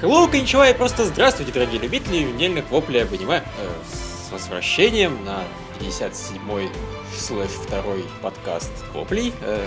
[0.00, 3.44] Кончева и просто здравствуйте, дорогие любители недельных воплей об аниме.
[3.58, 5.44] Э, с возвращением на
[5.78, 6.70] 57-й
[7.14, 9.34] слэш второй подкаст воплей.
[9.42, 9.62] Э,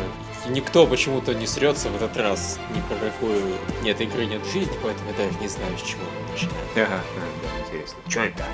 [0.49, 5.11] никто почему-то не срется в этот раз ни про какую нет игры, нет жизни, поэтому
[5.11, 6.01] я даже не знаю, с чего
[6.31, 6.53] начинать.
[6.77, 7.03] Ага,
[7.43, 7.97] да, интересно.
[8.09, 8.45] Что это?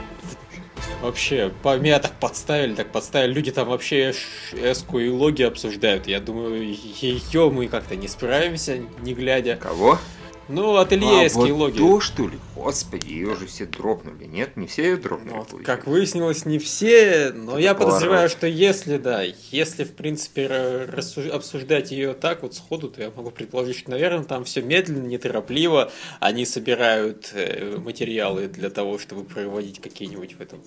[1.02, 3.32] Вообще, по, меня так подставили, так подставили.
[3.32, 4.14] Люди там вообще
[4.52, 6.08] эску и логи обсуждают.
[6.08, 9.56] Я думаю, ее мы как-то не справимся, не глядя.
[9.56, 9.98] Кого?
[10.50, 11.78] Ну, ателье а, вот логи.
[11.78, 12.40] то, что ли?
[12.56, 14.26] Господи, ее же все дропнули.
[14.26, 15.34] Нет, не все ее дропнули.
[15.36, 19.94] Ну, вот, как выяснилось, не все, но Это я подозреваю, что если, да, если, в
[19.94, 20.88] принципе,
[21.32, 25.92] обсуждать ее так вот сходу, то я могу предположить, что, наверное, там все медленно, неторопливо.
[26.20, 30.64] Они собирают э, материалы для того, чтобы проводить какие-нибудь в этом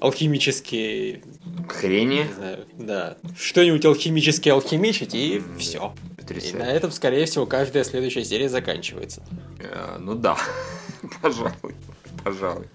[0.00, 1.22] алхимические...
[1.68, 2.26] Хрени?
[2.36, 3.16] знаю, да.
[3.38, 5.94] Что-нибудь алхимически алхимичить, и mm, все.
[6.30, 9.22] И на этом, скорее всего, каждая следующая серия заканчивается.
[9.60, 10.36] Э, ну да,
[11.22, 11.74] пожалуй,
[12.22, 12.66] пожалуй.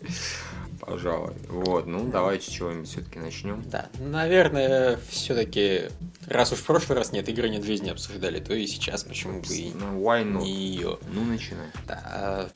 [0.80, 1.34] Пожалуй.
[1.50, 3.64] Вот, ну давайте чего-нибудь все-таки начнем.
[3.66, 5.90] Да, наверное, все-таки,
[6.26, 9.48] раз уж в прошлый раз нет игры, нет жизни обсуждали, то и сейчас почему бы
[9.54, 10.42] и ну, why not?
[10.42, 10.98] не ее.
[11.12, 11.68] Ну, начинай.
[11.88, 12.50] Да.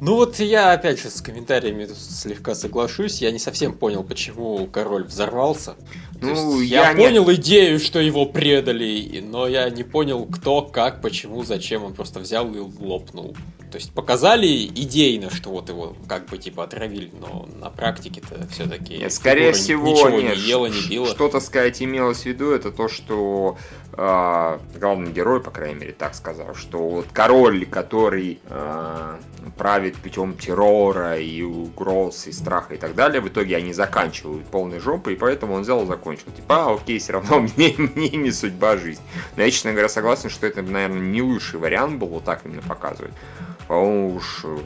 [0.00, 3.20] Ну вот я опять же с комментариями слегка соглашусь.
[3.22, 5.76] Я не совсем понял, почему король взорвался.
[6.20, 7.40] Ну, я, я понял нет.
[7.40, 11.84] идею, что его предали, но я не понял, кто, как, почему, зачем.
[11.84, 13.36] Он просто взял и лопнул.
[13.70, 18.98] То есть показали идейно, что вот его как бы типа отравили, но на практике-то все-таки
[18.98, 21.06] нет, скорее всего нет, не ела, не била.
[21.06, 23.56] Что-то сказать имелось в виду, это то, что
[23.92, 29.16] э, главный герой, по крайней мере, так сказал, что вот король, который э,
[29.56, 34.80] правит путем террора и угроз, и страха и так далее, в итоге они заканчивают полной
[34.80, 36.30] жопой, и поэтому он взял и закончил.
[36.36, 39.00] Типа, а, окей, все равно мне, мне не судьба а жизнь.
[39.36, 42.62] Но я, честно говоря, согласен, что это, наверное, не лучший вариант был вот так именно
[42.62, 43.12] показывать.
[43.68, 44.58] По-моему, уж э,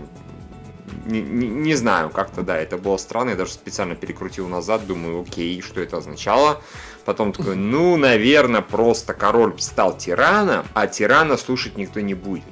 [1.10, 5.22] не, не, не знаю, как-то да, это было странно, я даже специально перекрутил назад, думаю,
[5.22, 6.62] окей, что это означало.
[7.04, 12.44] Потом такой, ну, наверное, просто король стал тираном, а тирана слушать никто не будет.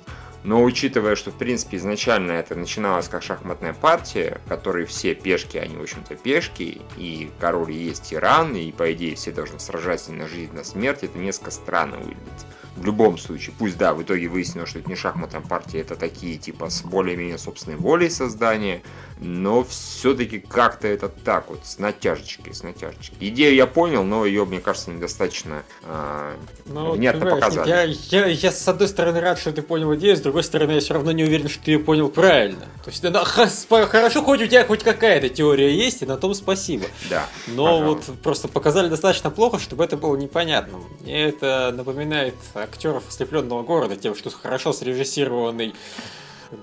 [0.44, 5.58] Но учитывая, что, в принципе, изначально это начиналось как шахматная партия, в которой все пешки,
[5.58, 10.26] они, в общем-то, пешки, и король есть тиран, и, по идее, все должны сражаться на
[10.26, 12.46] жизнь, на смерть, это несколько странно выглядит
[12.76, 13.54] в любом случае.
[13.58, 17.38] Пусть, да, в итоге выяснилось, что это не шахматная партия, это такие, типа, с более-менее
[17.38, 18.82] собственной волей создания,
[19.20, 23.16] но все-таки как-то это так вот, с натяжечкой, с натяжечкой.
[23.20, 26.34] Идею я понял, но ее, мне кажется, недостаточно э,
[26.66, 27.68] ну, внятно показали.
[27.68, 30.80] Я, я, я, с одной стороны, рад, что ты понял идею, с другой стороны, я
[30.80, 32.66] все равно не уверен, что ты ее понял правильно.
[32.84, 36.86] То есть, да, хорошо, хоть у тебя хоть какая-то теория есть, и на том спасибо.
[37.10, 37.26] Да.
[37.48, 37.86] Но пожалуй.
[37.86, 40.78] вот просто показали достаточно плохо, чтобы это было непонятно.
[41.00, 42.34] Мне это напоминает
[42.64, 45.74] актеров ослепленного города, тем, что хорошо срежиссированный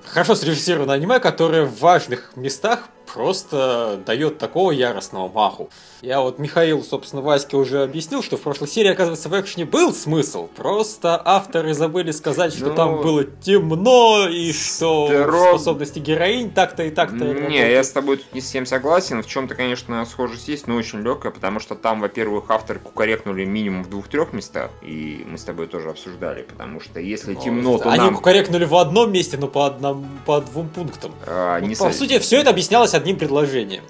[0.05, 5.69] хорошо срежиссированное аниме, которое в важных местах просто дает такого яростного маху.
[6.01, 9.93] Я вот Михаил, собственно, Ваське уже объяснил, что в прошлой серии, оказывается, в экшене был
[9.93, 10.47] смысл.
[10.55, 15.61] Просто авторы забыли сказать, что ну, там было темно, и что Здоров...
[15.61, 17.15] способности героинь так-то и так-то.
[17.15, 17.51] Не, работают.
[17.51, 19.23] я с тобой тут не совсем согласен.
[19.23, 23.83] В чем-то, конечно, схожесть есть, но очень легкая, потому что там, во-первых, авторы кукарекнули минимум
[23.83, 27.89] в двух-трех местах, и мы с тобой тоже обсуждали, потому что если но, темно, то
[27.89, 28.15] Они нам...
[28.15, 31.13] кукарекнули в одном месте, но по, одному, по двум пунктам.
[31.25, 33.83] А, вот, не по сути, все это объяснялось одним предложением.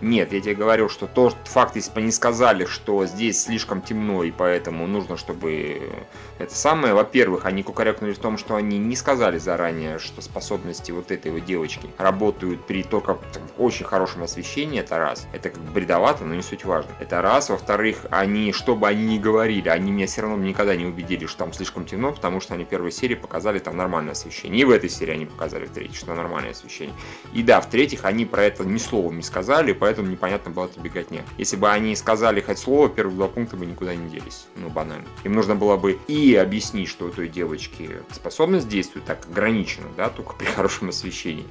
[0.00, 4.22] Нет, я тебе говорю, что тот факт, если бы они сказали, что здесь слишком темно,
[4.22, 6.06] и поэтому нужно, чтобы
[6.38, 11.10] это самое, во-первых, они кукарекнули в том, что они не сказали заранее, что способности вот
[11.10, 15.26] этой вот девочки работают при только там, очень хорошем освещении, это раз.
[15.32, 16.90] Это как бредовато, но не суть важно.
[17.00, 17.50] Это раз.
[17.50, 21.38] Во-вторых, они, что бы они ни говорили, они меня все равно никогда не убедили, что
[21.38, 24.62] там слишком темно, потому что они в первой серии показали там нормальное освещение.
[24.62, 26.94] И в этой серии они показали в третьей, что нормальное освещение.
[27.32, 31.22] И да, в-третьих, они про это ни словом не сказали, поэтому непонятно было это беготня.
[31.36, 34.46] Если бы они сказали хоть слово, первые два пункта бы никуда не делись.
[34.56, 35.06] Ну, банально.
[35.24, 40.08] Им нужно было бы и объяснить, что у той девочки способность действует так ограничена, да,
[40.08, 41.46] только при хорошем освещении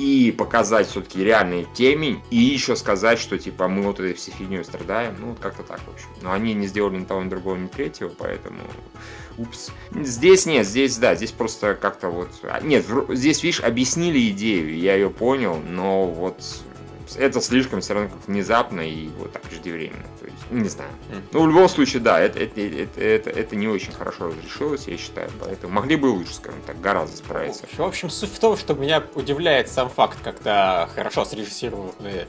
[0.00, 4.64] и показать все-таки реальный темень, и еще сказать, что типа мы вот этой всей фигней
[4.64, 6.06] страдаем, ну вот как-то так, в общем.
[6.22, 8.60] Но они не сделали ни того, ни другого, ни третьего, поэтому
[9.36, 9.70] упс.
[9.92, 12.28] Здесь нет, здесь да, здесь просто как-то вот...
[12.44, 16.42] А, нет, здесь, видишь, объяснили идею, я ее понял, но вот
[17.16, 20.04] это слишком все равно как внезапно и вот так преждевременно.
[20.20, 20.90] То есть, не знаю.
[21.32, 24.96] Ну, в любом случае, да, это, это, это, это, это не очень хорошо разрешилось, я
[24.96, 25.30] считаю.
[25.40, 27.64] Поэтому могли бы лучше, скажем так, гораздо справиться.
[27.76, 32.26] В общем, суть в том, что меня удивляет сам факт, когда хорошо срежиссированные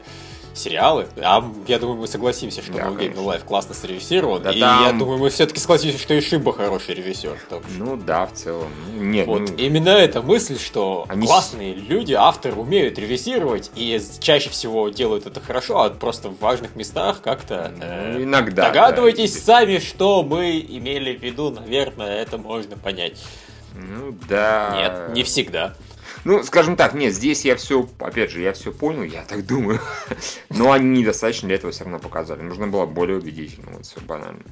[0.53, 1.07] сериалы.
[1.17, 3.15] А я думаю, мы согласимся, что Да, Game.
[3.15, 4.41] No Life классно срежиссирован.
[4.41, 7.37] Да и там- я думаю, мы все-таки согласимся, что и Шиба хороший режиссер.
[7.47, 8.69] Что- Ну да, в целом.
[8.95, 14.49] Нет, Вот ну, именно эта мысль, что Они классные люди, авторы умеют режиссировать и чаще
[14.49, 18.67] всего делают это хорошо, а просто в важных местах как-то э, ну, иногда.
[18.67, 19.41] догадывайтесь да.
[19.41, 23.17] сами, что мы имели в виду, наверное, это можно понять.
[23.73, 24.73] Ну да.
[25.07, 25.73] Нет, не всегда.
[26.23, 29.79] Ну, скажем так, нет, здесь я все, опять же, я все понял, я так думаю.
[30.49, 32.41] Но они недостаточно для этого все равно показали.
[32.41, 34.43] Нужно было более убедительно, вот все банально.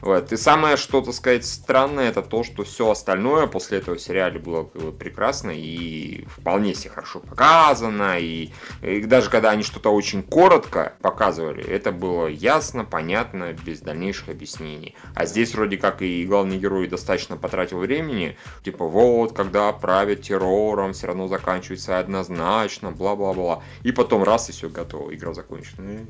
[0.00, 0.32] Вот.
[0.32, 4.64] И самое, что, так сказать, странное, это то, что все остальное после этого сериала было
[4.64, 8.18] прекрасно и вполне себе хорошо показано.
[8.18, 8.50] И,
[8.82, 14.94] и даже когда они что-то очень коротко показывали, это было ясно, понятно, без дальнейших объяснений.
[15.14, 18.36] А здесь вроде как и главный герой достаточно потратил времени.
[18.64, 23.62] Типа, вот, когда правят террором, все равно заканчивается однозначно, бла-бла-бла.
[23.82, 26.06] И потом раз, и все готово, игра закончена.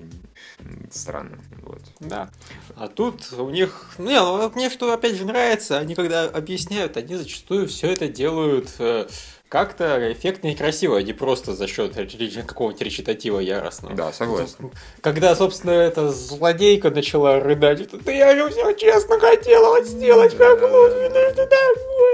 [0.91, 1.39] Странно.
[1.63, 1.83] Вот.
[2.01, 2.31] Да.
[2.77, 3.95] А тут у них...
[3.99, 8.09] Ну, не, ну, мне что опять же нравится, они когда объясняют, они зачастую все это
[8.09, 9.07] делают э,
[9.49, 13.95] как-то эффектно и красиво, а не просто за счет какого-нибудь речитатива яростного.
[13.95, 14.71] Да, согласен.
[15.01, 20.61] Когда, собственно, эта злодейка начала рыдать, это «Да я же все честно хотела сделать, как
[20.61, 22.09] лучше, ну что такое?»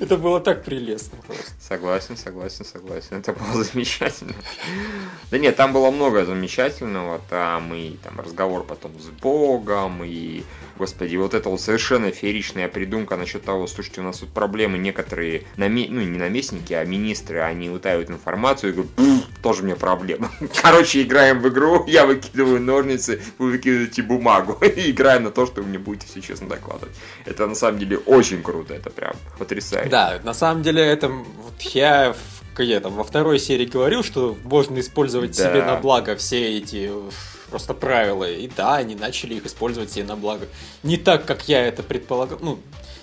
[0.00, 1.52] Это было так прелестно просто.
[1.60, 3.16] Согласен, согласен, согласен.
[3.16, 4.34] Это было замечательно.
[5.30, 7.20] Да нет, там было много замечательного.
[7.28, 10.44] Там и там разговор потом с Богом, и,
[10.78, 15.44] господи, вот это вот совершенно фееричная придумка насчет того, слушайте, у нас тут проблемы, некоторые,
[15.56, 15.86] наме...
[15.88, 20.30] ну не наместники, а министры, они утаивают информацию и говорят, «Пф, тоже мне проблема.
[20.62, 25.62] Короче, играем в игру, я выкидываю ножницы, вы выкидываете бумагу, и играем на то, что
[25.62, 26.94] вы мне будете все честно докладывать.
[27.24, 29.90] Это на самом деле очень круто, это прям потрясающе.
[29.90, 32.14] Да, на самом деле это вот я
[32.56, 35.50] где там во второй серии говорил, что можно использовать Да.
[35.50, 36.90] себе на благо все эти
[37.50, 38.24] просто правила.
[38.28, 40.46] И да, они начали их использовать себе на благо.
[40.82, 42.38] Не так, как я это предполагал.
[42.40, 42.58] Ну,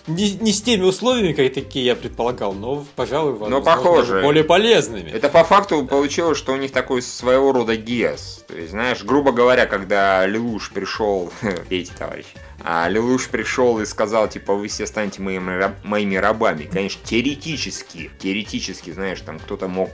[0.08, 4.22] не, не с теми условиями, как такие я предполагал, но, пожалуй, возможно, похоже.
[4.22, 5.10] более полезными.
[5.10, 8.44] Это по факту получилось, что у них такой своего рода ГЕС.
[8.48, 11.32] То есть, знаешь, грубо говоря, когда Лелуш пришел,
[11.70, 12.28] эти товарищи,
[12.66, 16.70] а Лелуш пришел и сказал, типа, вы все станете моими, раб- моими рабами.
[16.72, 19.90] Конечно, теоретически, теоретически, знаешь, там кто-то мог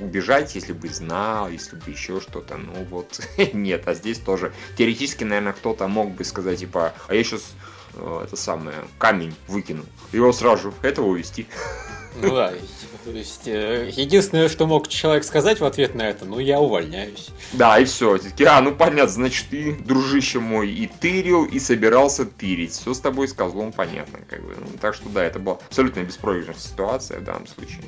[0.00, 2.56] убежать, если бы знал, если бы еще что-то.
[2.56, 3.20] Ну вот,
[3.54, 4.52] нет, а здесь тоже.
[4.76, 7.42] Теоретически, наверное, кто-то мог бы сказать, типа, а я сейчас
[8.24, 9.84] это самое, камень выкину.
[10.12, 11.46] Его сразу же этого увести.
[12.16, 12.52] Ну да,
[13.04, 17.28] то есть, э, единственное, что мог человек сказать в ответ на это, ну, я увольняюсь.
[17.52, 18.18] Да, и все.
[18.46, 22.72] А, ну понятно, значит, ты, дружище мой, и тырил, и собирался тырить.
[22.72, 24.54] Все с тобой с козлом понятно, как бы.
[24.58, 27.82] Ну, так что да, это была абсолютно беспроигрышная ситуация в данном случае.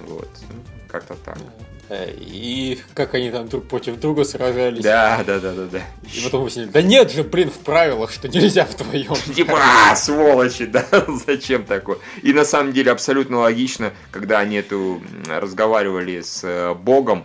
[0.00, 1.38] Вот, ну, как-то так.
[1.38, 4.82] Э, И как они там друг против друга сражались.
[4.82, 5.80] Да, да, да, да, да.
[6.14, 9.14] И потом выяснили, да нет же, блин, в правилах, что нельзя вдвоем.
[9.34, 10.86] Типа, а, сволочи, да,
[11.26, 11.98] зачем такое?
[12.22, 17.24] И на самом деле абсолютно логично, когда они эту разговаривали с э, Богом,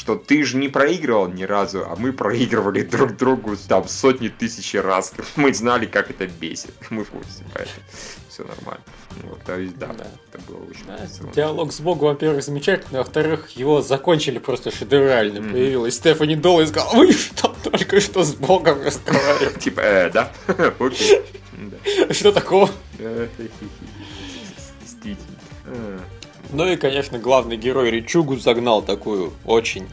[0.00, 4.74] что ты же не проигрывал ни разу, а мы проигрывали друг другу там сотни тысяч
[4.74, 5.12] раз.
[5.36, 6.72] Мы знали, как это бесит.
[6.88, 7.84] Мы в курсе, поэтому
[8.30, 8.82] все нормально.
[9.24, 10.06] Вот, то есть, да, Да.
[10.32, 11.32] это было очень Да.
[11.34, 15.42] Диалог с Богом, во-первых, замечательный, а во-вторых, его закончили просто шедеврально.
[15.42, 15.52] Мгм.
[15.52, 19.58] Появилась Стефани Долл и сказала, вы что, только что с Богом разговаривали?
[19.58, 20.32] Типа, э, да?
[20.78, 21.20] Окей.
[22.12, 22.70] Что такого?
[22.98, 23.28] Э,
[24.80, 25.36] Действительно.
[26.52, 29.86] Ну и, конечно, главный герой Ричугу загнал такую очень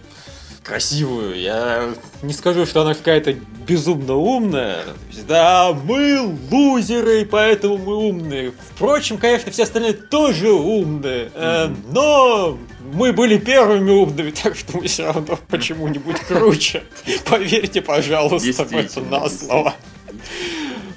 [0.67, 1.39] красивую.
[1.39, 3.35] Я не скажу, что она какая-то
[3.67, 4.83] безумно умная.
[5.27, 8.51] Да, мы лузеры, поэтому мы умные.
[8.75, 11.31] Впрочем, конечно, все остальные тоже умные.
[11.33, 12.57] Э, но
[12.93, 16.83] мы были первыми умными, так что мы все равно почему-нибудь круче.
[17.25, 19.73] Поверьте, пожалуйста, в это на слово.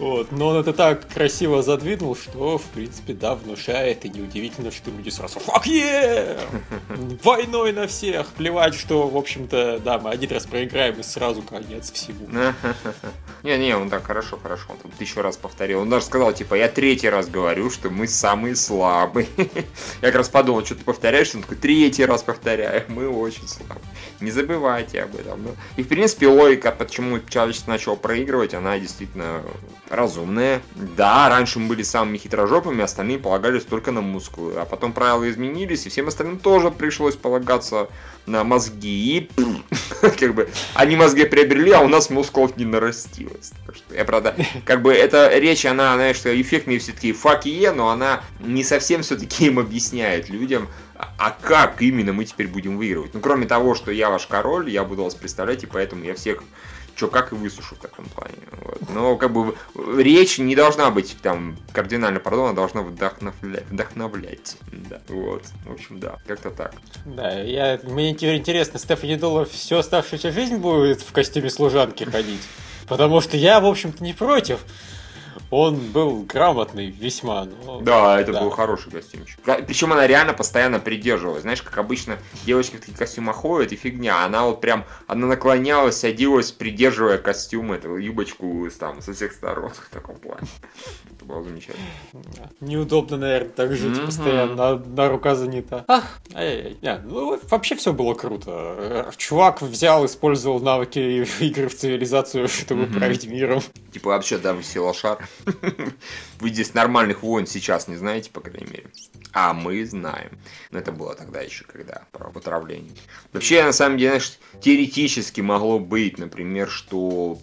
[0.01, 0.33] Вот.
[0.33, 4.07] Но он это так красиво задвинул, что, в принципе, да, внушает.
[4.07, 6.41] И неудивительно, что люди сразу «Fuck yeah!
[7.23, 8.29] Войной на всех!
[8.29, 12.27] Плевать, что, в общем-то, да, мы один раз проиграем и сразу конец всему.
[13.43, 14.65] Не-не, он так хорошо, хорошо.
[14.71, 15.81] Он там тысячу раз повторил.
[15.81, 19.27] Он даже сказал, типа, я третий раз говорю, что мы самые слабые.
[19.37, 23.85] Я как раз подумал, что ты повторяешь, он такой, третий раз повторяю, мы очень слабые.
[24.21, 25.47] Не забывайте об этом.
[25.77, 29.43] И, в принципе, логика, почему человечество начало проигрывать, она действительно
[29.91, 30.63] разумная.
[30.75, 34.55] Да, раньше мы были самыми хитрожопыми, остальные полагались только на мускулы.
[34.57, 37.89] А потом правила изменились, и всем остальным тоже пришлось полагаться
[38.25, 39.17] на мозги.
[39.17, 43.53] И пф, как бы они мозги приобрели, а у нас мускулов не нарастилось.
[43.67, 47.91] Так что я, правда, как бы эта речь, она, знаешь, что эффектные все-таки факи, но
[47.91, 50.69] она не совсем все-таки им объясняет людям,
[51.19, 53.15] а как именно мы теперь будем выигрывать?
[53.15, 56.43] Ну, кроме того, что я ваш король, я буду вас представлять, и поэтому я всех
[57.01, 58.35] что как и высушу в таком плане.
[58.61, 58.91] Вот.
[58.91, 59.57] Но как бы
[59.97, 63.65] речь не должна быть там кардинально продумана, должна вдохновлять.
[63.71, 64.59] вдохновлять.
[64.71, 65.45] Да, вот.
[65.65, 66.75] В общем, да, как-то так.
[67.07, 72.43] Да, я, мне интересно, Стефани Доллар всю оставшуюся жизнь будет в костюме служанки ходить?
[72.87, 74.61] Потому что я, в общем-то, не против
[75.51, 77.47] он был грамотный весьма.
[77.65, 77.81] Но...
[77.81, 78.41] Да, это да.
[78.41, 79.41] был хороший костюмчик.
[79.67, 81.43] Причем она реально постоянно придерживалась.
[81.43, 84.25] Знаешь, как обычно девочки в таких костюмах ходят, и фигня.
[84.25, 89.89] Она вот прям, она наклонялась, садилась, придерживая костюм, эту юбочку там, со всех сторон в
[89.93, 90.47] таком плане.
[91.11, 91.85] Это было замечательно.
[92.61, 94.07] Неудобно, наверное, так жить mm-hmm.
[94.07, 95.85] постоянно, на рука занята.
[95.89, 99.13] Ах, ай яй ну, вообще все было круто.
[99.17, 100.99] Чувак взял, использовал навыки
[101.41, 102.99] игры в цивилизацию, чтобы mm-hmm.
[102.99, 103.63] править миром.
[103.93, 105.19] Типа вообще, да, села шар.
[106.41, 108.87] Вы здесь нормальных войн сейчас не знаете, по крайней мере.
[109.33, 110.39] А мы знаем.
[110.71, 112.93] Но это было тогда еще, когда про отравление.
[113.33, 117.39] Вообще, на самом деле, знаешь, теоретически могло быть, например, что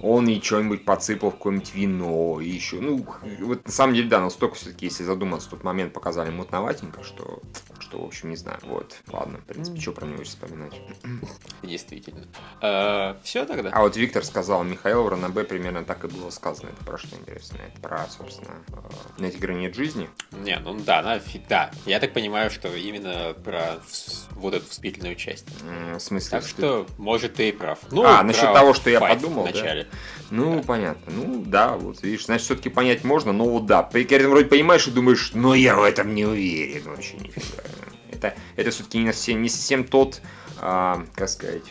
[0.00, 3.04] он и что-нибудь подсыпал в какое-нибудь вино, и еще, ну,
[3.40, 7.42] вот на самом деле, да, настолько все-таки, если задуматься, тот момент показали мутноватенько, что,
[7.88, 10.74] что, в общем, не знаю, вот, ладно, в принципе, что про него вспоминать.
[11.62, 12.26] Действительно.
[12.60, 13.70] А, все тогда?
[13.72, 17.58] А вот Виктор сказал, Михаил Ранабе примерно так и было сказано, это про что интересно,
[17.58, 18.50] это про, собственно,
[19.16, 20.10] на эти грани жизни.
[20.32, 23.78] Не, ну да, на, да, я так понимаю, что именно про
[24.32, 25.46] вот эту вступительную часть.
[25.94, 26.30] В смысле?
[26.30, 27.78] Так что, может, ты и прав.
[27.92, 29.86] Ну, а, насчет того, что я подумал, вначале.
[30.30, 31.12] Ну, понятно.
[31.12, 33.82] Ну, да, вот видишь, значит, все-таки понять можно, но вот да.
[33.82, 37.62] При вроде понимаешь и думаешь, но я в этом не уверен вообще нифига.
[38.18, 40.20] Это, это все-таки не не совсем тот,
[40.60, 41.62] а, как сказать,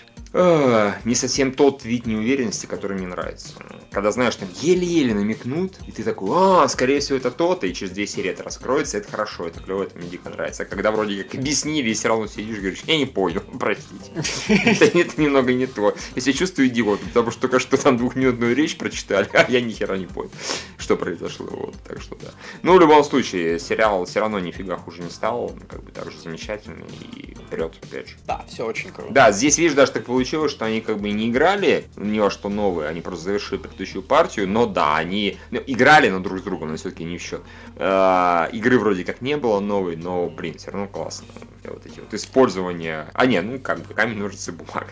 [1.06, 3.54] не совсем тот вид неуверенности, который мне нравится.
[3.92, 7.92] Когда, знаешь, там еле-еле намекнут, и ты такой, а, скорее всего, это то-то, и через
[7.92, 10.64] две серии это раскроется, это хорошо, это клево, это мне дико нравится.
[10.64, 14.12] А когда вроде как объяснили, и все равно сидишь и говоришь, я не понял, простите.
[14.48, 15.96] Это немного не то.
[16.16, 19.98] Я чувствую идиотом, потому что только что там двухминутную речь прочитали, а я ни хера
[19.98, 20.32] не понял,
[20.78, 21.48] что произошло.
[21.50, 22.30] Вот, так что да.
[22.62, 26.20] Ну, в любом случае, сериал все равно нифига хуже не стал, как бы так же
[26.20, 28.16] замечательный и вперед, опять же.
[28.26, 29.12] Да, все очень круто.
[29.12, 32.50] Да, здесь, видишь, даже так получилось, что они как бы не играли ни во что
[32.50, 36.70] новое, они просто завершили предыдущую партию, но да, они ну, играли, но друг с другом,
[36.70, 37.42] но все-таки не в счет.
[37.78, 41.28] Э, игры вроде как не было новой, но, блин, все равно классно.
[41.72, 43.10] Вот эти вот использования...
[43.14, 44.88] А, не, ну как бы камень, ножницы, бумага.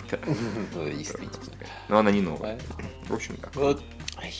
[0.75, 0.89] Ну,
[1.89, 2.59] но она не новая.
[3.07, 3.49] В общем, да.
[3.53, 3.81] Вот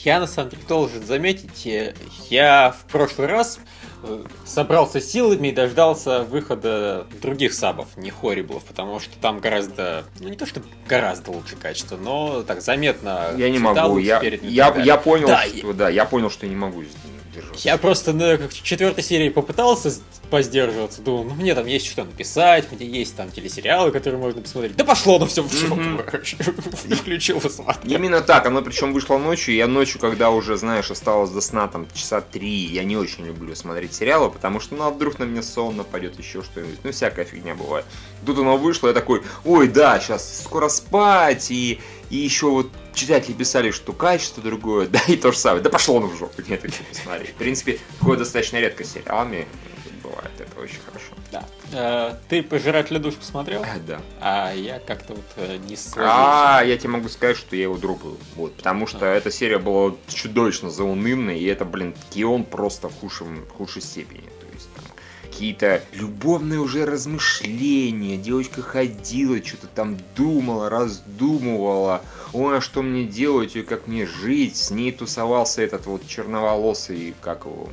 [0.04, 1.94] я на самом деле должен заметить, э,
[2.30, 3.60] я в прошлый раз
[4.02, 10.28] э, собрался силами и дождался выхода других сабов, не хориблов, потому что там гораздо, ну
[10.28, 13.32] не то что гораздо лучше качество, но так заметно.
[13.36, 15.72] Я не могу, я, я, я понял, да, что, я...
[15.74, 16.82] да, я понял, что я не могу
[17.36, 17.68] держаться.
[17.68, 19.92] Я просто на четвертой серии попытался
[20.30, 24.76] поздерживаться, думал, ну мне там есть что написать, мне есть там телесериалы, которые можно посмотреть.
[24.76, 27.92] Да пошло ну все, все, не включил смотреть.
[27.92, 31.86] Именно так, оно причем вышло ночью, я ночью, когда уже, знаешь, осталось до сна там
[31.94, 35.42] часа три, я не очень люблю смотреть сериалы, потому что, ну, а вдруг на меня
[35.42, 37.84] сон нападет, еще что-нибудь, ну, всякая фигня бывает.
[38.24, 41.78] Тут оно вышло, я такой, ой, да, сейчас скоро спать, и
[42.10, 45.62] и еще вот читатели писали, что качество другое, да и то же самое.
[45.62, 47.26] Да пошло оно в жопу, нет, это посмотри.
[47.26, 49.46] В принципе, такое достаточно редко с сериалами
[50.02, 51.12] бывает, это очень хорошо.
[51.32, 51.44] Да.
[51.72, 53.62] Э, ты «Пожирателя душ» посмотрел?
[53.62, 54.00] Э, да.
[54.20, 56.58] А я как-то вот э, не сложился.
[56.58, 58.16] А, я тебе могу сказать, что я его дропаю.
[58.36, 59.14] Вот, потому что а.
[59.14, 64.24] эта серия была чудовищно заунывной, и это, блин, Кион просто в худшем, в худшей степени
[65.36, 68.16] какие-то любовные уже размышления.
[68.16, 72.00] Девочка ходила, что-то там думала, раздумывала.
[72.32, 74.56] Ой, а что мне делать и как мне жить?
[74.56, 77.68] С ней тусовался этот вот черноволосый, как его,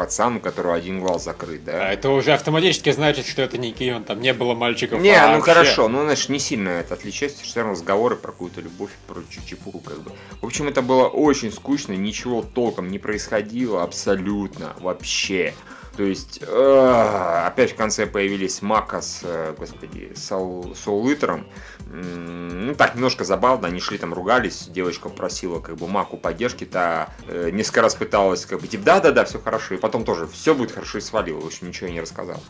[0.00, 1.88] пацан, у которого один глаз закрыт, да?
[1.88, 5.36] А это уже автоматически значит, что это не Кион, там не было мальчиков Не, вообще.
[5.36, 9.20] ну хорошо, ну, значит, не сильно это отличается, все равно разговоры про какую-то любовь, про
[9.46, 10.12] чепуху, как бы.
[10.40, 15.52] В общем, это было очень скучно, ничего толком не происходило абсолютно, вообще.
[15.98, 21.46] То есть, э, опять в конце появились Мака с, э, господи, Соул, Соулитером.
[21.92, 27.08] Ну, так, немножко забавно, они шли там, ругались, девочка просила, как бы, Маку поддержки, та
[27.26, 30.70] э, несколько раз пыталась, как бы, типа, да-да-да, все хорошо, и потом тоже, все будет
[30.70, 32.40] хорошо, и свалила, в общем, ничего не рассказал.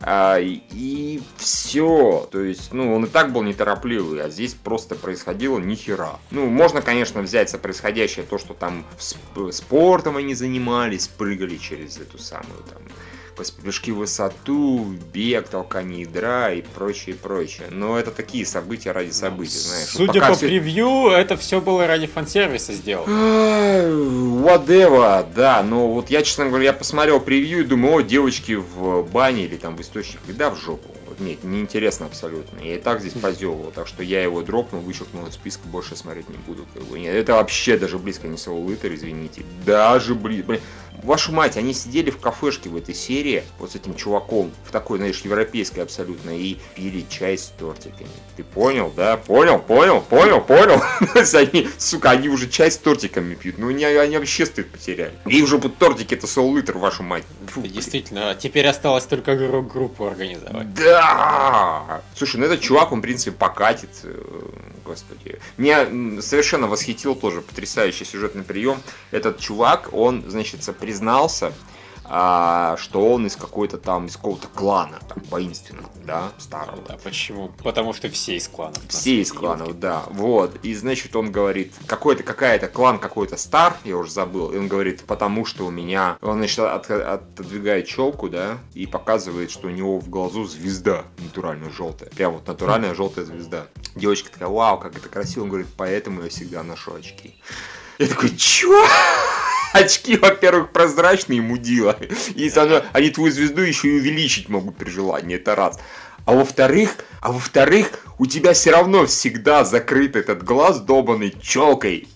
[0.00, 2.28] А, и все.
[2.30, 6.18] То есть, ну, он и так был неторопливый, а здесь просто происходило ни хера.
[6.30, 8.84] Ну, можно, конечно, взять за происходящее то, что там
[9.50, 12.82] спортом они занимались, прыгали через эту самую там
[13.62, 17.68] прыжки в высоту, бег, толкание ядра и прочее, прочее.
[17.70, 19.88] Но это такие события ради событий, знаешь.
[19.88, 20.46] Судя по все...
[20.46, 23.10] превью, это все было ради фан-сервиса сделано.
[24.44, 29.02] Whatever, да, но вот я, честно говоря, я посмотрел превью и думаю, о, девочки в
[29.02, 32.60] бане или там в источниках, да, в жопу нет, неинтересно абсолютно.
[32.60, 36.28] Я и так здесь позевывал, так что я его дропнул, вычеркнул из списка, больше смотреть
[36.28, 36.66] не буду.
[36.74, 36.98] Как бы.
[36.98, 39.42] Нет, это вообще даже близко не Soul Eater, извините.
[39.64, 40.60] Даже близко.
[41.02, 44.98] Вашу мать, они сидели в кафешке в этой серии, вот с этим чуваком, в такой,
[44.98, 48.08] знаешь, европейской абсолютно, и пили чай с тортиками.
[48.36, 49.16] Ты понял, да?
[49.16, 50.82] Понял, понял, понял, понял?
[51.34, 53.58] они, сука, они уже чай с тортиками пьют.
[53.58, 55.12] Ну, они, они вообще стыд потеряли.
[55.26, 57.24] И уже будут тортики, это Soul Eater, вашу мать.
[57.48, 60.72] Фу, Действительно, теперь осталось только группу организовать.
[60.74, 61.05] Да!
[62.14, 63.90] Слушай, ну этот чувак, он, в принципе, покатит.
[64.04, 64.48] Э,
[64.84, 65.38] господи.
[65.56, 65.86] Меня
[66.22, 68.80] совершенно восхитил тоже потрясающий сюжетный прием.
[69.10, 71.52] Этот чувак, он, значит, признался,
[72.08, 76.78] а, что он из какой-то там, из какого-то клана, там, воинственного, да, старого.
[76.86, 77.50] Да, почему?
[77.62, 78.78] Потому что все из кланов.
[78.88, 79.80] Все из кланов, елки.
[79.80, 80.56] да, вот.
[80.62, 85.04] И, значит, он говорит, какой-то, какая-то клан какой-то стар, я уже забыл, и он говорит,
[85.04, 89.98] потому что у меня, он, значит, от, отодвигает челку, да, и показывает, что у него
[89.98, 93.66] в глазу звезда натурально желтая, прям вот натуральная желтая звезда.
[93.94, 97.34] Девочка такая, вау, как это красиво, он говорит, поэтому я всегда ношу очки.
[97.98, 98.86] Я такой, чё?
[99.76, 101.96] Очки, во-первых, прозрачные, мудила.
[102.34, 102.50] И
[102.92, 105.78] они твою звезду еще и увеличить могут при желании, это раз.
[106.24, 112.08] А во-вторых, а во-вторых, у тебя все равно всегда закрыт этот глаз добанный челкой.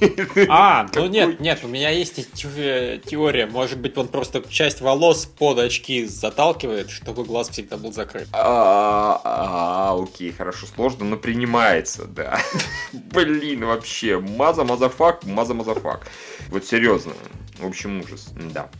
[0.48, 3.46] А, ну нет, нет, у меня есть теория.
[3.46, 8.28] Может быть, он просто часть волос под очки заталкивает, чтобы глаз всегда был закрыт.
[8.32, 12.40] А, а окей, хорошо, сложно, но принимается, да.
[12.92, 16.06] Блин, вообще, маза-мазафак, маза-мазафак.
[16.48, 17.12] Вот серьезно.
[17.58, 18.70] В общем, ужас, да.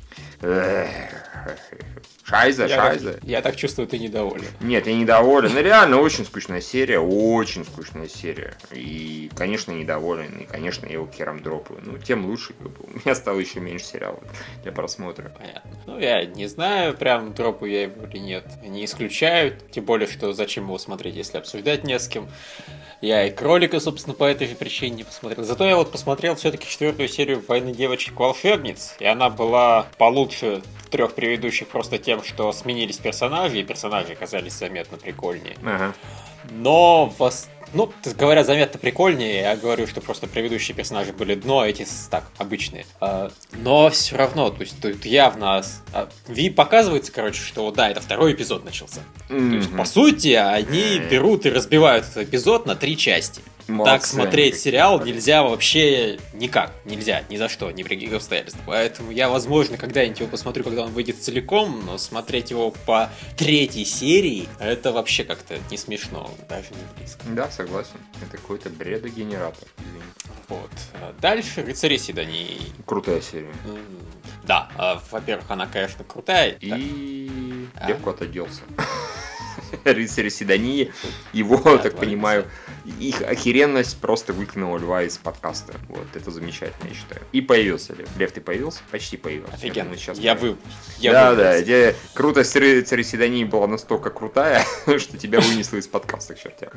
[2.31, 3.15] Шайза, я шайза.
[3.15, 4.45] Так, я так чувствую, ты недоволен.
[4.61, 5.53] Нет, я недоволен.
[5.53, 8.55] Ну, реально, очень скучная серия, очень скучная серия.
[8.71, 10.39] И, конечно, недоволен.
[10.39, 11.81] И, конечно, я его хером дропаю.
[11.85, 12.53] Ну, тем лучше.
[12.53, 12.85] Как бы.
[12.85, 14.23] У меня стало еще меньше сериалов
[14.63, 15.29] для просмотра.
[15.37, 15.71] Понятно.
[15.87, 18.45] Ну, я не знаю, прям дропаю я его или нет.
[18.63, 19.57] Не исключаю.
[19.73, 22.28] Тем более, что зачем его смотреть, если обсуждать не с кем.
[23.00, 25.43] Я и кролика, собственно, по этой же причине не посмотрел.
[25.45, 28.97] Зато я вот посмотрел все-таки четвертую серию войны девочек-волшебниц.
[28.99, 34.99] И она была получше трех предыдущих просто тем, что сменились персонажи, и персонажи оказались заметно
[34.99, 35.56] прикольнее.
[35.65, 35.95] Ага.
[36.50, 37.17] Но в
[37.73, 42.25] ну, говоря заметно прикольнее, я говорю, что просто предыдущие персонажи были дно, а эти так,
[42.39, 42.87] обычные.
[43.00, 48.00] А, но все равно, то есть тут явно а, Ви показывается, короче, что да, это
[48.00, 49.00] второй эпизод начался.
[49.28, 49.50] Mm-hmm.
[49.50, 53.43] То есть, по сути, они берут и разбивают этот эпизод на три части.
[53.71, 53.93] Молодцы.
[53.93, 56.73] Так смотреть сериал нельзя вообще никак.
[56.85, 58.65] Нельзя, ни за что, ни при каких обстоятельствах.
[58.67, 63.85] Поэтому я, возможно, когда-нибудь его посмотрю, когда он выйдет целиком, но смотреть его по третьей
[63.85, 67.23] серии, это вообще как-то не смешно, даже не близко.
[67.28, 67.97] Да, согласен.
[68.23, 69.69] Это какой-то бредогенератор.
[70.49, 70.71] Вот.
[70.95, 72.59] А дальше «Рыцари Седани».
[72.85, 73.52] Крутая серия.
[74.45, 76.56] Да, а, во-первых, она, конечно, крутая.
[76.61, 77.89] И так.
[77.89, 78.25] Лев а?
[78.25, 78.63] оделся.
[79.85, 80.93] рыцари Седании,
[81.33, 82.47] его, да, так понимаю,
[82.84, 85.75] их охеренность просто выкинула льва из подкаста.
[85.88, 87.23] Вот, это замечательно, я считаю.
[87.32, 88.08] И появился Лев.
[88.16, 88.80] Лев, ты появился?
[88.90, 89.54] Почти появился.
[89.54, 89.97] Офигенно.
[89.97, 90.56] Сейчас я вы...
[90.99, 94.64] Я да, да, где крутость рыцаря Седании была настолько крутая,
[94.99, 96.71] что тебя вынесло из подкаста к чертям.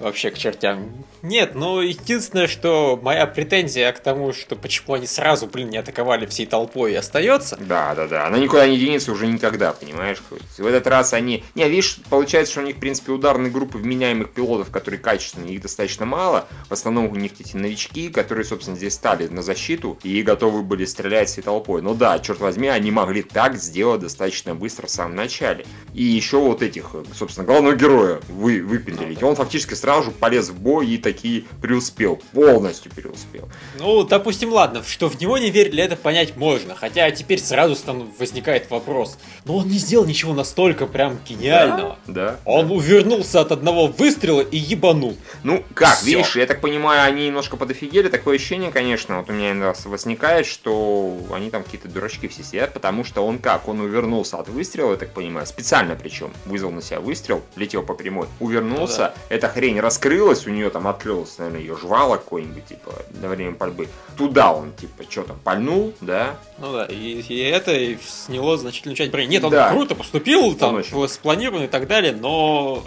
[0.00, 1.04] Вообще к чертям.
[1.22, 6.26] Нет, ну, единственное, что моя претензия к тому, что почему они сразу, блин, не атаковали
[6.26, 7.56] всей толпой, остается.
[7.60, 8.26] Да, да, да.
[8.26, 10.22] Она никуда не денется уже никогда, понимаешь?
[10.58, 11.44] В этот раз они...
[11.54, 15.00] Не, видишь, получается, что у них, в принципе, ударной группы вменяемых пилотов, которые
[15.36, 16.46] качественные, их достаточно мало.
[16.68, 20.84] В основном у них эти новички, которые, собственно, здесь стали на защиту и готовы были
[20.84, 21.82] стрелять всей толпой.
[21.82, 25.66] Но да, черт возьми, они могли так сделать достаточно быстро в самом начале.
[25.94, 29.16] И еще вот этих, собственно, главного героя вы, выпилили.
[29.22, 32.20] Он фактически сразу же полез в бой и такие преуспел.
[32.32, 33.48] Полностью преуспел.
[33.78, 36.74] Ну, допустим, ладно, что в него не верили, это понять можно.
[36.74, 37.76] Хотя теперь сразу
[38.18, 39.18] возникает вопрос.
[39.44, 41.98] Но он не сделал ничего настолько прям гениального.
[42.06, 42.40] Да, да.
[42.44, 45.16] Он увернулся от одного выстрела и ебанул.
[45.42, 46.06] Ну, как, Всё.
[46.06, 48.08] видишь, я так понимаю, они немножко подофигели.
[48.08, 52.72] Такое ощущение, конечно, вот у меня иногда возникает, что они там какие-то дурачки все сидят,
[52.72, 56.82] потому что он как, он увернулся от выстрела, я так понимаю, специально причем, вызвал на
[56.82, 59.34] себя выстрел, летел по прямой, увернулся, ну, да.
[59.34, 63.88] эта хрень раскрылась, у нее там открылось, наверное, ее жвало какое-нибудь, типа, на время пальбы.
[64.16, 66.36] Туда он, типа, что там, пальнул, да?
[66.58, 69.26] Ну да, и, и это сняло значительную часть брони.
[69.26, 69.70] Нет, он да.
[69.70, 72.84] круто поступил, там, спланирован и так далее, но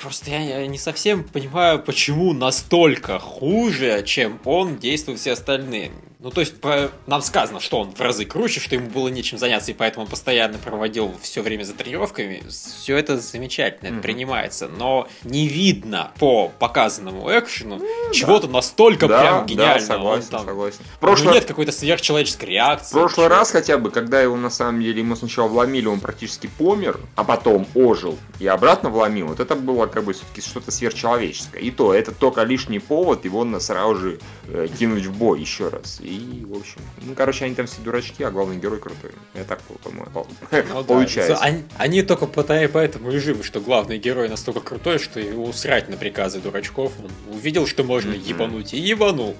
[0.00, 5.92] просто я, не совсем понимаю, почему настолько хуже, чем он действуют все остальные.
[6.22, 6.92] Ну, то есть, про...
[7.08, 10.10] нам сказано, что он в разы круче, что ему было нечем заняться, и поэтому он
[10.10, 12.44] постоянно проводил все время за тренировками.
[12.48, 14.02] Все это замечательно, это mm-hmm.
[14.02, 14.68] принимается.
[14.68, 18.52] Но не видно по показанному экшену mm, чего-то да.
[18.52, 19.80] настолько да, прям гениального.
[19.80, 20.46] Да, согласен, там...
[20.46, 20.80] согласен.
[21.00, 21.34] Прошлый...
[21.34, 22.94] нет какой-то сверхчеловеческой реакции.
[22.94, 26.46] В прошлый раз хотя бы, когда его на самом деле ему сначала вломили, он практически
[26.46, 31.62] помер, а потом ожил и обратно вломил, вот это было как бы все-таки что-то сверхчеловеческое.
[31.62, 36.00] И то, это только лишний повод его сразу же э, кинуть в бой еще раз.
[36.00, 39.12] И и, в общем, ну, короче, они там все дурачки, а главный герой крутой.
[39.34, 41.34] Я так, по-моему, ну, получается.
[41.34, 41.40] Да.
[41.40, 45.96] Они, они только поэтому и живы, что главный герой настолько крутой, что его усрать на
[45.96, 46.92] приказы дурачков.
[46.98, 48.28] Он увидел, что можно mm-hmm.
[48.28, 49.36] ебануть, и ебанул.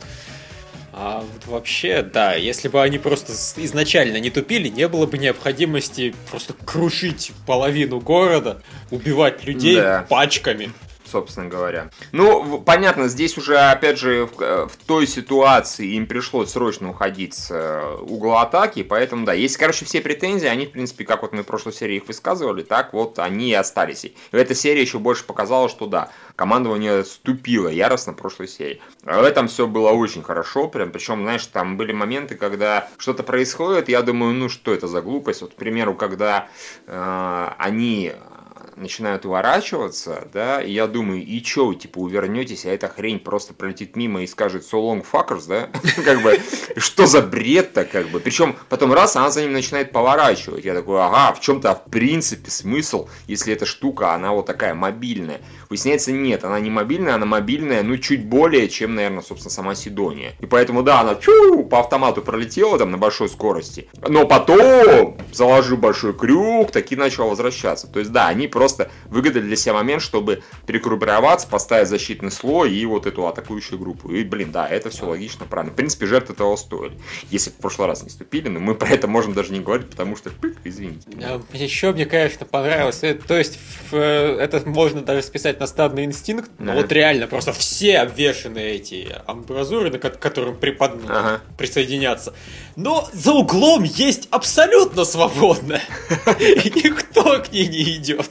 [0.95, 6.15] А вот вообще, да, если бы они просто изначально не тупили, не было бы необходимости
[6.31, 10.07] просто крушить половину города, убивать людей да.
[10.09, 10.71] пачками
[11.13, 11.91] собственно говоря.
[12.11, 17.35] Ну, понятно, здесь уже, опять же, в, э, в той ситуации им пришлось срочно уходить
[17.35, 21.33] с э, угла атаки, поэтому, да, есть, короче, все претензии, они, в принципе, как вот
[21.33, 24.05] мы в прошлой серии их высказывали, так вот они и остались.
[24.05, 28.81] И эта серия еще больше показала, что да, командование ступило яростно в прошлой серии.
[29.05, 33.23] А в этом все было очень хорошо, прям, причем, знаешь, там были моменты, когда что-то
[33.23, 36.49] происходит, я думаю, ну что это за глупость, вот, к примеру, когда
[36.87, 38.13] э, они
[38.77, 43.97] начинают уворачиваться, да, и я думаю, и чё, типа, увернетесь, а эта хрень просто пролетит
[43.97, 45.69] мимо и скажет so long fuckers, да,
[46.05, 46.39] как бы,
[46.77, 51.03] что за бред-то, как бы, причем потом раз, она за ним начинает поворачивать, я такой,
[51.03, 56.45] ага, в чем-то, в принципе, смысл, если эта штука, она вот такая мобильная, выясняется, нет,
[56.45, 60.83] она не мобильная, она мобильная, ну, чуть более, чем, наверное, собственно, сама Сидония, и поэтому,
[60.83, 66.71] да, она чу, по автомату пролетела там на большой скорости, но потом, заложив большой крюк,
[66.71, 71.47] таки начал возвращаться, то есть, да, они просто просто выгадали для себя момент, чтобы перегруппироваться,
[71.47, 74.11] поставить защитный слой и вот эту атакующую группу.
[74.11, 75.73] И, блин, да, это все логично, правильно.
[75.73, 76.95] В принципе, жертвы того стоили.
[77.31, 80.17] Если в прошлый раз не ступили, но мы про это можем даже не говорить, потому
[80.17, 81.09] что, пык, извините.
[81.53, 83.03] Еще мне, конечно, понравилось.
[83.27, 83.59] То есть,
[83.91, 89.91] это можно даже списать на стадный инстинкт, но вот реально просто все обвешены эти амбразуры,
[89.99, 90.93] к которым припод...
[91.09, 91.41] ага.
[91.59, 92.33] присоединятся.
[92.77, 95.81] Но за углом есть абсолютно свободно.
[96.27, 98.31] Никто к ней не идет.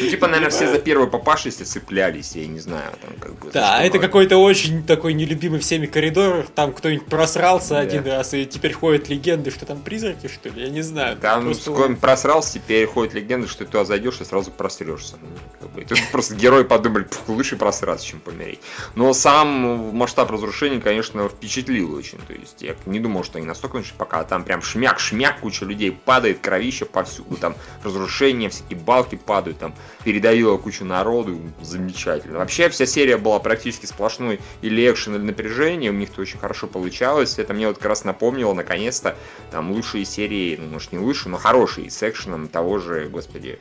[0.00, 3.50] Ну, типа, наверное, все за первой попавшейся цеплялись, я не знаю, там как бы.
[3.52, 7.78] Да, это какой-то очень такой нелюбимый всеми коридор, там кто-нибудь просрался да.
[7.80, 11.16] один раз, и теперь ходят легенды, что там призраки, что ли, я не знаю.
[11.16, 11.72] Там просто...
[11.72, 15.16] кто-нибудь просрался, теперь ходят легенды, что ты туда зайдешь и сразу просрешься.
[15.20, 15.28] Ну,
[15.60, 15.84] как бы.
[15.84, 18.60] Тут просто герои подумали, лучше просраться, чем помереть.
[18.94, 22.18] Но сам масштаб разрушений, конечно, впечатлил очень.
[22.18, 26.40] То есть я не думал, что они настолько пока там прям шмяк-шмяк, куча людей падает,
[26.40, 32.38] кровище повсюду, там разрушения, всякие балки падают, там передавила кучу народу, замечательно.
[32.38, 36.66] Вообще вся серия была практически сплошной или экшен, или напряжение, у них это очень хорошо
[36.66, 37.38] получалось.
[37.38, 39.16] Это мне вот как раз напомнило, наконец-то,
[39.50, 43.58] там лучшие серии, ну, может не лучшие, но хорошие, с экшеном того же, господи,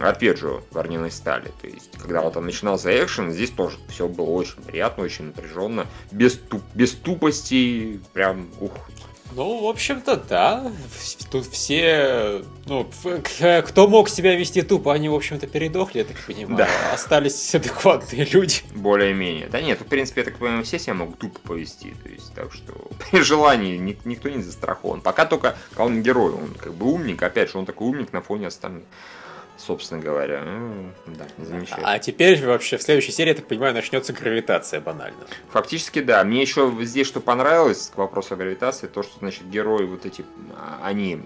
[0.00, 1.52] Арпеджио Вороненой Стали.
[1.60, 5.86] То есть, когда вот он начинался экшен, здесь тоже все было очень приятно, очень напряженно,
[6.10, 8.72] без, туп, без тупости, прям, ух,
[9.32, 10.72] ну, в общем-то, да.
[11.30, 12.88] Тут все, ну,
[13.64, 16.56] кто мог себя вести тупо, они, в общем-то, передохли, я так понимаю.
[16.56, 16.68] Да.
[16.92, 18.62] Остались адекватные люди.
[18.74, 19.48] Более-менее.
[19.48, 21.94] Да нет, в принципе, я так понимаю, все себя могут тупо повести.
[22.02, 22.72] То есть, так что
[23.10, 25.00] при желании никто не застрахован.
[25.00, 28.48] Пока только он герой, он как бы умник, опять же, он такой умник на фоне
[28.48, 28.84] остальных
[29.60, 30.42] собственно говоря.
[30.44, 31.92] Ну, да, замечательно.
[31.92, 35.18] А теперь вообще в следующей серии, я так понимаю, начнется гравитация банально.
[35.50, 36.24] Фактически, да.
[36.24, 40.24] Мне еще здесь что понравилось к вопросу о гравитации, то, что, значит, герои вот эти,
[40.54, 41.20] а, они,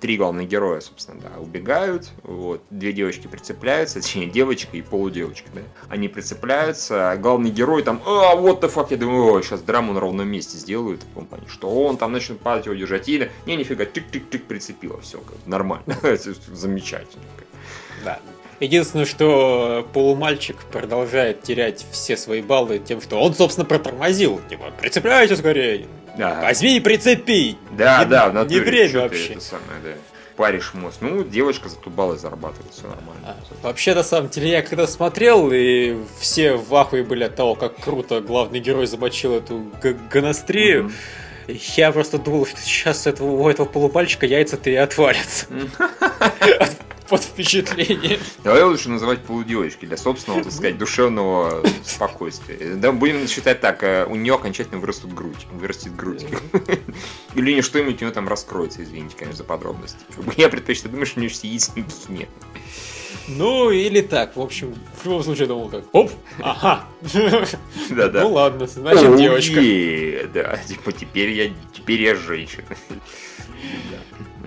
[0.00, 5.60] три главных героя, собственно, да, убегают, вот, две девочки прицепляются, точнее, девочка и полудевочка, да,
[5.88, 9.92] они прицепляются, а главный герой там, а, вот the fuck, я думаю, о, сейчас драму
[9.92, 13.54] на ровном месте сделают, в компании, что он там начнет падать его держать, или, не,
[13.54, 15.96] нифига, тык-тык-тык прицепило, все, нормально,
[16.52, 17.22] замечательно.
[18.04, 18.18] Да.
[18.60, 24.40] Единственное, что полумальчик продолжает терять все свои баллы тем, что он, собственно, протормозил.
[24.48, 25.86] Типа, прицепляйте скорее.
[26.16, 26.40] Да.
[26.42, 27.56] Возьми и прицепи.
[27.70, 28.58] Да, не, да, в натуре.
[28.58, 29.34] Не время вообще.
[29.34, 29.90] Это самое, да.
[30.36, 30.98] Паришь мост.
[31.00, 33.22] Ну, девочка зато баллы зарабатывает, все нормально.
[33.24, 37.54] А, вообще, на самом деле, я когда смотрел, и все в ахуе были от того,
[37.54, 39.66] как круто главный герой замочил эту
[40.12, 40.92] гонострию,
[41.48, 41.60] mm-hmm.
[41.76, 45.46] я просто думал, что сейчас этого, у этого полупальчика яйца-то и отвалятся.
[47.08, 48.20] Под впечатлением.
[48.44, 52.76] Давай лучше называть полудевочки для собственного, так сказать, душевного спокойствия.
[52.76, 55.46] Да, будем считать так, э, у нее окончательно вырастет грудь.
[55.52, 56.26] Вырастет грудь.
[57.34, 59.98] Или не что-нибудь у нее там раскроется, извините, конечно, за подробности.
[60.36, 62.28] Я предпочитаю, думаешь, у нее яиц никаких нет.
[63.28, 64.36] Ну, или так.
[64.36, 66.84] В общем, в любом случае думал как, оп, ага.
[67.90, 68.22] Да-да.
[68.22, 70.28] Ну ладно, значит девочка.
[70.32, 72.64] Да, типа теперь я, теперь я женщина.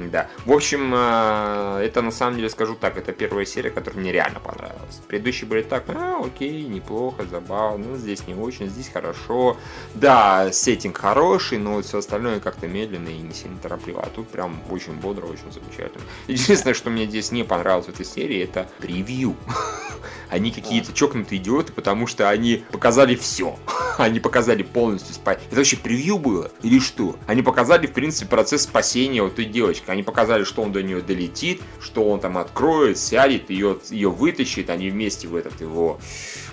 [0.10, 0.30] Да.
[0.46, 4.40] В общем, э, это на самом деле скажу так, это первая серия, которая мне реально
[4.40, 5.02] понравилась.
[5.08, 9.58] Предыдущие были так, а, окей, неплохо, забавно, ну, здесь не очень, здесь хорошо.
[9.94, 14.02] Да, сеттинг хороший, но все остальное как-то медленно и не сильно торопливо.
[14.02, 16.04] А тут прям очень бодро, очень замечательно.
[16.28, 19.36] Единственное, что мне здесь не понравилось в этой серии, это превью.
[20.30, 23.60] Они какие-то чокнутые идиоты, потому что они показали все.
[23.98, 25.40] Они показали полностью спать.
[25.48, 26.52] Это вообще превью было?
[26.64, 27.18] Или что?
[27.28, 29.84] Они показали, в принципе, процесс спасения вот той девочки.
[29.92, 34.70] Они показали, что он до нее долетит, что он там откроет, сядет, ее, ее вытащит,
[34.70, 36.00] они вместе в этот его,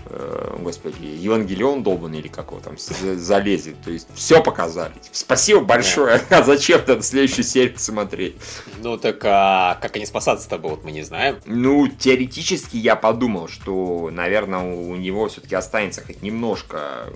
[0.06, 3.80] э, господи, Евангелион долбанный или как его там залезет.
[3.84, 4.94] То есть все показали.
[5.12, 6.20] Спасибо большое.
[6.30, 8.36] А зачем тогда следующую серию смотреть?
[8.82, 11.36] Ну так а как они спасаться-то будут, мы не знаем.
[11.46, 17.12] Ну, теоретически я подумал, что, наверное, у него все-таки останется хоть немножко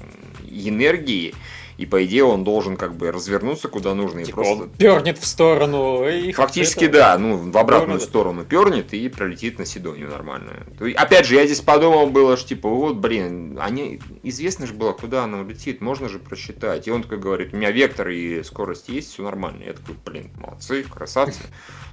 [0.48, 1.34] энергии,
[1.78, 4.62] и по идее он должен как бы развернуться куда нужно и Типа просто...
[4.64, 6.32] он пернет в сторону и...
[6.32, 8.04] Фактически это- да, ну в обратную Города.
[8.04, 10.52] сторону пернет и пролетит на Сидонию нормально.
[10.78, 14.92] То Опять же, я здесь подумал было, что типа вот, блин, они известно же было,
[14.92, 16.86] куда она улетит, можно же просчитать.
[16.86, 19.62] И он такой говорит, у меня вектор и скорость есть, все нормально.
[19.64, 21.40] Я такой, блин, молодцы, красавцы.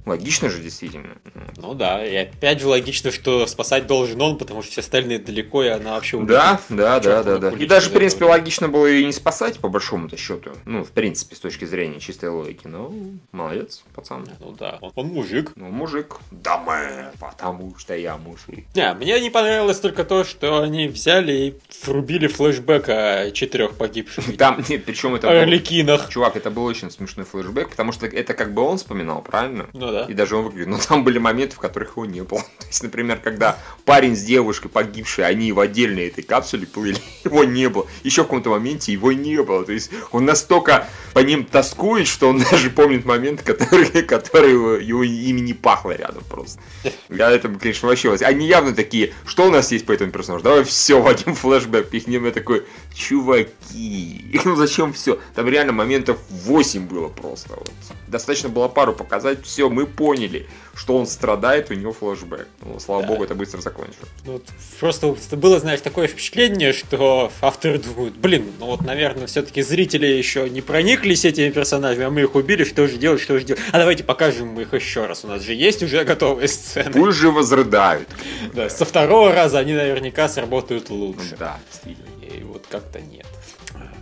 [0.06, 1.16] Логично же действительно.
[1.56, 5.62] Ну да, и опять же логично, что спасать должен он, потому что все остальные далеко,
[5.62, 6.34] и она вообще улетит.
[6.34, 7.50] Да, да, да, да, да.
[7.50, 10.52] И даже, в принципе, логично было и не спасать, по большому-то счету.
[10.64, 12.66] Ну, в принципе, с точки зрения чистой логики.
[12.66, 14.26] Ну, молодец, пацан.
[14.40, 15.52] Ну да, он, он мужик.
[15.56, 16.16] Ну, мужик.
[16.30, 18.64] Да мы, потому что я мужик.
[18.74, 24.36] Не, мне не понравилось только то, что они взяли и врубили флешбэк о четырех погибших
[24.38, 26.08] Там, нет, причем это орликинах.
[26.08, 29.66] Чувак, это был очень смешной флешбэк, потому что это как бы он вспоминал, правильно?
[29.90, 30.04] Ну да.
[30.04, 30.68] И даже он выглядит.
[30.68, 32.40] Но там были моменты, в которых его не было.
[32.58, 37.44] То есть, например, когда парень с девушкой погибшие, они в отдельной этой капсуле плыли, его
[37.44, 37.86] не было.
[38.02, 39.64] Еще в каком-то моменте его не было.
[39.64, 44.74] То есть он настолько по ним тоскует, что он даже помнит моменты, которые, которые его,
[44.74, 46.60] его ими не пахло рядом просто.
[47.08, 48.14] Я это, конечно, вообще...
[48.20, 50.44] Они явно такие, что у нас есть по этому персонажу?
[50.44, 52.24] Давай все в один флешбэк пихнем.
[52.24, 55.18] Я такой, чуваки, ну зачем все?
[55.34, 57.50] Там реально моментов 8 было просто.
[57.50, 57.70] Вот.
[58.08, 62.46] Достаточно было пару показать, все, мы поняли, что он страдает, у него флешбэк.
[62.62, 63.08] Ну, слава Да.
[63.08, 64.08] богу, это быстро закончилось.
[64.24, 64.40] Ну,
[64.78, 70.48] просто было, знаешь, такое впечатление, что авторы думают, блин, ну вот, наверное, все-таки зрители еще
[70.48, 73.60] не прониклись этими персонажами, а мы их убили, что же делать, что же делать.
[73.72, 75.24] А давайте покажем их еще раз.
[75.24, 76.92] У нас же есть уже готовые сцены.
[76.92, 78.08] Пусть же возрыдают.
[78.54, 81.36] Да, со второго раза они наверняка сработают лучше.
[81.38, 82.06] Да, действительно.
[82.22, 83.26] И вот как-то нет.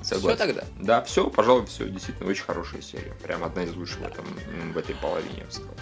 [0.03, 0.37] Согласен.
[0.37, 0.65] Все тогда.
[0.81, 1.89] Да, все, пожалуй, все.
[1.89, 3.13] Действительно, очень хорошая серия.
[3.23, 4.25] Прям одна из лучших в, этом,
[4.73, 5.75] в этой половине, я бы сказал.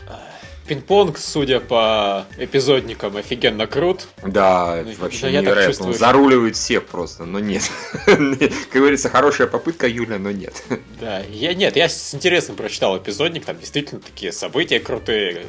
[0.66, 4.08] Пинг-понг, судя по эпизодникам, офигенно крут.
[4.24, 5.66] Да, Ну, это вообще да, я так невероятно.
[5.70, 7.62] чувствую, Он что- заруливает всех просто, но нет.
[8.06, 8.18] Как
[8.72, 10.60] говорится, хорошая попытка, Юля, но нет.
[11.00, 15.46] Да, я нет, я с интересом прочитал эпизодник, там действительно такие события крутые.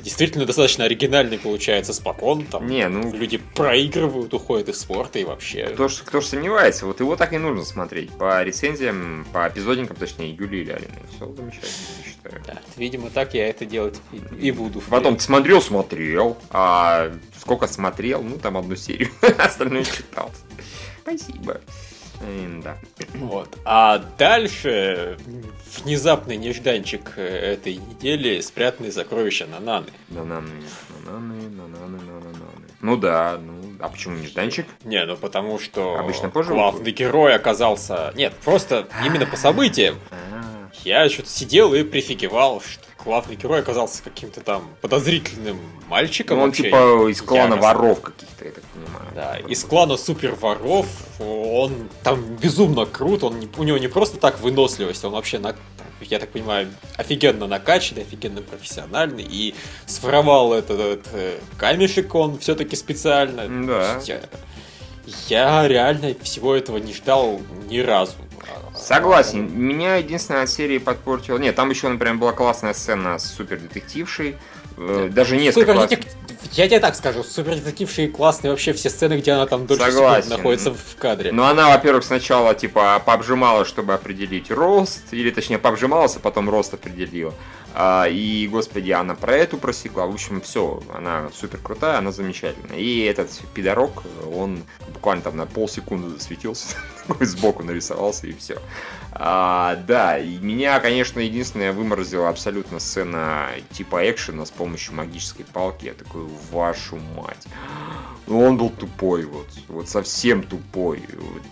[0.00, 5.66] Действительно достаточно оригинальный получается спокон, там Не, ну- люди проигрывают, уходят из спорта и вообще.
[5.68, 8.10] Кто ж, кто ж сомневается, вот его так и нужно смотреть.
[8.12, 11.02] По рецензиям, по эпизодникам, точнее, Юлии Лялиной.
[11.10, 12.42] Все замечательно, я считаю.
[12.46, 14.80] Да, видимо, так я это делать и, и буду.
[14.88, 16.36] Потом ты смотрел, смотрел.
[16.50, 18.22] А сколько смотрел?
[18.22, 19.10] Ну, там одну серию.
[19.38, 20.30] Остальное читал.
[21.02, 21.60] Спасибо.
[22.62, 22.76] Да.
[23.14, 23.48] Вот.
[23.64, 25.18] А дальше
[25.82, 29.88] внезапный нежданчик э, этой недели спрятанные сокровища Нананы.
[30.08, 30.50] Нананы,
[31.04, 32.34] нананы, нананы, нананы.
[32.80, 34.66] Ну да, ну, а почему нежданчик?
[34.84, 38.12] Не, ну потому что Обычно позже главный герой оказался...
[38.14, 39.98] Нет, просто именно по событиям.
[40.10, 46.38] А, Я что-то сидел и прифигевал, что главный герой оказался каким-то там подозрительным мальчиком.
[46.38, 47.60] Ну, он вообще типа из клана яростным.
[47.60, 49.06] воров каких-то, я так понимаю.
[49.14, 50.86] Да, из клана супер воров.
[51.20, 55.54] Он там безумно крут, он не- у него не просто так выносливость, он вообще, на,
[56.00, 59.22] я так понимаю, офигенно накачанный, офигенно профессиональный.
[59.22, 59.54] И
[59.86, 63.66] своровал этот, этот, э, камешек он все-таки специально.
[63.66, 64.00] Да.
[65.28, 68.14] Я реально всего этого не ждал ни разу.
[68.74, 69.48] Согласен.
[69.56, 71.38] Меня единственная от серии подпортила...
[71.38, 74.30] Нет, там еще, например, была классная сцена с супердетектившей.
[74.30, 74.36] Э,
[74.76, 76.06] Даже несколько Супер класс- детек-
[76.52, 80.38] Я тебе так скажу, супер детектившие классные вообще все сцены, где она там дольше секунд
[80.38, 81.32] находится в кадре.
[81.32, 86.74] Но она, во-первых, сначала, типа, пообжимала, чтобы определить рост, или, точнее, пообжималась, а потом рост
[86.74, 87.32] определила.
[87.76, 90.06] А, и, господи, она про эту просекла.
[90.06, 92.78] В общем, все, она супер крутая, она замечательная.
[92.78, 96.76] И этот пидорок, он буквально там на полсекунды засветился,
[97.20, 98.58] сбоку нарисовался, и все.
[99.16, 105.86] Да, и меня, конечно, единственное выморозила абсолютно сцена типа экшена с помощью магической палки.
[105.86, 107.46] Я такой, вашу мать.
[108.26, 111.02] Ну, он был тупой, вот, вот совсем тупой.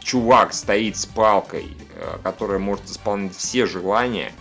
[0.01, 4.33] Чувак стоит с палкой, э, которая может исполнить все желания.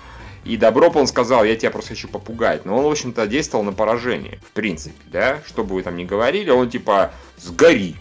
[0.43, 2.65] И Доброп он сказал, я тебя просто хочу попугать.
[2.65, 5.39] Но он, в общем-то, действовал на поражение, в принципе, да?
[5.45, 7.95] Что бы вы там ни говорили, он типа, сгори.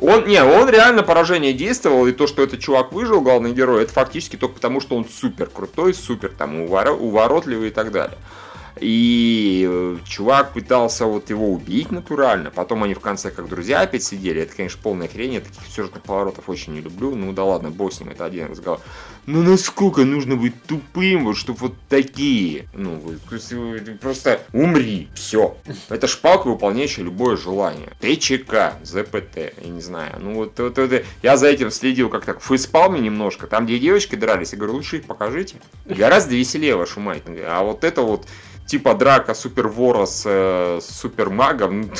[0.00, 3.92] Он, не, он реально поражение действовал, и то, что этот чувак выжил, главный герой, это
[3.92, 8.18] фактически только потому, что он супер крутой, супер там уворотливый и так далее.
[8.80, 12.50] И э, чувак пытался вот его убить натурально.
[12.50, 14.42] Потом они в конце как друзья опять сидели.
[14.42, 15.34] Это, конечно, полная хрень.
[15.34, 17.14] Я таких сюжетных поворотов очень не люблю.
[17.14, 18.80] Ну да ладно, бог с ним, это один разговор.
[19.30, 22.66] Ну насколько нужно быть тупым, вот чтобы вот такие.
[22.72, 22.98] Ну,
[24.00, 25.08] просто умри.
[25.14, 25.54] Все.
[25.90, 27.90] Это шпалка, выполняющая любое желание.
[28.00, 30.14] ТЧК, ЗПТ, я не знаю.
[30.18, 33.46] Ну вот, вот, вот я за этим следил как так в фейспалме немножко.
[33.46, 35.56] Там, где девочки дрались, я говорю, лучше их покажите.
[35.84, 37.24] Гораздо веселее вашу мать.
[37.26, 38.26] А вот это вот
[38.68, 41.90] типа драка супервора с, э, супермагом,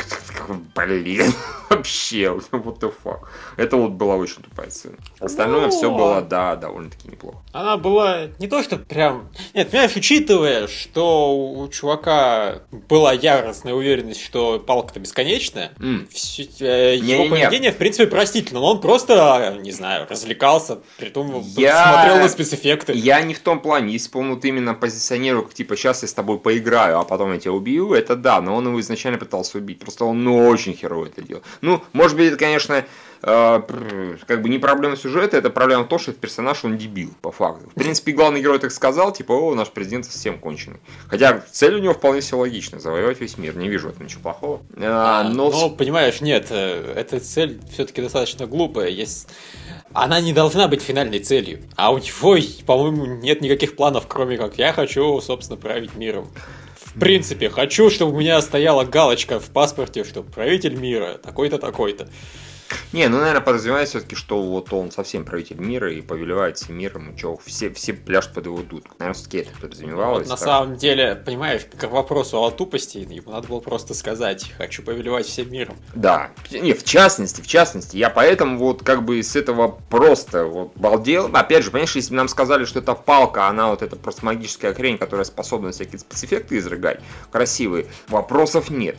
[0.48, 1.32] ну, блин,
[1.70, 3.20] вообще, what the fuck.
[3.56, 4.96] Это вот была очень тупая сцена.
[5.18, 5.70] Остальное Но...
[5.70, 7.38] все было, да, довольно-таки неплохо.
[7.52, 9.28] Она была не то, что прям...
[9.54, 16.08] Нет, понимаешь, учитывая, что у чувака была яростная уверенность, что палка-то бесконечная, mm.
[16.10, 17.74] все, э, его не, поведение, не.
[17.74, 18.60] в принципе, простительно.
[18.60, 21.92] Но он просто, не знаю, развлекался, притом я...
[21.92, 22.92] смотрел на спецэффекты.
[22.94, 23.92] Я не в том плане.
[23.92, 27.40] Если бы он вот именно позиционировал, типа, сейчас я с тобой поиграю, а потом я
[27.40, 29.80] тебя убью, это да, но он его изначально пытался убить.
[29.80, 31.42] Просто он ну, очень херово это делал.
[31.60, 32.84] Ну, может быть, это, конечно,
[33.20, 37.32] как бы не проблема сюжета, это проблема в том, что этот персонаж, он дебил, по
[37.32, 37.68] факту.
[37.70, 40.78] В принципе, главный герой так сказал, типа, о, наш президент совсем конченый.
[41.08, 44.22] Хотя цель у него вполне себе логична, завоевать весь мир, не вижу в этом ничего
[44.22, 44.60] плохого.
[44.76, 45.50] А, но...
[45.50, 48.88] но, понимаешь, нет, э, эта цель все-таки достаточно глупая.
[48.88, 49.28] Есть
[49.92, 51.62] она не должна быть финальной целью.
[51.76, 56.28] А у него, по-моему, нет никаких планов, кроме как я хочу, собственно, править миром.
[56.76, 62.08] В принципе, хочу, чтобы у меня стояла галочка в паспорте, что правитель мира, такой-то, такой-то.
[62.92, 67.10] Не, ну, наверное, подразумевает все-таки, что вот он совсем правитель мира и повелевает всем миром,
[67.10, 68.94] и что, все, все пляшут под его дудку.
[68.98, 70.26] Наверное, все-таки это подразумевалось.
[70.26, 70.44] Вот, на так.
[70.44, 75.50] самом деле, понимаешь, к вопросу о тупости, ему надо было просто сказать, хочу повелевать всем
[75.50, 75.76] миром.
[75.94, 80.72] Да, не, в частности, в частности, я поэтому вот как бы с этого просто вот
[80.76, 81.30] балдел.
[81.32, 84.74] Опять же, понимаешь, если бы нам сказали, что это палка, она вот это просто магическая
[84.74, 87.00] хрень, которая способна всякие спецэффекты изрыгать,
[87.30, 88.96] красивые, вопросов нет.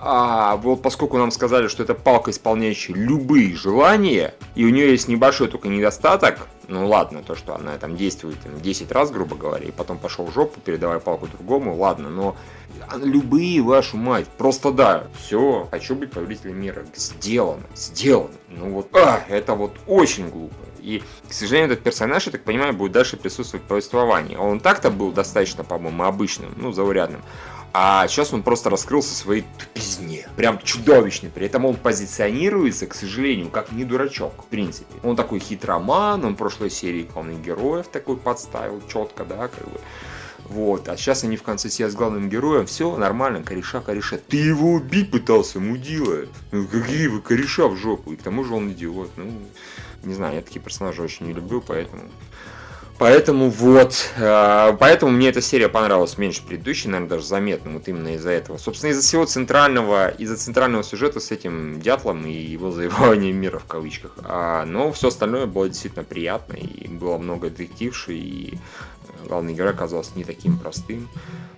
[0.00, 5.08] А вот поскольку нам сказали, что это палка, исполняющая любые желания, и у нее есть
[5.08, 9.64] небольшой только недостаток, ну ладно, то, что она там действует там, 10 раз, грубо говоря,
[9.64, 12.36] и потом пошел в жопу, передавая палку другому, ладно, но
[13.02, 19.24] любые, вашу мать, просто да, все, хочу быть повелителем мира, сделано, сделано, ну вот, а,
[19.28, 20.54] это вот очень глупо.
[20.80, 24.36] И, к сожалению, этот персонаж, я так понимаю, будет дальше присутствовать в повествовании.
[24.36, 27.22] Он так-то был достаточно, по-моему, обычным, ну, заурядным.
[27.78, 30.26] А сейчас он просто раскрылся своей тупизне.
[30.34, 31.28] Прям чудовищный.
[31.28, 34.94] При этом он позиционируется, к сожалению, как не дурачок, в принципе.
[35.02, 39.78] Он такой хитроман, он в прошлой серии главных героев такой подставил четко, да, как бы.
[40.44, 44.16] Вот, а сейчас они в конце себя с главным героем, все нормально, кореша, кореша.
[44.16, 46.24] Ты его убить пытался, мудила.
[46.52, 48.10] Ну, какие вы кореша в жопу.
[48.14, 49.10] И к тому же он идиот.
[49.16, 49.30] Ну,
[50.02, 52.04] не знаю, я такие персонажи очень не люблю, поэтому
[52.98, 58.14] Поэтому вот, э, поэтому мне эта серия понравилась меньше предыдущей, наверное, даже заметно, вот именно
[58.14, 58.56] из-за этого.
[58.56, 63.66] Собственно, из-за всего центрального, из-за центрального сюжета с этим дятлом и его завоеванием мира в
[63.66, 64.12] кавычках.
[64.24, 68.58] А, но все остальное было действительно приятно, и было много детективши, и
[69.28, 71.08] главный герой оказался не таким простым.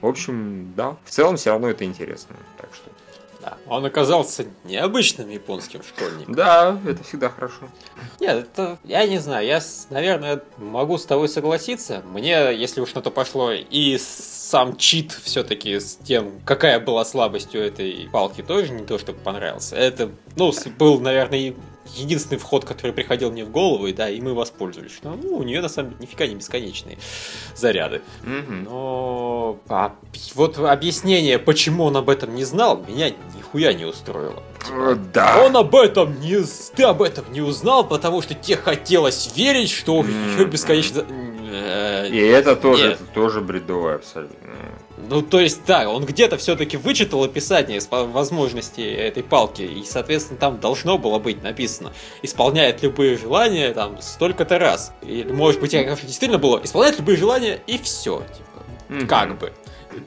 [0.00, 2.90] В общем, да, в целом все равно это интересно, так что
[3.40, 3.56] да.
[3.66, 6.34] Он оказался необычным японским школьником.
[6.34, 7.68] Да, это всегда хорошо.
[8.20, 12.02] Нет, это, я не знаю, я, наверное, могу с тобой согласиться.
[12.06, 17.54] Мне, если уж на то пошло, и сам чит все-таки с тем, какая была слабость
[17.54, 19.76] у этой палки, тоже не то, чтобы понравился.
[19.76, 21.54] Это, ну, был, наверное,
[21.96, 24.92] единственный вход, который приходил мне в голову, и да, и мы воспользовались.
[24.92, 26.98] Что, ну, у нее на самом деле нифига не бесконечные
[27.54, 28.02] заряды.
[28.24, 28.64] Mm-hmm.
[28.64, 29.94] Но а,
[30.34, 34.42] вот объяснение, почему он об этом не знал, меня нихуя не устроило.
[34.70, 35.42] Э, да.
[35.44, 36.38] Он об этом не...
[36.74, 40.38] Ты об этом не узнал, потому что тебе хотелось верить, что mm-hmm.
[40.38, 41.04] ее бесконечно...
[41.50, 44.36] И это тоже, это тоже бредовое абсолютно.
[45.08, 50.60] Ну, то есть, да, он где-то все-таки вычитал описание возможностей этой палки, и, соответственно, там
[50.60, 51.92] должно было быть написано
[52.22, 54.92] «исполняет любые желания, там, столько-то раз».
[55.02, 59.06] Или, может быть, действительно было «исполняет любые желания» и все, типа, mm-hmm.
[59.06, 59.52] как бы.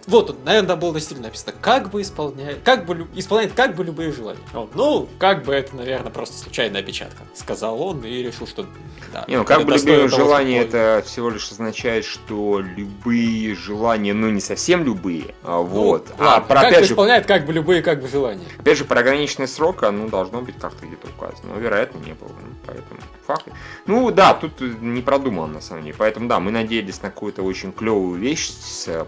[0.07, 4.11] Вот, наверное, там было действительно написано, как бы исполняет, как бы, исполняет как бы любые
[4.11, 4.39] желания.
[4.53, 8.65] Он, ну, как бы это, наверное, просто случайная опечатка, сказал он и решил, что
[9.11, 9.25] да.
[9.27, 14.41] Не, ну как бы любые желания, это всего лишь означает, что любые желания, ну не
[14.41, 16.07] совсем любые, а ну, вот.
[16.17, 18.45] Ну, а про, как опять же, исполняет как бы любые как бы желания.
[18.57, 21.53] Опять же, про ограниченный срок, ну, должно быть как-то где-то указано.
[21.53, 22.29] Но, вероятно, не было.
[22.29, 23.47] Ну, поэтому факт.
[23.85, 25.95] Ну, да, тут не продумано, на самом деле.
[25.97, 29.05] Поэтому, да, мы надеялись на какую-то очень клевую вещь с э,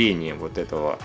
[0.00, 0.98] зарулением вот этого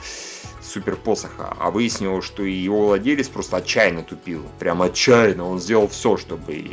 [0.61, 4.41] супер посоха, а выяснилось, что и его владелец просто отчаянно тупил.
[4.57, 5.47] Прям отчаянно.
[5.47, 6.65] Он сделал все, чтобы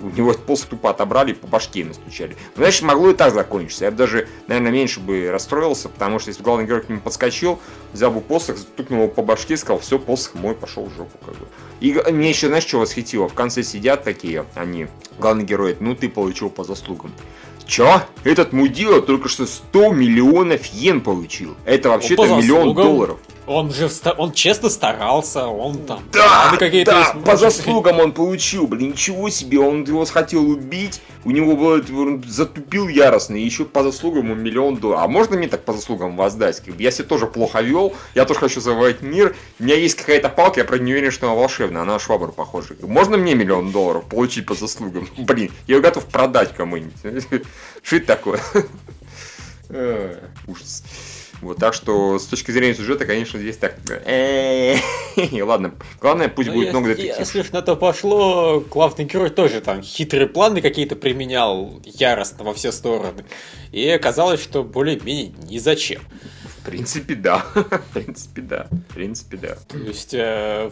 [0.00, 2.36] у него этот посох тупо отобрали по башке настучали.
[2.54, 3.86] Ну, знаешь, могло и так закончиться.
[3.86, 7.58] Я бы даже, наверное, меньше бы расстроился, потому что если главный герой к нему подскочил,
[7.92, 11.18] взял бы посох, стукнул его по башке и сказал, все, посох мой, пошел в жопу.
[11.18, 11.46] Как бы.
[11.80, 13.28] И мне еще, знаешь, что восхитило?
[13.28, 14.86] В конце сидят такие, они,
[15.18, 17.12] главный герой, ну ты получил по заслугам.
[17.70, 18.02] Чё?
[18.24, 21.54] Этот мудила только что 100 миллионов йен получил.
[21.64, 23.20] Это вообще-то миллион долларов.
[23.50, 26.04] Он же он честно старался, он там...
[26.12, 31.56] Да, да, по заслугам он получил, блин, ничего себе, он его хотел убить, у него
[31.56, 35.02] было, он затупил яростно, и еще по заслугам ему миллион долларов.
[35.02, 36.62] А можно мне так по заслугам воздать?
[36.78, 40.60] Я себя тоже плохо вел, я тоже хочу завоевать мир, у меня есть какая-то палка,
[40.60, 42.76] я правда не уверен, что она волшебная, она швабр похожа.
[42.82, 45.08] Можно мне миллион долларов получить по заслугам?
[45.18, 46.94] Блин, я его готов продать кому-нибудь.
[47.82, 48.40] Что это такое?
[50.46, 50.84] Ужас.
[51.40, 53.76] Вот, так что с точки зрения сюжета, конечно, здесь так...
[55.42, 57.18] Ладно, главное, пусть ну, будет много детективов.
[57.18, 62.72] Если на то пошло, главный герой тоже там хитрые планы какие-то применял яростно во все
[62.72, 63.24] стороны.
[63.72, 66.02] И оказалось, что более-менее ни зачем.
[66.60, 67.38] В принципе, да.
[67.54, 68.68] В принципе, да.
[68.70, 69.56] В принципе, да.
[69.68, 70.70] То есть, э,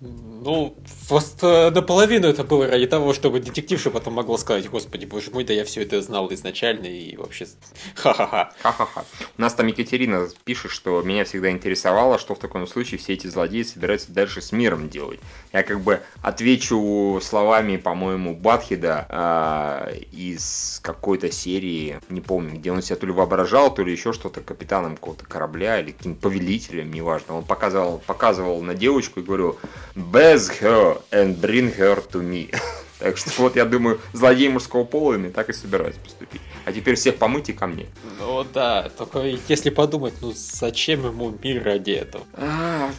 [0.00, 0.76] ну,
[1.08, 5.54] просто наполовину это было ради того, чтобы детективша потом могла сказать, господи, боже мой, да
[5.54, 7.46] я все это знал изначально и вообще
[7.94, 8.52] ха-ха-ха.
[8.62, 9.04] Ха-ха-ха.
[9.38, 13.26] У нас там Екатерина пишет, что меня всегда интересовало, что в таком случае все эти
[13.26, 15.20] злодеи собираются дальше с миром делать.
[15.52, 22.82] Я как бы отвечу словами, по-моему, Батхида э, из какой-то серии, не помню, где он
[22.82, 26.92] себя то ли воображал, то ли еще что-то капитаном какого-то какого-то корабля или каким-то повелителем,
[26.92, 27.36] неважно.
[27.36, 29.58] Он показывал, показывал на девочку и говорил
[29.94, 32.54] «Best her and bring her to me».
[32.98, 36.40] Так что вот я думаю, злодей мужского пола ими так и собираюсь поступить.
[36.64, 37.86] А теперь всех помыть и ко мне.
[38.20, 42.24] Ну да, только если подумать, ну зачем ему мир ради этого?
[42.34, 42.92] А,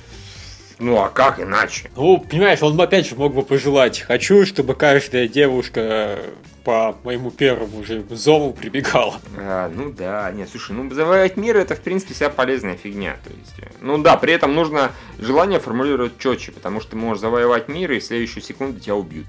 [0.79, 1.91] ну а как иначе?
[1.95, 3.99] Ну, понимаешь, он опять же мог бы пожелать.
[4.01, 6.19] Хочу, чтобы каждая девушка
[6.63, 9.19] по моему первому же зову прибегала.
[9.37, 13.17] А, ну да, нет, слушай, ну завоевать мир это в принципе вся полезная фигня.
[13.23, 17.21] То есть, э, ну да, при этом нужно желание формулировать четче, потому что ты можешь
[17.21, 19.27] завоевать мир и в следующую секунду тебя убьют.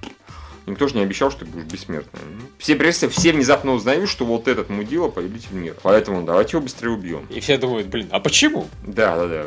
[0.67, 2.23] Никто же не обещал, что ты будешь бессмертным.
[2.59, 5.77] Все прессы, все внезапно узнают, что вот этот мудила повелитель мира.
[5.83, 7.27] Поэтому давайте его быстрее убьем.
[7.29, 8.67] И все думают, блин, а почему?
[8.83, 9.45] Да, да, да.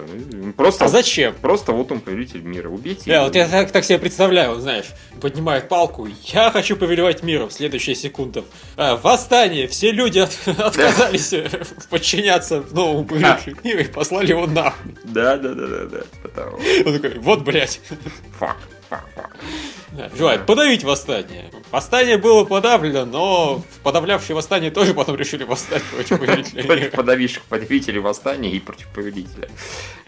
[0.55, 1.33] Просто, а зачем?
[1.41, 2.69] Просто вот он повелитель мира.
[2.69, 3.25] Убейте да, его.
[3.25, 4.85] вот я так, так себе представляю, знаешь,
[5.19, 7.49] поднимает палку, я хочу повелевать миром.
[7.49, 8.43] Следующая секунда.
[8.75, 11.33] А, восстание, все люди от, отказались
[11.89, 14.95] подчиняться новому повелителю мира и послали его нахуй.
[15.03, 15.85] Да, да, да, да,
[16.35, 16.47] да.
[16.85, 17.81] Он такой, вот, блядь.
[18.39, 18.57] Фак.
[20.15, 21.49] Желает подавить восстание.
[21.71, 26.63] Восстание было подавлено, но подавлявшие восстание тоже потом решили восстать против повелителя.
[26.63, 29.49] Против подавивших подавителей восстания и против повелителя.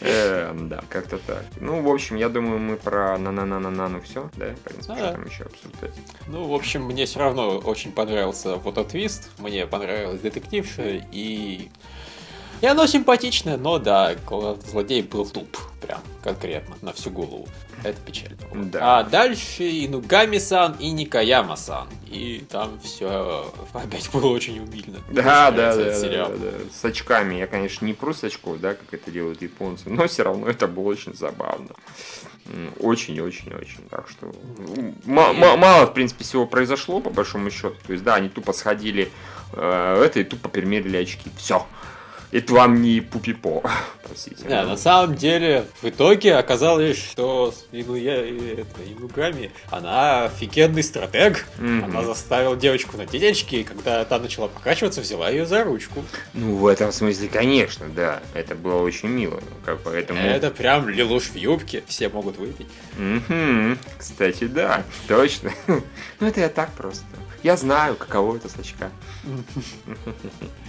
[0.02, 1.46] Эм, да, как-то так.
[1.60, 4.48] Ну, в общем, я думаю, мы про на на на на на ну все, да,
[4.54, 5.96] в принципе, что там еще обсуждать.
[6.28, 11.70] Ну, в общем, мне все равно очень понравился фототвист, мне понравилась детективша и
[12.62, 14.16] и оно симпатичное, но да,
[14.70, 15.58] злодей был туп.
[15.82, 17.48] Прям конкретно, на всю голову.
[17.84, 18.38] Это печально.
[18.66, 19.00] Да.
[19.00, 21.88] А дальше Инугами-сан и Никаяма-сан.
[22.08, 25.00] И там все опять было очень умильно.
[25.10, 27.36] Да, да, да, да, да, С очками.
[27.36, 30.68] Я, конечно, не про с очков, да, как это делают японцы, но все равно это
[30.68, 31.70] было очень забавно.
[32.80, 33.88] Очень-очень-очень.
[33.90, 34.34] Так что
[35.06, 37.76] мало, в принципе, всего произошло, по большому счету.
[37.86, 39.12] То есть, да, они тупо сходили
[39.54, 41.30] э, это и тупо примерили очки.
[41.38, 41.66] Все.
[42.32, 43.64] Это вам не пупипо,
[44.04, 44.48] простите.
[44.48, 51.46] Да, на самом деле, в итоге оказалось, что Инуя, это, Инугами, она офигенный стратег.
[51.58, 51.86] Mm-hmm.
[51.86, 56.06] Она заставила девочку надеть очки, и когда та начала покачиваться, взяла ее за ручку.
[56.34, 58.22] Ну, в этом смысле, конечно, да.
[58.36, 59.42] Это было очень мило.
[59.66, 60.22] Как поэтому...
[60.22, 62.68] Это прям лилуш в юбке, все могут выпить.
[62.98, 63.78] Угу.
[63.98, 65.52] Кстати, да, точно.
[66.20, 67.06] Ну, это я так просто.
[67.44, 68.92] Я знаю, каково это с очка.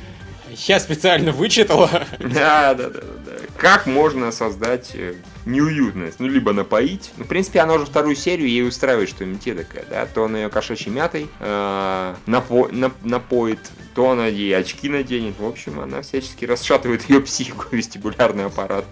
[0.67, 1.89] Я специально вычитала.
[2.19, 3.33] Да, да, да, да.
[3.57, 6.21] Как можно создать э, неуютность.
[6.21, 7.13] Ну, либо напоить.
[7.17, 10.07] Ну, в принципе, она уже вторую серию ей устраивает, что мете такая, да.
[10.07, 13.61] То он ее кошачьей мятой э, напо нап напоит,
[13.95, 15.39] то она ей очки наденет.
[15.39, 18.85] В общем, она всячески расшатывает ее психику, вестибулярный аппарат.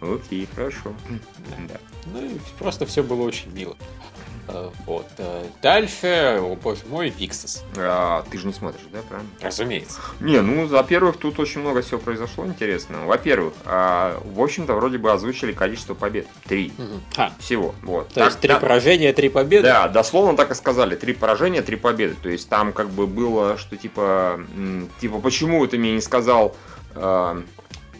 [0.00, 0.94] Окей, хорошо.
[1.68, 1.78] Да.
[2.12, 3.76] Ну и просто все было очень мило.
[4.48, 5.06] Э, вот.
[5.18, 7.64] Э, дальше, о боже мой, Виксис.
[7.76, 9.30] А, ты же не смотришь, да, правильно?
[9.40, 10.00] Разумеется.
[10.20, 13.06] Не, ну, во-первых, тут очень много всего произошло интересного.
[13.06, 16.26] Во-первых, а, в общем-то, вроде бы озвучили количество побед.
[16.46, 16.72] Три.
[16.78, 17.00] Угу.
[17.16, 17.74] А, Всего.
[17.82, 18.08] Вот.
[18.08, 19.68] то Так, есть три да, поражения, три победы?
[19.68, 20.94] Да, дословно так и сказали.
[20.94, 22.14] Три поражения, три победы.
[22.22, 24.40] То есть там как бы было, что типа,
[25.00, 26.54] типа, почему ты мне не сказал,
[26.94, 27.42] э,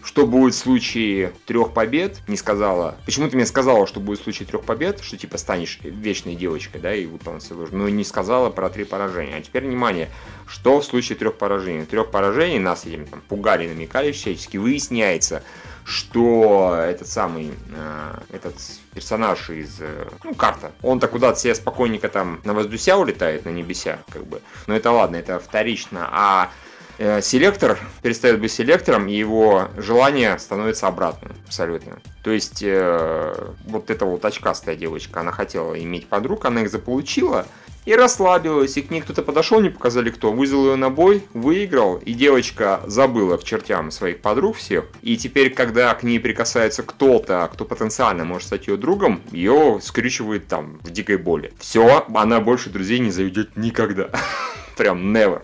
[0.06, 2.96] что будет в случае трех побед, не сказала.
[3.04, 6.80] Почему ты мне сказала, что будет в случае трех побед, что типа станешь вечной девочкой,
[6.80, 9.34] да, и выполнить все должно, но не сказала про три поражения.
[9.36, 10.08] А теперь внимание,
[10.46, 11.84] что в случае трех поражений?
[11.86, 15.42] Трех поражений нас этим там пугали, намекали всячески, выясняется,
[15.84, 18.54] что этот самый, э, этот
[18.94, 23.98] персонаж из, э, ну, карта, он-то куда-то себе спокойненько там на воздуся улетает, на небеся,
[24.12, 24.40] как бы.
[24.68, 26.08] Но это ладно, это вторично.
[26.12, 26.50] А
[26.98, 31.98] селектор перестает быть селектором, и его желание становится обратным абсолютно.
[32.22, 37.46] То есть э, вот эта вот очкастая девочка, она хотела иметь подруг, она их заполучила,
[37.86, 41.96] и расслабилась, и к ней кто-то подошел, не показали кто, вызвал ее на бой, выиграл,
[41.98, 47.48] и девочка забыла к чертям своих подруг всех, и теперь, когда к ней прикасается кто-то,
[47.52, 51.52] кто потенциально может стать ее другом, ее скрючивает там в дикой боли.
[51.60, 54.10] Все, она больше друзей не заведет никогда.
[54.76, 55.42] Прям never.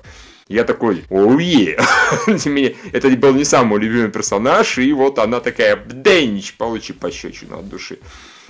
[0.53, 1.78] Я такой, оуе!
[2.92, 7.98] Это был не самый любимый персонаж, и вот она такая, бденич, получи пощечину от души.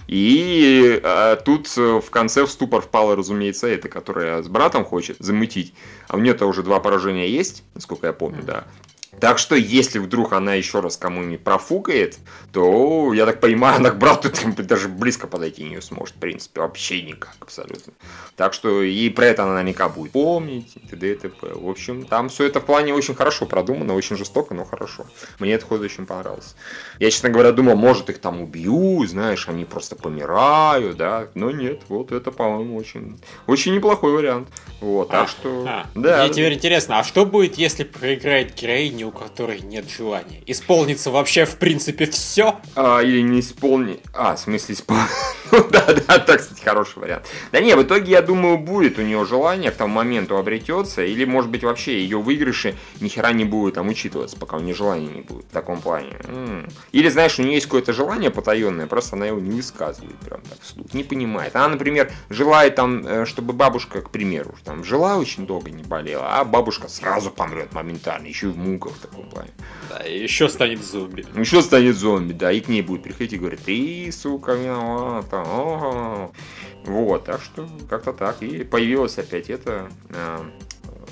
[0.09, 5.17] И э, тут э, в конце в ступор впала, разумеется, эта, которая с братом хочет
[5.21, 5.75] замутить.
[6.09, 8.65] А у нее-то уже два поражения есть, насколько я помню, да.
[9.21, 12.19] Так что, если вдруг она еще раз кому-нибудь профукает,
[12.53, 17.03] то, я так понимаю, она к брату даже близко подойти не сможет, в принципе, вообще
[17.03, 17.93] никак, абсолютно.
[18.37, 21.13] Так что, и про это она наверняка будет помнить, и т.д.
[21.13, 21.47] и т.п.
[21.55, 25.07] В общем, там все это в плане очень хорошо продумано, очень жестоко, но хорошо.
[25.39, 26.55] Мне этот ход очень понравился.
[26.99, 31.29] Я, честно говоря, думал, может, их там убьют, знаешь, они просто помирают, да.
[31.35, 34.49] Но нет, вот это, по-моему, очень, очень неплохой вариант.
[34.81, 35.65] Вот, так что...
[35.69, 40.43] А, да, Мне теперь интересно, а что будет, если проиграет героиня, у которой нет желания?
[40.47, 42.61] Исполнится вообще, в принципе, все?
[42.75, 44.01] А, или не исполни...
[44.15, 45.03] А, в смысле исполни...
[45.53, 47.27] Ну да, да, так, кстати, хороший вариант.
[47.51, 51.27] Да не, в итоге, я думаю, будет у нее желание к тому моменту обретется, или,
[51.27, 55.09] может быть, вообще ее выигрыши ни хера не будет там учитываться, пока у нее желания
[55.09, 56.17] не будет в таком плане.
[56.93, 60.59] Или, знаешь, у нее есть какое-то желание потаенное, просто она его не высказывает прям так
[60.63, 61.55] вслух, не понимает.
[61.55, 66.39] Она, например, желает там, э, чтобы бабушка, к примеру, там жила очень долго, не болела,
[66.39, 69.51] а бабушка сразу помрет моментально, еще и в муках в таком плане.
[69.89, 71.25] Да, и еще станет зомби.
[71.37, 75.43] Еще станет зомби, да, и к ней будет приходить и говорить, ты, сука, виновата.
[75.45, 76.31] ага».
[76.85, 78.43] Вот, так что как-то так.
[78.43, 80.39] И появилась опять эта, э,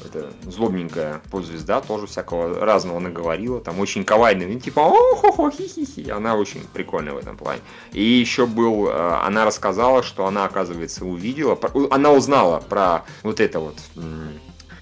[0.04, 5.84] эта злобненькая подзвезда, тоже всякого разного наговорила, там очень кавайная, ну, типа о хи хи
[5.84, 7.60] хи Она очень прикольная в этом плане.
[7.92, 11.58] И еще был, э, она рассказала, что она, оказывается, увидела,
[11.90, 13.76] она узнала про вот это вот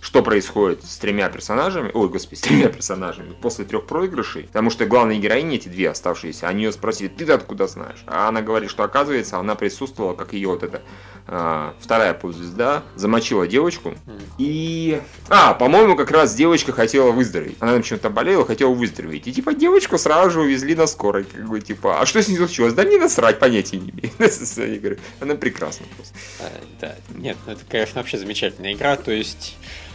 [0.09, 4.87] что происходит с тремя персонажами, ой, господи, с тремя персонажами после трех проигрышей, потому что
[4.87, 8.05] главные героини, эти две оставшиеся, они ее спросили, ты откуда знаешь?
[8.07, 10.81] А она говорит, что оказывается, она присутствовала, как ее вот эта
[11.27, 13.93] а, вторая ползвезда, замочила девочку,
[14.39, 15.03] и...
[15.29, 17.59] А, по-моему, как раз девочка хотела выздороветь.
[17.61, 19.27] Она там чем-то болела, хотела выздороветь.
[19.27, 21.25] И типа девочку сразу же увезли на скорой.
[21.25, 22.73] Как бы, типа, а что с ней случилось?
[22.73, 24.99] Да мне насрать, понятия не имею.
[25.21, 26.15] Она прекрасна просто.
[26.41, 26.51] А,
[26.81, 29.89] Да, нет, ну это, конечно, вообще замечательная игра, то есть э,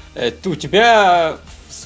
[0.45, 1.37] у тебя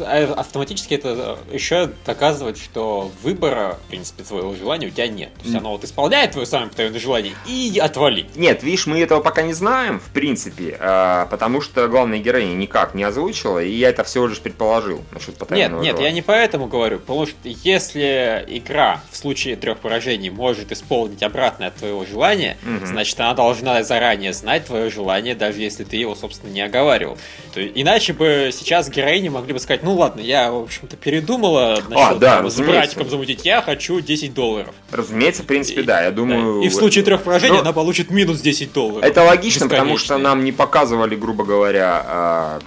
[0.01, 5.33] автоматически это э, еще доказывает, что выбора, в принципе, твоего желания у тебя нет.
[5.35, 8.25] То есть оно вот исполняет твое самое потаенное желание и отвали.
[8.35, 12.93] Нет, видишь, мы этого пока не знаем, в принципе, а, потому что главная героиня никак
[12.93, 16.15] не озвучила, и я это всего лишь предположил насчет Нет, потаенного нет, я желания.
[16.15, 21.75] не поэтому говорю, потому что если игра в случае трех поражений может исполнить обратное от
[21.75, 22.85] твоего желания, Мгм.
[22.87, 27.17] значит она должна заранее знать твое желание, даже если ты его, собственно, не оговаривал.
[27.53, 31.97] То иначе бы сейчас героини могли бы сказать, ну ладно, я, в общем-то, передумала насчет
[31.97, 34.75] А, да, там, с братиком замутить, я хочу 10 долларов.
[34.91, 36.61] Разумеется, в принципе, да, я думаю...
[36.61, 39.01] И в случае трех поражений Ну, она получит минус 10 долларов.
[39.01, 42.59] Это логично, потому что нам не показывали, грубо говоря, а,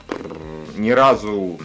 [0.78, 1.60] ни разу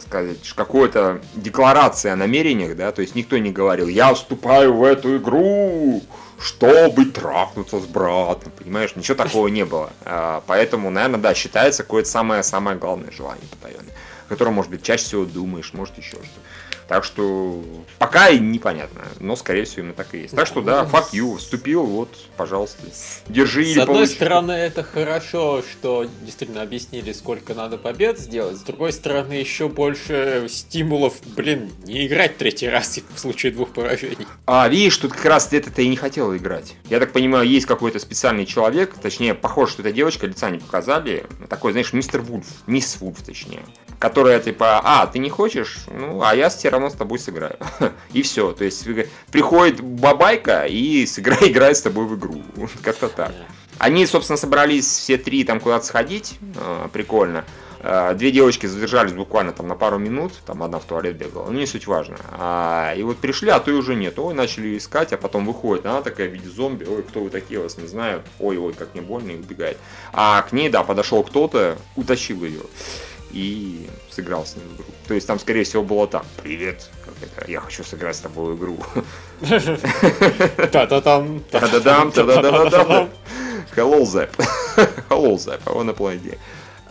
[0.00, 5.18] сказать, какой-то декларации о намерениях, да, то есть никто не говорил, я вступаю в эту
[5.18, 6.02] игру,
[6.38, 9.90] чтобы трахнуться с братом, понимаешь, ничего такого не было.
[10.04, 13.94] А, Поэтому, наверное, да, считается какое-то самое-самое главное желание потаенное,
[14.26, 16.40] о котором, может быть, чаще всего думаешь, может, еще что
[16.88, 17.62] Так что
[17.98, 20.36] пока непонятно, но скорее всего именно так и есть.
[20.36, 22.82] Так что да, fuck you, вступил, вот, пожалуйста,
[23.28, 24.14] держи С одной получи.
[24.14, 28.58] стороны, это хорошо, что действительно объяснили, сколько надо побед сделать.
[28.58, 34.26] С другой стороны, еще больше стимулов, блин, не играть третий раз в случае двух поражений.
[34.46, 36.74] А, видишь, тут как раз это и не хотел играть.
[36.88, 41.26] Я так понимаю, есть какой-то специальный человек, точнее, похоже, что эта девочка, лица не показали,
[41.48, 43.62] такой, знаешь, мистер Вульф, мисс Вульф, точнее,
[43.98, 45.78] которая типа, а, ты не хочешь?
[45.88, 47.56] Ну, а я все равно с тобой сыграю.
[48.12, 48.86] И все, то есть
[49.30, 52.42] приходит бабайка и сыграет, играет с тобой в игру.
[52.82, 53.32] Как-то так.
[53.78, 57.44] Они, собственно, собрались все три там куда-то сходить, э, прикольно.
[57.80, 61.58] Э, Две девочки задержались буквально там на пару минут, там одна в туалет бегала, ну
[61.58, 62.16] не суть важно.
[62.32, 64.18] А, и вот пришли, а то и уже нет.
[64.18, 67.60] Ой, начали искать, а потом выходит, она такая в виде зомби, ой, кто вы такие,
[67.60, 69.76] вас не знаю, ой, ой, как мне больно, и убегает.
[70.12, 72.62] А к ней, да, подошел кто-то, утащил ее
[73.32, 74.86] и сыграл с в игру.
[75.08, 76.24] То есть там, скорее всего, было так.
[76.42, 76.88] Привет,
[77.46, 78.78] я хочу сыграть с тобой в игру.
[80.72, 81.40] Та-та-там.
[81.50, 83.08] Та-да-дам, та-да-да-да-да.
[83.76, 84.30] Hello, Zap.
[85.10, 85.60] Hello, Zap.
[85.66, 86.38] I wanna play game.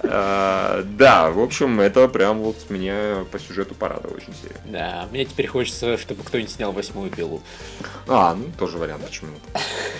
[0.09, 4.57] А, да, в общем, это прям вот меня по сюжету порадовало очень сильно.
[4.65, 7.41] Да, мне теперь хочется, чтобы кто-нибудь снял восьмую пилу.
[8.07, 9.31] А, ну тоже вариант, почему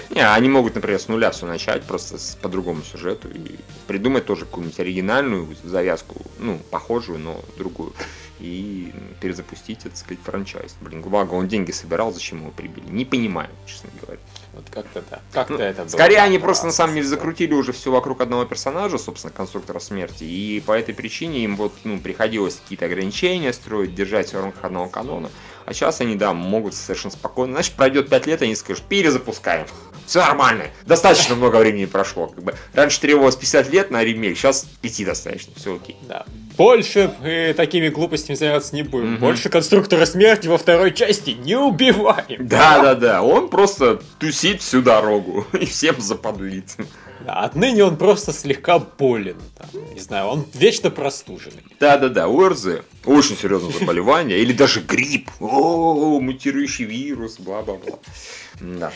[0.09, 4.25] Не, они могут, например, с нуля все начать, просто с, по другому сюжету и придумать
[4.25, 7.93] тоже какую-нибудь оригинальную завязку, ну, похожую, но другую.
[8.39, 10.75] И перезапустить, так сказать, франчайз.
[10.81, 12.85] Блин, благо он деньги собирал, зачем его прибили?
[12.89, 14.19] Не понимаю, честно говоря.
[14.55, 15.19] Вот как-то да.
[15.33, 15.89] Как-то Ну, это было.
[15.89, 20.23] Скорее, они просто на самом деле закрутили уже все вокруг одного персонажа, собственно, конструктора смерти.
[20.23, 24.87] И по этой причине им вот ну, приходилось какие-то ограничения строить, держать в рамках одного
[24.87, 25.29] канона.
[25.65, 27.53] А сейчас они, да, могут совершенно спокойно.
[27.53, 29.65] Значит, пройдет 5 лет, они скажут, перезапускаем.
[30.05, 30.65] Все нормально.
[30.85, 32.27] Достаточно много времени прошло.
[32.27, 32.55] Как бы.
[32.73, 35.53] Раньше требовалось 50 лет на ремейк, сейчас 5 достаточно.
[35.55, 35.97] Все окей.
[36.07, 36.25] Да.
[36.57, 39.13] Больше э, такими глупостями заниматься не будем.
[39.13, 39.21] Мгм.
[39.21, 42.47] Больше конструктора смерти во второй части не убиваем.
[42.47, 43.21] Да, да, да.
[43.23, 46.75] Он просто тусит всю дорогу и всем западлит.
[47.25, 49.37] Да, Отныне он просто слегка болен.
[49.57, 51.63] там, не знаю, он вечно простуженный.
[51.79, 52.67] Да-да-да, ОРЗ.
[53.05, 54.37] Очень серьезное заболевание.
[54.39, 55.31] Или даже грипп.
[55.39, 57.97] О, мутирующий вирус, бла-бла-бла.
[58.61, 58.91] Да,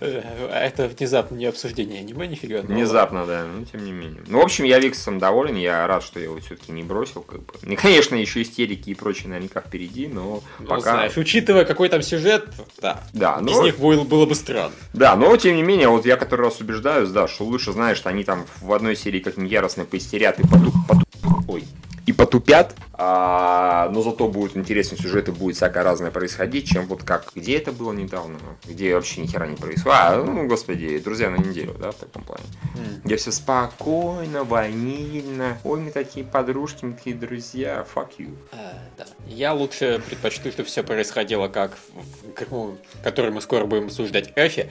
[0.00, 2.62] Это внезапно не обсуждение аниме, нифига.
[2.62, 4.22] но- внезапно, да, но тем не менее.
[4.26, 7.22] Ну, в общем, я Виксом доволен, я рад, что я его все-таки не бросил.
[7.22, 7.52] Как бы.
[7.62, 10.92] И, конечно, еще истерики и прочее наверняка впереди, но Ну, пока...
[10.92, 12.46] знаешь, учитывая какой там сюжет,
[12.80, 13.02] да.
[13.12, 13.62] Да, Без но...
[13.64, 14.72] них было, бы странно.
[14.92, 18.08] Да, но тем не менее, вот я который раз убеждаюсь, да, что лучше знаешь, что
[18.08, 21.64] они там в одной серии как-нибудь яростно поистерят и потуп, потуп- ой,
[22.08, 27.02] и потупят, а, но зато будет интересный сюжет и будет всякое разное происходить, чем вот
[27.02, 29.98] как, где это было недавно, где вообще ни хера не происходит.
[30.00, 32.44] А, ну, господи, друзья на неделю, да, в таком плане.
[32.76, 33.02] М.
[33.04, 38.34] Где все спокойно, ванильно, ой, мы такие подружки, мы такие друзья, fuck you.
[38.52, 39.04] А, да.
[39.26, 44.70] Я лучше предпочту, чтобы все происходило как в игру, который мы скоро будем обсуждать Эфи.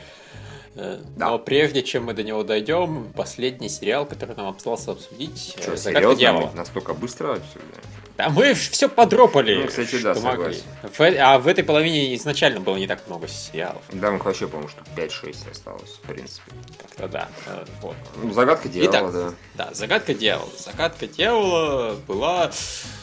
[0.78, 1.30] Э, Да.
[1.32, 5.75] Но прежде чем мы до него дойдем, последний сериал, который нам остался обсудить, э, Что,
[5.75, 6.15] «Загадка серьезно?
[6.19, 6.49] дьявола».
[6.51, 7.84] Мы настолько быстро обсуждаем?
[8.17, 9.61] Да мы все подропали.
[9.61, 10.63] Ну, кстати, да, согласен.
[10.82, 13.84] В а в этой половине изначально было не так много сериалов.
[13.91, 16.51] Да, мы вообще, по-моему, что 5-6 осталось, в принципе.
[16.80, 17.28] Как-то да.
[17.45, 17.95] э, Вот.
[18.15, 19.34] Ну, загадка дьявола, Итак, да.
[19.65, 20.49] Да, загадка дьявола.
[20.57, 22.51] Загадка дьявола была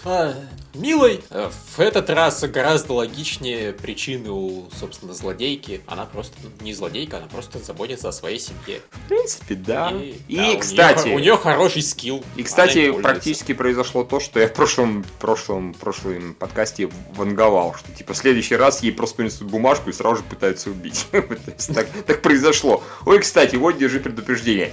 [0.05, 0.35] а,
[0.75, 1.21] милой.
[1.31, 5.81] Э, В этот раз гораздо логичнее причины у, собственно, злодейки.
[5.87, 8.81] Она просто не злодейка, она просто заботится о своей семье.
[8.91, 9.91] В принципе, да.
[9.93, 12.25] И, да, у неё кстати, хо- у нее хороший скилл.
[12.37, 18.13] и, кстати, практически произошло то, что я в прошлом, прошлом, прошлом подкасте ванговал, что типа
[18.15, 21.07] в следующий раз ей просто принесут бумажку и сразу же пытаются убить.
[21.11, 22.83] То есть Так так произошло.
[23.07, 24.73] Ой, кстати, вот держи предупреждение.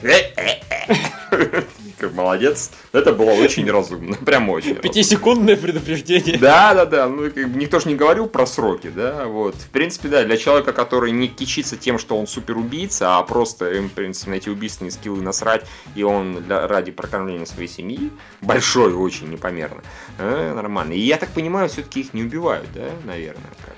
[2.01, 2.71] Как Молодец.
[2.93, 4.15] Это было очень разумно.
[4.25, 4.73] Прям очень.
[4.75, 6.37] Пятисекундное предупреждение.
[6.39, 7.07] Да, да, да.
[7.07, 9.25] Ну, как бы никто же не говорил про сроки, да.
[9.27, 9.53] Вот.
[9.55, 13.71] В принципе, да, для человека, который не кичится тем, что он супер убийца, а просто
[13.71, 18.09] им, в принципе, на эти убийственные скиллы насрать, и он для- ради прокормления своей семьи,
[18.41, 19.81] большой очень непомерно,
[20.17, 20.93] э, нормально.
[20.93, 23.43] И я так понимаю, все-таки их не убивают, да, наверное.
[23.63, 23.75] как.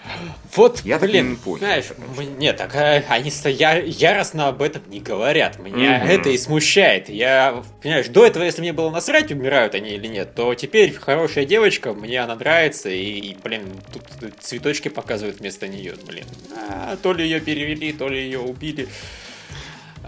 [0.55, 2.21] Вот, Я блин, не понял, знаешь, конечно.
[2.31, 5.59] м- нет, так а, они я- яростно об этом не говорят.
[5.59, 6.07] Меня Мгм.
[6.07, 7.09] это и смущает.
[7.09, 11.45] Я, понимаешь, до этого, если мне было насрать, умирают они или нет, то теперь хорошая
[11.45, 14.03] девочка, мне она нравится, и, и, блин, тут
[14.39, 16.25] цветочки показывают вместо нее, блин.
[16.55, 18.87] А, то ли ее перевели, то ли ее убили.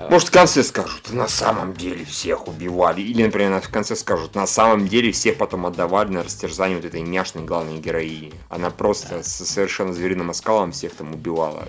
[0.09, 3.01] Может, в конце скажут, на самом деле всех убивали.
[3.01, 7.01] Или, например, в конце скажут, на самом деле всех потом отдавали на растерзание вот этой
[7.01, 8.33] няшной главной героини.
[8.49, 11.67] Она просто с совершенно звериным оскалом всех там убивала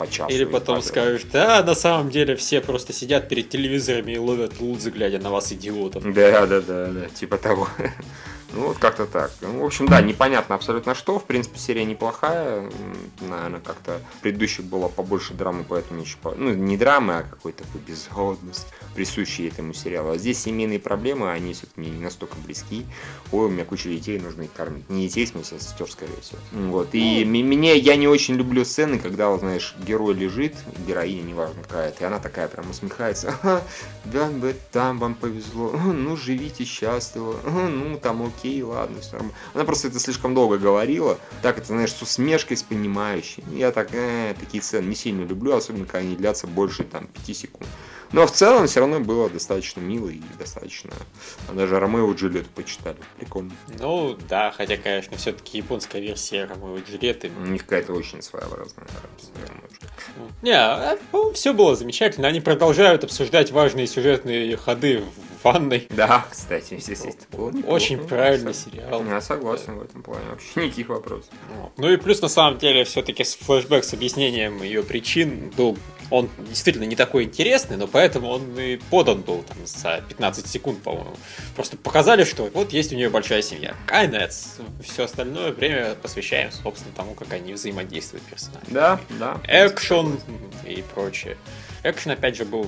[0.00, 0.32] по часу.
[0.32, 4.90] Или потом скажешь, да, на самом деле все просто сидят перед телевизорами и ловят лузы,
[4.90, 6.02] глядя на вас, идиотов.
[6.02, 7.68] Да, да, да, да, типа того.
[8.52, 9.30] Ну, вот как-то так.
[9.42, 11.20] Ну, в общем, да, непонятно абсолютно что.
[11.20, 12.68] В принципе, серия неплохая.
[13.20, 16.16] Наверное, как-то предыдущих было побольше драмы, поэтому еще...
[16.16, 16.32] По...
[16.32, 18.66] Ну, не драмы, а какой-то такой безгодность,
[19.00, 20.10] присущий этому сериалу.
[20.10, 22.84] А здесь семейные проблемы, они все-таки мне не настолько близки.
[23.32, 24.90] Ой, у меня куча детей, нужно их кормить.
[24.90, 26.38] Не детей, в смысле, а сестер, скорее всего.
[26.52, 26.90] Вот.
[26.92, 27.30] И ну...
[27.30, 30.54] мне, я не очень люблю сцены, когда, вот, знаешь, герой лежит,
[30.86, 33.34] героиня, неважно какая-то, и она такая прям усмехается.
[34.04, 34.30] Да,
[34.72, 35.70] там вам повезло.
[35.70, 37.36] Ну, живите счастливо.
[37.44, 39.36] Ну, там окей, ладно, все нормально.
[39.54, 41.18] Она просто это слишком долго говорила.
[41.42, 43.44] Так это, знаешь, с усмешкой, с понимающей.
[43.52, 47.36] Я так, э, такие сцены не сильно люблю, особенно когда они длятся больше там 5
[47.36, 47.66] секунд.
[48.12, 50.90] Но в целом все равно было достаточно мило и достаточно...
[51.52, 52.96] Даже Ромео и Джульетту почитали.
[53.18, 53.52] Прикольно.
[53.78, 57.30] Ну, да, хотя, конечно, все-таки японская версия Ромео и Джульетты.
[57.38, 58.86] У них какая-то очень своеобразная.
[60.42, 60.98] Не, а,
[61.34, 62.28] все было замечательно.
[62.28, 65.86] Они продолжают обсуждать важные сюжетные ходы в ванной.
[65.90, 67.02] Да, кстати, здесь
[67.32, 69.04] было Очень правильный сериал.
[69.04, 70.24] Я согласен в этом плане.
[70.30, 71.30] Вообще никаких вопросов.
[71.76, 75.78] Ну и плюс, на самом деле, все-таки флешбэк с объяснением ее причин был
[76.10, 80.82] он действительно не такой интересный, но поэтому он и подан был там за 15 секунд,
[80.82, 81.16] по-моему.
[81.54, 83.74] Просто показали, что вот есть у нее большая семья.
[83.86, 84.56] Кайнец.
[84.82, 88.66] Все остальное время посвящаем, собственно, тому, как они взаимодействуют персонажи.
[88.68, 89.40] Да, да.
[89.46, 90.18] Экшен
[90.66, 91.36] и прочее.
[91.82, 92.66] Экшен, опять же, был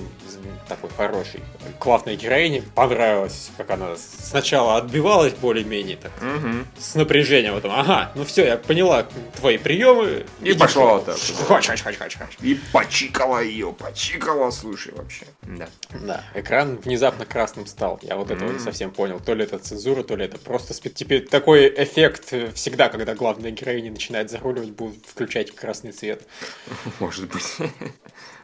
[0.67, 1.41] такой хороший.
[1.79, 6.65] Классной героине понравилось, как она сначала отбивалась более-менее так, угу.
[6.77, 7.53] с напряжением.
[7.55, 9.05] Потом, ага, ну все, я поняла
[9.35, 10.25] твои приемы.
[10.41, 11.17] И пошла вот так.
[11.47, 12.29] Хоч, хоч, хоч, хоч, хоч.
[12.41, 15.25] И почикала ее, почикала, слушай, вообще.
[15.41, 15.67] Да.
[16.01, 17.99] Да, экран внезапно красным стал.
[18.01, 19.19] Я вот этого не совсем понял.
[19.19, 20.73] То ли это цензура, то ли это просто...
[20.73, 26.23] Теперь такой эффект всегда, когда главная героиня начинает заруливать, будет включать красный цвет.
[26.99, 27.43] Может быть.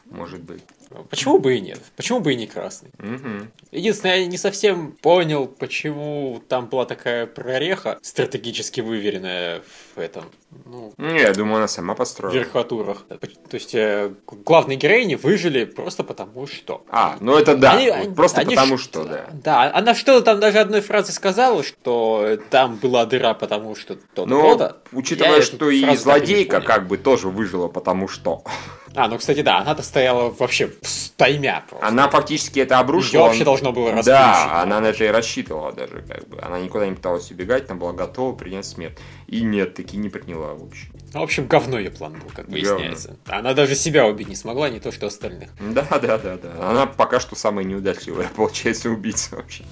[0.10, 0.64] Может быть.
[1.10, 1.80] Почему бы и нет?
[1.96, 2.90] Почему бы и не красный?
[3.00, 3.48] Угу.
[3.72, 9.62] Единственное, я не совсем понял, почему там была такая прореха стратегически выверенная
[9.96, 10.26] в этом.
[10.66, 12.34] Ну, не, я думаю, она сама построила.
[12.34, 13.06] В верхотурах.
[13.08, 16.84] То есть э, главные героини выжили просто потому что.
[16.90, 17.74] А, ну это да.
[17.74, 19.26] Они, вот просто они потому что, да.
[19.32, 24.26] Да, она что-то там даже одной фразой сказала, что там была дыра потому что то
[24.26, 28.44] Но, учитывая, что и злодейка как бы тоже выжила потому что.
[28.96, 31.88] А, ну, кстати, да, она-то стояла вообще стаймя просто.
[31.88, 33.21] Она фактически это обрушила.
[33.21, 34.05] Ее вообще должно было разбить.
[34.05, 36.39] Да, она на это и рассчитывала даже, как бы.
[36.41, 38.97] Она никуда не пыталась убегать, она была готова принять смерть.
[39.30, 40.88] И нет, таки не приняла, в общем.
[41.13, 43.15] Ну, в общем, говно ее план был, как выясняется.
[43.25, 43.39] Говно.
[43.39, 45.51] Она даже себя убить не смогла, не то что остальных.
[45.59, 46.69] Да, да, да, да.
[46.69, 49.63] Она пока что самая неудачливая, получается, убийца вообще.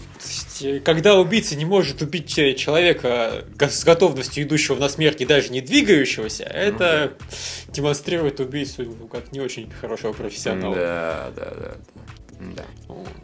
[0.61, 5.61] Э, когда убийца не может убить человека с готовностью идущего на смерть и даже не
[5.61, 7.17] двигающегося, это
[7.69, 10.75] демонстрирует убийцу как не очень хорошего профессионала.
[10.75, 11.77] Да, да, да.
[11.95, 12.16] Да.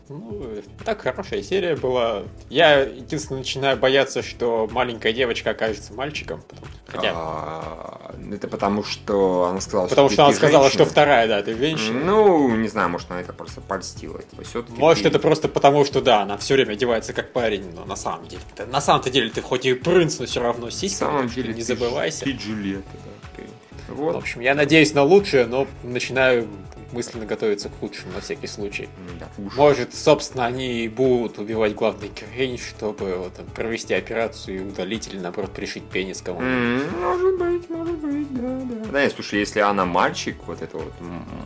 [0.09, 0.41] Ну,
[0.84, 2.24] так хорошая серия была.
[2.49, 6.43] Я единственное начинаю бояться, что маленькая девочка окажется мальчиком.
[6.88, 7.11] Хотя...
[7.16, 11.55] А, это потому что она сказала, потому что, что она сказала, что вторая, да, ты
[11.55, 11.99] женщина.
[12.03, 14.22] Ну, не знаю, может, она это просто польстила.
[14.22, 15.09] Типа, может, ты...
[15.09, 18.41] это просто потому, что да, она все время одевается как парень, но на самом деле.
[18.72, 21.05] На самом-то деле ты хоть и принц, но все равно сиська.
[21.05, 22.26] На самом деле, не забывайся.
[22.26, 23.43] Ты Джульетта, да.
[23.89, 24.16] Вот.
[24.16, 26.47] В общем, я надеюсь на лучшее, но начинаю
[26.94, 28.88] мысленно готовиться к худшему на всякий случай.
[29.20, 35.08] Да, Может, собственно, они будут убивать главный героинь, чтобы вот, там, провести операцию и удалить
[35.08, 36.46] или, наоборот, пришить пенис кому-то.
[36.46, 38.91] Mm, может быть, может быть, да, да.
[38.91, 40.94] Да, слушай, если она мальчик, вот эта вот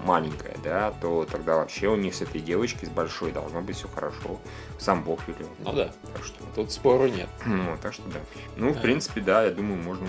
[0.06, 3.88] маленькая, да, то тогда вообще у них с этой девочкой, с большой, должно быть все
[3.88, 4.40] хорошо.
[4.78, 5.50] Сам Бог велел.
[5.60, 5.92] Ну да.
[6.14, 6.44] Так что...
[6.56, 7.30] Тут спору нет.
[7.46, 8.20] Ну, так что да.
[8.56, 10.08] Ну, в принципе, да, я думаю, можно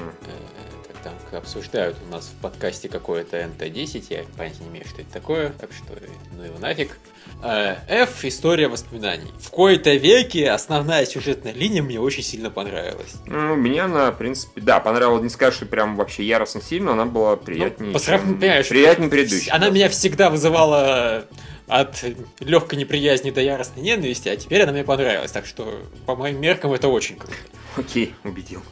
[1.03, 5.51] там обсуждают у нас в подкасте какое-то НТ-10, я понятия не имею, что это такое,
[5.51, 5.94] так что
[6.36, 6.99] ну его нафиг.
[7.42, 9.30] Э, F– история воспоминаний.
[9.40, 13.14] В кои-то веке основная сюжетная линия мне очень сильно понравилась.
[13.26, 15.22] Ну, мне она, в принципе, да, понравилась.
[15.22, 17.88] Не скажу, что прям вообще яростно сильно, она была приятнее.
[17.88, 19.51] Ну, по сравнению, понимаешь, приятнее предыдущей.
[19.51, 21.26] Она меня всегда вызывала
[21.68, 22.03] от
[22.40, 25.30] легкой неприязни до яростной ненависти, а теперь она мне понравилась.
[25.30, 27.34] Так что, по моим меркам, это очень круто.
[27.76, 28.62] Окей, убедил.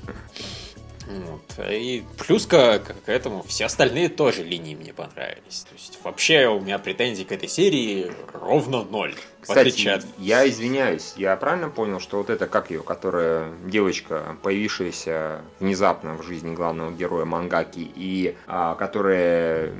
[1.07, 1.67] Вот.
[1.71, 5.65] И плюс к, к этому все остальные тоже линии мне понравились.
[5.69, 9.15] То есть вообще у меня претензий к этой серии ровно ноль.
[9.41, 10.05] Кстати, от...
[10.19, 16.23] я извиняюсь, я правильно понял, что вот это, как ее, которая девочка, появившаяся внезапно в
[16.25, 19.73] жизни главного героя Мангаки, и а, которая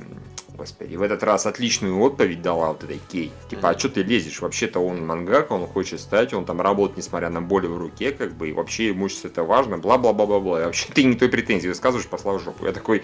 [0.57, 3.31] господи, в этот раз отличную отповедь дала вот этой Кей.
[3.49, 4.41] Типа, а что ты лезешь?
[4.41, 8.33] Вообще-то он мангака, он хочет стать, он там работает, несмотря на боль в руке, как
[8.33, 10.61] бы, и вообще сейчас это важно, бла-бла-бла-бла-бла.
[10.61, 12.65] И вообще ты не той претензии высказываешь, послал жопу.
[12.65, 13.03] Я такой,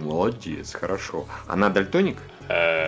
[0.00, 1.26] молодец, хорошо.
[1.46, 2.16] Она дальтоник?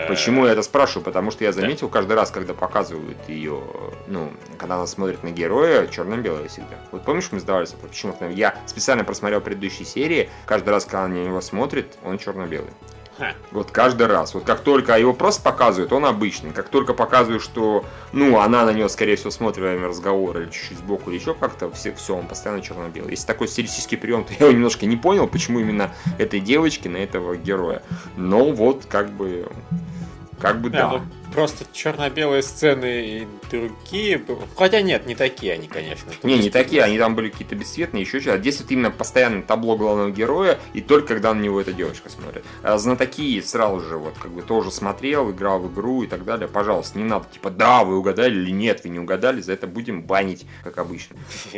[0.09, 1.05] Почему я это спрашиваю?
[1.05, 3.63] Потому что я заметил каждый раз, когда показывают ее,
[4.07, 6.79] ну, когда она смотрит на героя, черно-белая всегда.
[6.93, 11.25] Вот помнишь, мы сдавались, почему я специально просмотрел предыдущие серии, каждый раз, когда она на
[11.25, 12.71] него смотрит, он черно-белый.
[13.51, 14.35] Вот каждый раз.
[14.35, 16.51] Вот как только его просто показывают, он обычный.
[16.51, 20.51] Как только показывают, что, ну, она на него, скорее всего, смотрит во время разговора или
[20.51, 23.11] чуть-чуть сбоку или еще как-то, все, все, он постоянно черно-белый.
[23.11, 26.99] Если такой стилистический прием, то я его немножко не понял, почему именно этой девочки на
[26.99, 27.83] этого героя.
[28.17, 29.49] Но вот, как бы,
[30.41, 30.89] как бы, да.
[30.89, 31.01] Ну,
[31.33, 34.23] просто черно-белые сцены и другие.
[34.57, 36.11] Хотя нет, не такие они, конечно.
[36.23, 38.37] Не, не такие, они там были какие-то бесцветные, еще что-то.
[38.37, 42.09] А здесь вот именно постоянно табло главного героя, и только когда на него эта девочка
[42.09, 42.45] смотрит.
[42.63, 46.49] А знатоки сразу же вот как бы тоже смотрел, играл в игру и так далее.
[46.49, 50.03] Пожалуйста, не надо, типа, да, вы угадали или нет, вы не угадали, за это будем
[50.03, 51.17] банить, как обычно,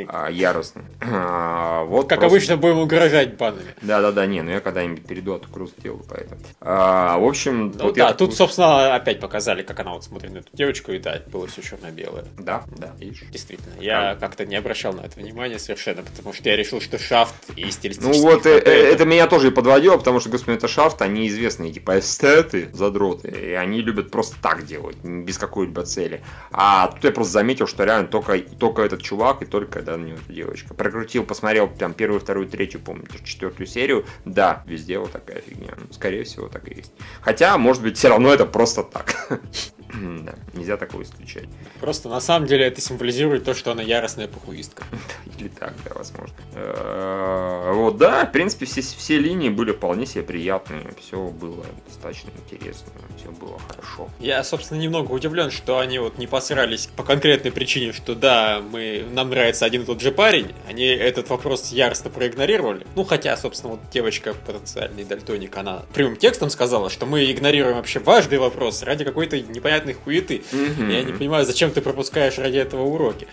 [0.09, 0.85] а, яростно.
[1.01, 2.37] А, вот как просто...
[2.37, 3.75] обычно будем угрожать банами.
[3.83, 6.41] Да-да-да, не, ну я когда-нибудь перейду от круз делаю, поэтому.
[6.61, 8.15] А, в общем, ну, вот да, я...
[8.15, 11.63] тут, собственно, опять показали, как она вот смотрит на эту девочку, и да, было все
[11.63, 12.25] черно-белое.
[12.39, 13.25] Да, да, видишь.
[13.31, 13.75] Действительно.
[13.81, 17.71] Я как-то не обращал на это внимания совершенно, потому что я решил, что шафт и
[17.71, 18.21] стилистический...
[18.21, 18.71] Ну вот, э, это...
[18.71, 23.29] это меня тоже и подводило, потому что, господи, это шафт, они известные, типа, эстеты, задроты,
[23.29, 26.23] и они любят просто так делать, без какой-либо цели.
[26.51, 30.05] А тут я просто заметил, что реально только, только этот чувак и только, да, на
[30.05, 30.75] него эта девочка.
[30.75, 35.75] Прокрутил, посмотрел там первую, вторую, третью, помню, четвертую серию, да, везде вот такая фигня.
[35.91, 36.93] Скорее всего, так и есть.
[37.21, 39.41] Хотя, может быть, все равно это просто так.
[39.93, 41.49] Да, нельзя такого исключать.
[41.81, 44.85] Просто на самом деле это символизирует то, что она яростная похуистка.
[45.39, 46.35] Или так, да, возможно.
[46.55, 50.95] Э, вот, да, в принципе, все, все линии были вполне себе приятные.
[50.99, 52.89] Все было достаточно интересно.
[53.23, 54.09] Все было хорошо.
[54.19, 59.05] Я, собственно, немного удивлен, что они вот не посрались по конкретной причине, что да, мы,
[59.13, 60.53] нам нравится один и тот же парень.
[60.69, 62.85] Они этот вопрос яростно проигнорировали.
[62.97, 68.01] Ну, хотя, собственно, вот девочка, потенциальный дальтоник, она прямым текстом сказала, что мы игнорируем вообще
[68.01, 70.43] важный вопрос ради какой-то непонятной хуеты.
[70.51, 70.93] Mm-hmm.
[70.93, 73.29] Я не понимаю, зачем ты пропускаешь ради этого уроки.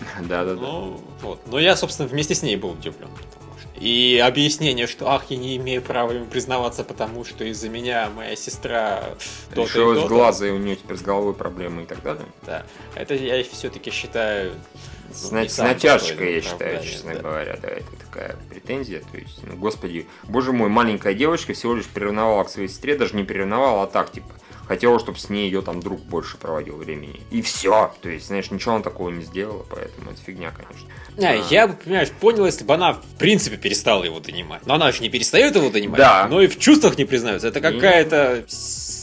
[0.20, 0.60] Да-да-да.
[0.60, 1.40] Ну, вот.
[1.46, 3.08] Но я, собственно, вместе с ней был удивлен.
[3.80, 8.34] И объяснение, что ах, я не имею права ему признаваться, потому что из-за меня моя
[8.34, 9.04] сестра
[9.54, 12.26] Лишилась глаза, и у нее теперь с головой проблемы и так далее.
[12.44, 12.64] Да.
[12.94, 14.54] Это я все-таки считаю
[15.08, 17.20] ну, с натяжкой, я считаю, честно да.
[17.20, 19.00] говоря, да, это такая претензия.
[19.10, 23.16] То есть, ну, господи, боже мой, маленькая девочка всего лишь приревновала к своей сестре, даже
[23.16, 24.28] не приревновала, а так, типа,
[24.68, 27.20] хотела, чтобы с ней ее там друг больше проводил времени.
[27.30, 27.92] И все.
[28.02, 30.88] То есть, знаешь, ничего она такого не сделала, поэтому это фигня, конечно.
[31.18, 31.46] А, а.
[31.50, 34.66] Я бы, понимаешь, понял, если бы она, в принципе, перестала его донимать.
[34.66, 36.28] Но она же не перестает его донимать, да.
[36.30, 37.48] но и в чувствах не признается.
[37.48, 38.44] Это какая-то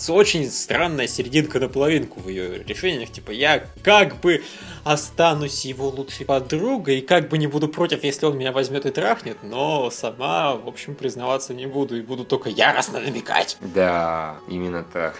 [0.07, 3.11] очень странная серединка на половинку в ее решениях.
[3.11, 4.43] Типа, я как бы
[4.85, 8.91] останусь его лучшей подругой, и как бы не буду против, если он меня возьмет и
[8.91, 13.57] трахнет, но сама, в общем, признаваться не буду, и буду только яростно намекать.
[13.59, 15.19] Да, именно так.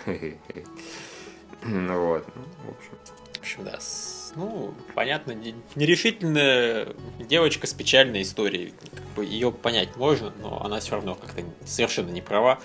[1.68, 2.92] Ну вот, ну, в общем.
[3.34, 3.80] В общем, да,
[4.36, 5.36] ну, понятно,
[5.76, 8.74] нерешительная девочка с печальной историей.
[8.94, 12.60] Как бы ее понять можно, но она все равно как-то совершенно не права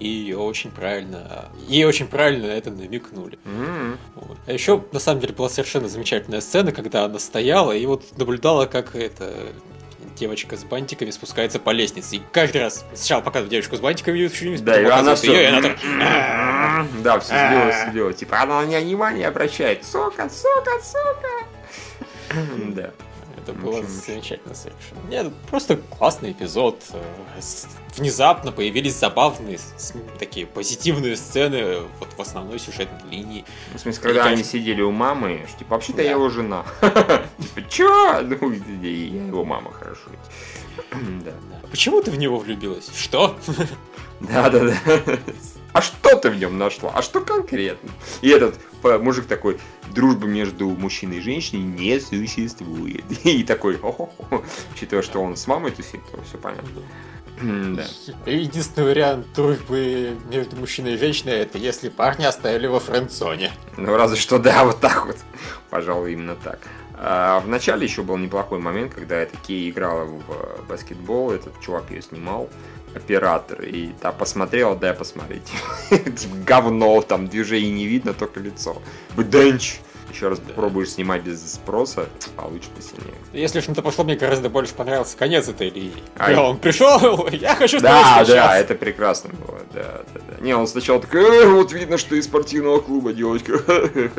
[0.00, 3.38] и ее очень правильно, ей очень правильно это намекнули.
[3.44, 3.96] Mm-hmm.
[4.16, 4.38] Вот.
[4.46, 8.64] А еще, на самом деле, была совершенно замечательная сцена, когда она стояла и вот наблюдала,
[8.66, 9.30] как это
[10.16, 12.16] девочка с бантиками спускается по лестнице.
[12.16, 15.32] И каждый раз сначала показывают девочку с бантиками, да, и она все...
[15.32, 15.78] ее, и она так...
[17.02, 18.12] Да, все сделала, сделала.
[18.12, 19.84] Типа, она на меня внимание обращает.
[19.84, 21.28] Сука, сука, сука.
[22.74, 22.92] Да.
[23.42, 25.08] Это было замечательно совершенно.
[25.08, 26.82] Нет, просто классный эпизод.
[26.92, 27.02] Э,
[27.96, 29.58] внезапно появились забавные,
[30.18, 33.44] такие позитивные сцены вот в основной сюжетной линии.
[33.74, 36.64] В смысле, когда они сидели у мамы, что типа, вообще-то я его жена.
[36.80, 38.20] Типа, чё?
[38.22, 40.10] Ну, я его мама, хорошо.
[41.24, 41.32] Да.
[41.70, 42.90] Почему ты в него влюбилась?
[42.94, 43.36] Что?
[44.20, 45.18] Да, да, да.
[45.72, 46.92] А что ты в нем нашла?
[46.94, 47.90] А что конкретно?
[48.22, 49.58] И этот мужик такой,
[49.94, 53.04] дружбы между мужчиной и женщиной не существует.
[53.24, 54.42] И такой, о-хо-хо.
[54.74, 56.82] Учитывая, что он с мамой тусит, то все понятно.
[57.42, 57.84] Да.
[58.26, 63.50] Единственный вариант дружбы между мужчиной и женщиной это если парня оставили во френдзоне.
[63.78, 65.16] Ну, разве что да, вот так вот.
[65.70, 66.58] Пожалуй, именно так.
[67.02, 71.90] А в начале еще был неплохой момент, когда эта Кей играла в баскетбол, этот чувак
[71.90, 72.50] ее снимал
[72.94, 75.50] оператор, и та посмотрела, дай посмотреть.
[75.90, 78.80] Типа говно, там движений не видно, только лицо.
[79.16, 79.80] Бденч!
[80.12, 83.14] Еще раз попробуешь снимать без спроса, получше посильнее.
[83.32, 86.02] Если уж на то пошло, мне гораздо больше понравился конец этой линии.
[86.18, 90.44] А он пришел, я хочу Да, да, это прекрасно было, да, да, да.
[90.44, 93.62] Не, он сначала такой, э, вот видно, что из спортивного клуба девочка.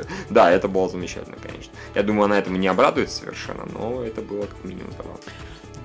[0.29, 1.73] да, это было замечательно, конечно.
[1.93, 5.19] Я думаю, она этому не обрадуется совершенно, но это было как минимум того.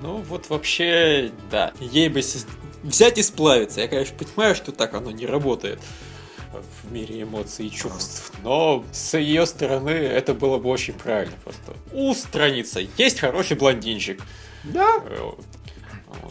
[0.01, 2.21] Ну, вот вообще, да, ей бы
[2.87, 3.81] взять и сплавиться.
[3.81, 5.79] Я, конечно, понимаю, что так оно не работает.
[6.83, 8.31] в мире эмоций и чувств.
[8.41, 11.73] Но с ее стороны это было бы очень правильно просто.
[11.91, 14.21] У страницы есть хороший блондинчик.
[14.63, 15.01] Да.
[15.05, 15.31] Э,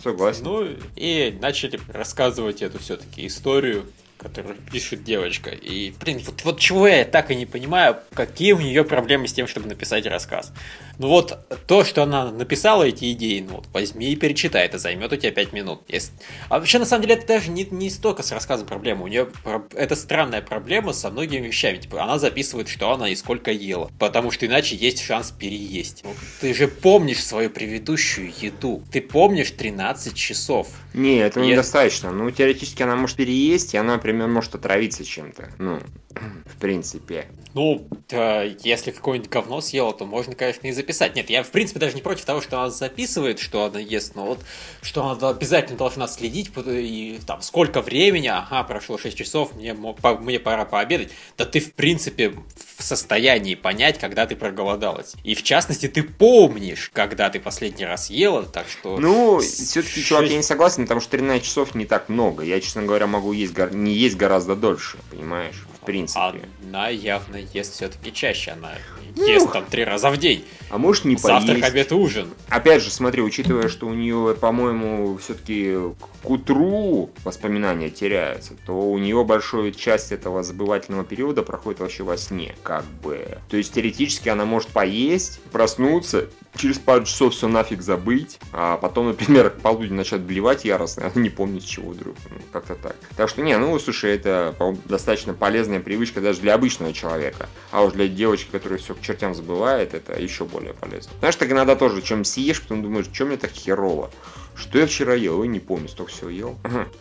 [0.03, 0.45] Согласен.
[0.45, 3.85] Ну и начали рассказывать эту все-таки историю
[4.19, 5.51] которую пишет девочка.
[5.51, 9.33] И, блин, вот, вот чего я так и не понимаю, какие у нее проблемы с
[9.33, 10.53] тем, чтобы написать рассказ.
[10.99, 15.13] Ну вот то, что она написала эти идеи, ну вот возьми и перечитай, это займет
[15.13, 15.83] у тебя 5 минут.
[15.89, 16.13] Если...
[16.49, 19.05] А вообще, на самом деле, это даже не, не столько с рассказом проблема.
[19.05, 19.29] У нее
[19.75, 21.77] это странная проблема со многими вещами.
[21.77, 23.91] Типа, она записывает, что она и сколько ела.
[23.99, 26.01] Потому что иначе есть шанс переесть.
[26.05, 28.83] Ну, ты же помнишь свою предыдущую еду.
[28.91, 30.69] Ты помнишь 13 часов.
[30.95, 31.53] Не, этого Если...
[31.53, 32.11] недостаточно.
[32.11, 35.51] Ну, теоретически она может переесть, и она, например, может отравиться чем-то.
[35.59, 35.81] Ну,
[36.47, 37.27] в принципе.
[37.55, 41.17] Ну, да, если какое-нибудь говно съела, то можно, конечно, и записать.
[41.17, 44.27] Нет, я, в принципе, даже не против того, что она записывает, что она ест, но
[44.27, 44.45] вот,
[44.83, 50.39] что она обязательно должна следить, и там, сколько времени, ага, прошло 6 часов, мне, мне
[50.39, 51.13] пора пообедать.
[51.39, 52.35] Да ты, в принципе,
[52.77, 55.15] в состоянии понять, когда ты проголодалась.
[55.25, 58.99] И, в частности, ты помнишь, когда ты последний раз ела, так что...
[58.99, 60.07] Ну, все-таки, 6...
[60.07, 62.45] чувак, я не согласен, потому что 13 часов не так много.
[62.45, 65.65] Я, честно говоря, могу есть, не есть гораздо дольше, понимаешь?
[65.87, 66.43] Принципе.
[66.63, 68.51] Она явно ест все-таки чаще.
[68.51, 68.73] Она
[69.17, 70.45] ну, ест там три раза в день.
[70.69, 71.47] А может не поесть.
[71.47, 72.29] Завтрак, обед, ужин.
[72.49, 75.75] Опять же, смотри, учитывая, что у нее, по-моему, все-таки
[76.23, 82.17] к утру воспоминания теряются, то у нее большую часть этого забывательного периода проходит вообще во
[82.17, 83.39] сне, как бы.
[83.49, 89.09] То есть теоретически она может поесть, проснуться, через пару часов все нафиг забыть, а потом,
[89.09, 92.17] например, к полудню начать блевать яростно, а не помнить с чего вдруг.
[92.31, 92.97] Ну, как-то так.
[93.17, 94.55] Так что, не, ну, слушай, это
[94.87, 95.35] достаточно
[95.77, 97.49] полезная привычка даже для обычного человека.
[97.71, 101.13] А уж для девочки, которая все к чертям забывает, это еще более полезно.
[101.19, 104.11] Знаешь, так иногда тоже чем съешь, потом думаешь, что мне так херово.
[104.57, 105.41] Что я вчера ел?
[105.41, 106.57] Ой, не помню, столько всего ел.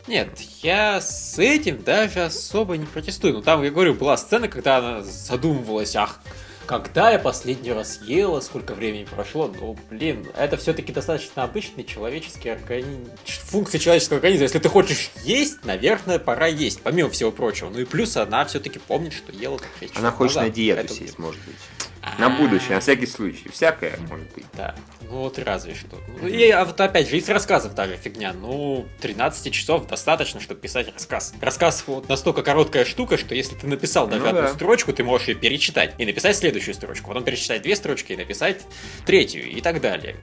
[0.07, 3.33] Нет, я с этим даже особо не протестую.
[3.33, 6.19] Ну, там, я говорю, была сцена, когда она задумывалась, ах,
[6.65, 12.49] когда я последний раз ела, сколько времени прошло, ну, блин, это все-таки достаточно обычный человеческий
[12.49, 13.09] организм.
[13.25, 14.43] Функция человеческого организма.
[14.43, 17.69] Если ты хочешь есть, наверное, пора есть, помимо всего прочего.
[17.69, 20.93] Ну и плюс она все-таки помнит, что ела как Она хочет на диету это...
[20.93, 21.55] сесть, может быть.
[22.17, 23.49] На будущее, на всякий случай.
[23.49, 24.45] Всякое может быть.
[24.53, 24.75] Да.
[25.09, 25.97] Ну вот разве что.
[26.21, 28.33] Ну, и а вот опять же, из рассказов та же фигня.
[28.33, 31.33] Ну, 13 часов достаточно, чтобы писать рассказ.
[31.41, 34.53] Рассказ вот настолько короткая штука, что если ты написал даже ну, одну да.
[34.53, 37.09] строчку, ты можешь ее перечитать и написать следующую строчку.
[37.09, 38.61] Потом перечитать две строчки и написать
[39.05, 40.15] третью и так далее.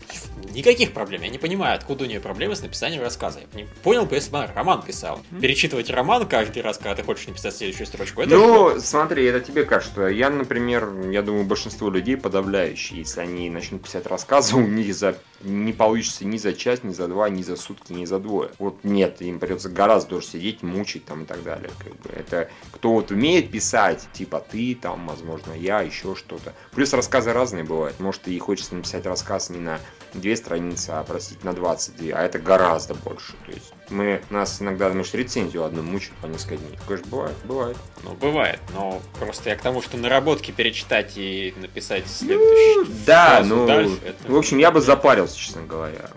[0.55, 1.23] Никаких проблем.
[1.23, 3.41] Я не понимаю, откуда у нее проблемы с написанием рассказа.
[3.41, 5.21] Я не понял бы, если бы она роман писала.
[5.41, 8.23] Перечитывать роман каждый раз, когда ты хочешь написать следующую строчку.
[8.23, 8.81] Это ну, что?
[8.81, 10.07] смотри, это тебе кажется.
[10.07, 13.01] Я, например, я думаю, большинство людей подавляющие.
[13.01, 17.09] Если они начнут писать рассказы, у них за не получится ни за час, ни за
[17.09, 18.51] два, ни за сутки, ни за двое.
[18.59, 21.71] Вот нет, им придется гораздо дольше сидеть, мучить там и так далее.
[21.79, 22.11] Как бы.
[22.11, 26.55] Это кто вот умеет писать, типа ты, там, возможно, я, еще что-то.
[26.73, 27.99] Плюс рассказы разные бывают.
[27.99, 29.81] Может, и хочется написать рассказ не на
[30.19, 33.33] две страницы, а, простите, на 22, а это гораздо больше.
[33.47, 36.77] То есть мы, нас иногда, может, рецензию одну мучают по несколько дней.
[36.77, 37.77] Такое же бывает, бывает.
[38.05, 42.89] Ну, бывает, но просто я к тому, что наработки перечитать и написать следующий.
[42.89, 44.33] Ну, да, ну, дальше, это...
[44.33, 46.11] в общем, я бы запарился, честно говоря,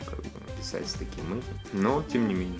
[0.58, 2.60] писать с таким мыслям, но тем не менее.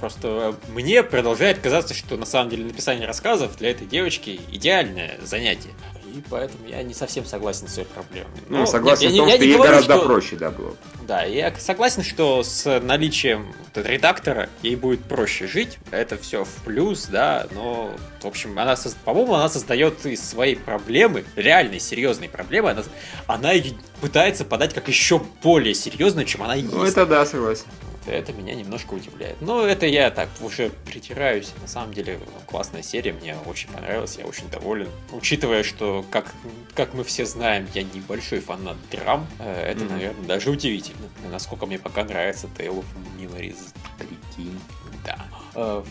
[0.00, 5.70] Просто мне продолжает казаться, что на самом деле написание рассказов для этой девочки идеальное занятие
[6.12, 8.34] и поэтому я не совсем согласен с ее проблемами.
[8.48, 10.06] Ну, Но, согласен нет, в том, я, что ей говорю, гораздо что...
[10.06, 10.76] проще, да, было.
[11.06, 17.06] Да, я согласен, что с наличием редактора ей будет проще жить, это все в плюс,
[17.06, 22.82] да, но, в общем, она, по-моему, она создает из своей проблемы, реальной, серьезной проблемы, она,
[23.26, 23.52] она
[24.00, 26.72] пытается подать как еще более серьезную, чем она ну, есть.
[26.72, 27.66] Ну, это да, согласен
[28.06, 29.40] это меня немножко удивляет.
[29.40, 31.52] Но это я так уже притираюсь.
[31.60, 34.88] На самом деле классная серия, мне очень понравилась, я очень доволен.
[35.12, 36.32] Учитывая, что, как,
[36.74, 39.90] как мы все знаем, я небольшой фанат драм, э, это, mm-hmm.
[39.90, 42.84] наверное, даже удивительно, насколько мне пока нравится Tale of
[43.18, 43.72] Memories.
[43.98, 44.60] Прикинь.
[45.04, 45.26] Да.
[45.54, 45.82] Э.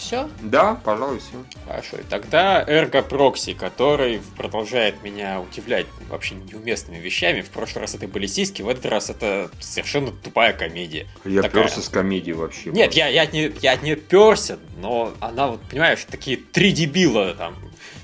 [0.00, 0.30] Все?
[0.40, 1.44] Да, пожалуй, все.
[1.66, 1.98] Хорошо.
[1.98, 7.42] И тогда Ergo Proxy, который продолжает меня удивлять вообще неуместными вещами.
[7.42, 11.06] В прошлый раз это были сиськи, в этот раз это совершенно тупая комедия.
[11.26, 11.64] Я Такая...
[11.64, 12.70] перся с комедией вообще.
[12.70, 16.72] Нет, я, я, от не, я от нее перся, но она вот, понимаешь, такие три
[16.72, 17.54] дебила там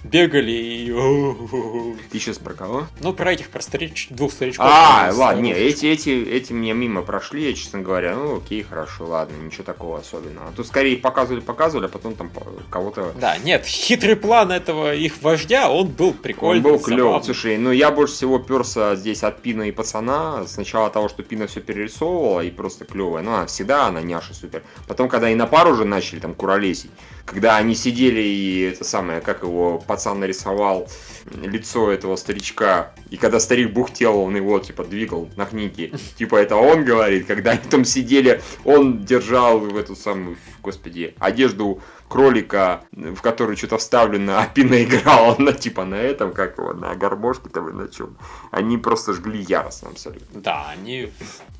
[0.06, 1.96] бегали и...
[2.10, 2.86] Ты сейчас про кого?
[3.00, 4.08] Ну, про этих, про старич...
[4.10, 4.66] двух старичков.
[4.68, 9.06] А, ладно, не, эти, эти, эти мне мимо прошли, я, честно говоря, ну, окей, хорошо,
[9.06, 10.48] ладно, ничего такого особенного.
[10.48, 12.30] А тут скорее показывали, показывали, а потом там
[12.70, 13.12] кого-то...
[13.20, 17.72] Да, нет, хитрый план этого их вождя, он был прикольный, Он был клевый, слушай, ну,
[17.72, 22.40] я больше всего перся здесь от Пина и пацана, сначала того, что Пина все перерисовывала,
[22.40, 24.62] и просто клевая, ну, она всегда, она няша супер.
[24.86, 26.90] Потом, когда и на пару уже начали там куролесить,
[27.26, 30.88] когда они сидели и это самое, как его пацан нарисовал,
[31.34, 35.92] лицо этого старичка, и когда старик бухтел, он его, типа, двигал на книге.
[36.16, 41.82] Типа, это он говорит, когда они там сидели, он держал в эту самую, господи, одежду
[42.08, 46.94] кролика, в который что-то вставлено, а Пина играла на типа на этом, как его, на
[46.94, 48.16] гармошке там и на чем.
[48.50, 50.40] Они просто жгли яростно абсолютно.
[50.40, 51.10] Да, они,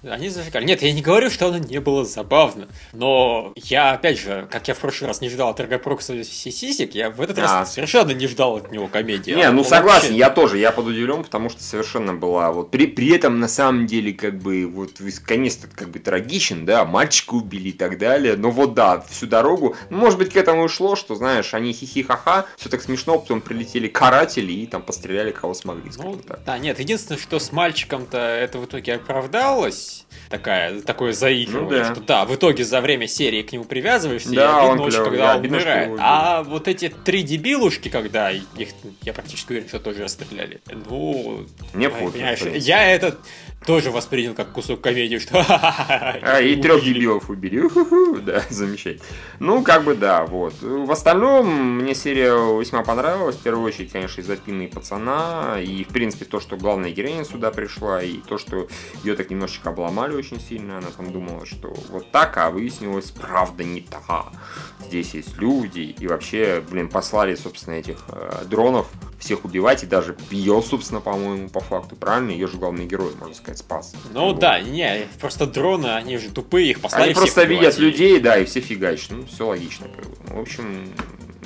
[0.02, 0.64] они зажигали.
[0.64, 4.74] Нет, я не говорю, что оно не было забавно, но я, опять же, как я
[4.74, 7.42] в прошлый раз не ждал от Эргопрокса сисик, я в этот А.
[7.42, 9.32] раз совершенно не ждал от него комедии.
[9.32, 12.86] Не, А ну вообще- согласен, я тоже, я подудивлен, потому что совершенно была вот при,
[12.86, 14.92] при этом на самом деле как бы вот
[15.24, 19.76] конец как бы трагичен, да, мальчика убили и так далее, но вот да, всю дорогу,
[19.90, 23.40] ну, может быть к этому и шло, что знаешь, они хихи-ха-ха, все так смешно, потом
[23.40, 26.40] прилетели каратели и там постреляли кого смогли, Ну, так.
[26.44, 31.94] да, нет, единственное, что с мальчиком-то это в итоге оправдалось, такая, такое заигрывание, Ну да.
[31.94, 34.90] что да, в итоге за время серии к нему привязываешься, Да, и обидно он очень,
[34.98, 35.86] клёвый, когда да, он умирает.
[35.88, 35.96] его.
[36.00, 38.68] А вот эти три дебилушки, когда их,
[39.02, 43.16] я практически уверен, что тоже расстреляли, ну, пофиг, понимаешь, я это
[43.66, 47.28] тоже воспринял как кусок комедии, что А, и трех дебилов.
[47.28, 49.04] Уху-ху, Да, замечательно.
[49.40, 50.54] Ну, как бы да, вот.
[50.62, 53.36] В остальном, мне серия весьма понравилась.
[53.36, 55.60] В первую очередь, конечно, из-за Пины пацана.
[55.60, 58.02] И, в принципе, то, что главная героиня сюда пришла.
[58.02, 58.68] И то, что
[59.02, 60.78] ее так немножечко обломали очень сильно.
[60.78, 64.32] Она там думала, что вот так, а выяснилось, правда не так.
[64.86, 65.94] Здесь есть люди.
[65.98, 68.86] И вообще, блин, послали, собственно, этих э, дронов
[69.18, 69.82] всех убивать.
[69.82, 72.30] И даже ее, собственно, по-моему, по факту, правильно?
[72.30, 73.94] Ее же главный герой, можно сказать, спас.
[74.12, 74.38] Ну Вот.
[74.38, 78.44] да, не, просто дроны, они же тупые, их послали Они просто видят людей, да, и
[78.44, 79.10] все фигачат.
[79.10, 79.86] Ну, все логично.
[80.28, 80.92] В общем,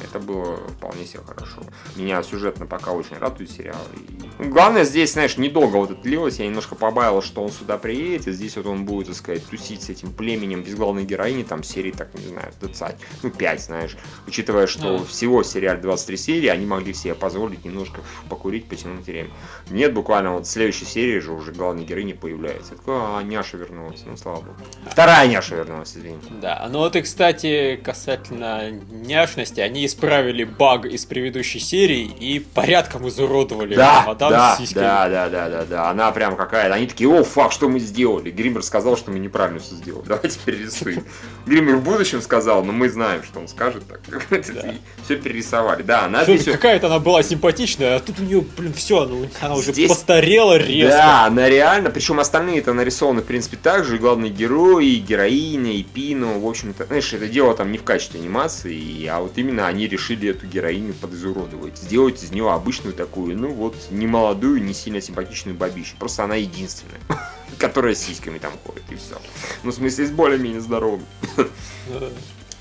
[0.02, 1.62] это было вполне себе хорошо.
[1.96, 3.76] Меня сюжетно пока очень радует сериал.
[3.94, 4.18] И...
[4.38, 6.38] ну, Главное, здесь, знаешь, недолго вот это длилось.
[6.38, 8.26] Я немножко побаялся, что он сюда приедет.
[8.28, 11.42] И здесь вот он будет, так сказать, тусить с этим племенем без главной героини.
[11.42, 13.96] Там серии, так, не знаю, 20, ну, 5, знаешь.
[14.26, 15.04] Учитывая, что Да.
[15.04, 19.30] всего в сериале 23 серии, они могли себе позволить немножко покурить, потянуть время.
[19.70, 22.72] Нет, буквально вот в следующей серии же уже главная героиня появляется.
[22.72, 24.02] Я такой, а, няша вернулась.
[24.06, 24.56] Ну, слава богу.
[24.90, 26.18] Вторая няша вернулась, извини.
[26.40, 33.08] Да, ну вот и, кстати, касательно няшности, они исправили баг из предыдущей серии и порядком
[33.08, 34.82] изуродовали Да, мадам да, с сиськами.
[34.82, 35.90] да, да, да, да, да.
[35.90, 36.74] Она прям какая-то.
[36.74, 38.30] Они такие, о, фак, что мы сделали?
[38.30, 40.04] Гриммер сказал, что мы неправильно все сделали.
[40.06, 41.04] Давайте перерисуем.
[41.46, 44.00] Гриммер в будущем сказал, но мы знаем, что он скажет так.
[44.30, 44.74] Да.
[45.04, 45.82] Все перерисовали.
[45.82, 49.54] Да, она вот- Какая-то она была симпатичная, а тут у нее, блин, все, она, она
[49.54, 50.96] уже Здесь- постарела резко.
[50.96, 54.96] Да, она реально, причем остальные это нарисованы, в принципе, так же, и главный герой, и
[54.98, 59.32] героиня, и Пину, в общем-то, знаешь, это дело там не в качестве анимации, а вот
[59.36, 64.62] именно они решили эту героиню подизуродовать, сделать из нее обычную такую, ну вот, не молодую,
[64.62, 67.00] не сильно симпатичную бабищу, просто она единственная,
[67.58, 69.16] которая с сиськами там ходит, и все.
[69.62, 71.04] Ну, в смысле, с более-менее здоровым.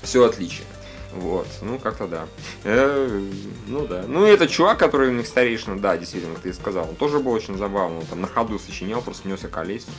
[0.02, 0.64] Все отлично.
[1.12, 2.26] Вот, ну как-то да.
[2.64, 3.20] Э,
[3.66, 4.04] ну да.
[4.06, 7.58] Ну этот чувак, который у них старейшина, да, действительно, ты сказал, он тоже был очень
[7.58, 7.98] забавный.
[7.98, 9.90] Он там на ходу сочинял, просто несся колесицу.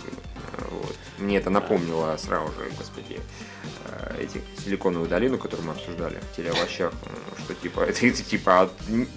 [0.69, 0.95] Вот.
[1.17, 3.19] Мне это напомнило сразу же, господи,
[4.20, 8.70] эти силиконовую долину, которую мы обсуждали в телеовощах, э, что типа, это, это типа, а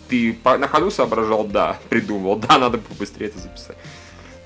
[0.09, 3.77] ты по- на ходу соображал, да, придумал, да, надо побыстрее это записать.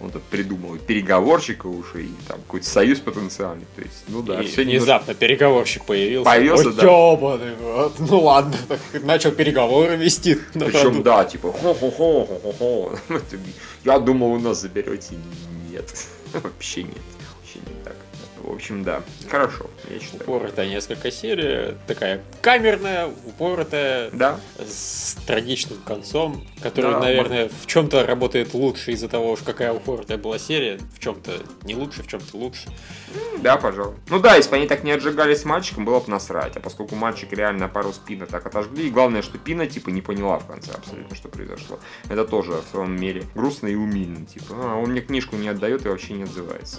[0.01, 3.66] Он тут придумал и переговорщика уже, и там какой-то союз потенциальный.
[3.74, 6.24] То есть, ну да, И все внезапно переговорщик появился.
[6.24, 6.85] Появился, да.
[6.85, 7.95] ёбаный в рот.
[7.99, 10.37] Ну ладно, так начал переговоры вести.
[10.55, 11.03] Причем, ходу.
[11.03, 12.99] да, типа, хо-хо-хо, хо-хо-хо.
[13.85, 15.16] Я думал, у нас заберете.
[15.68, 15.93] Нет.
[16.33, 16.95] Вообще нет.
[18.49, 19.03] В общем, да.
[19.28, 20.22] Хорошо, я считаю.
[20.22, 28.07] Упоротая несколько серий, такая камерная, упоротая, Да, с трагичным концом, который, Да, наверное, в чем-то
[28.07, 31.32] работает лучше из-за того, что какая упоротая была серия, в чем-то
[31.64, 32.70] не лучше, в чем-то лучше.
[33.42, 33.96] да, пожалуй.
[34.09, 36.57] Ну да, если бы они так не отжигались с мальчиком, было бы насрать.
[36.57, 40.38] А поскольку мальчик реально пару спина так отожгли, и главное, что Пина, типа, не поняла
[40.38, 41.78] в конце абсолютно, что произошло.
[42.09, 44.24] Это тоже в своем мере грустно и умильно.
[44.24, 46.78] Типа, а, он мне книжку не отдает и вообще не отзывается.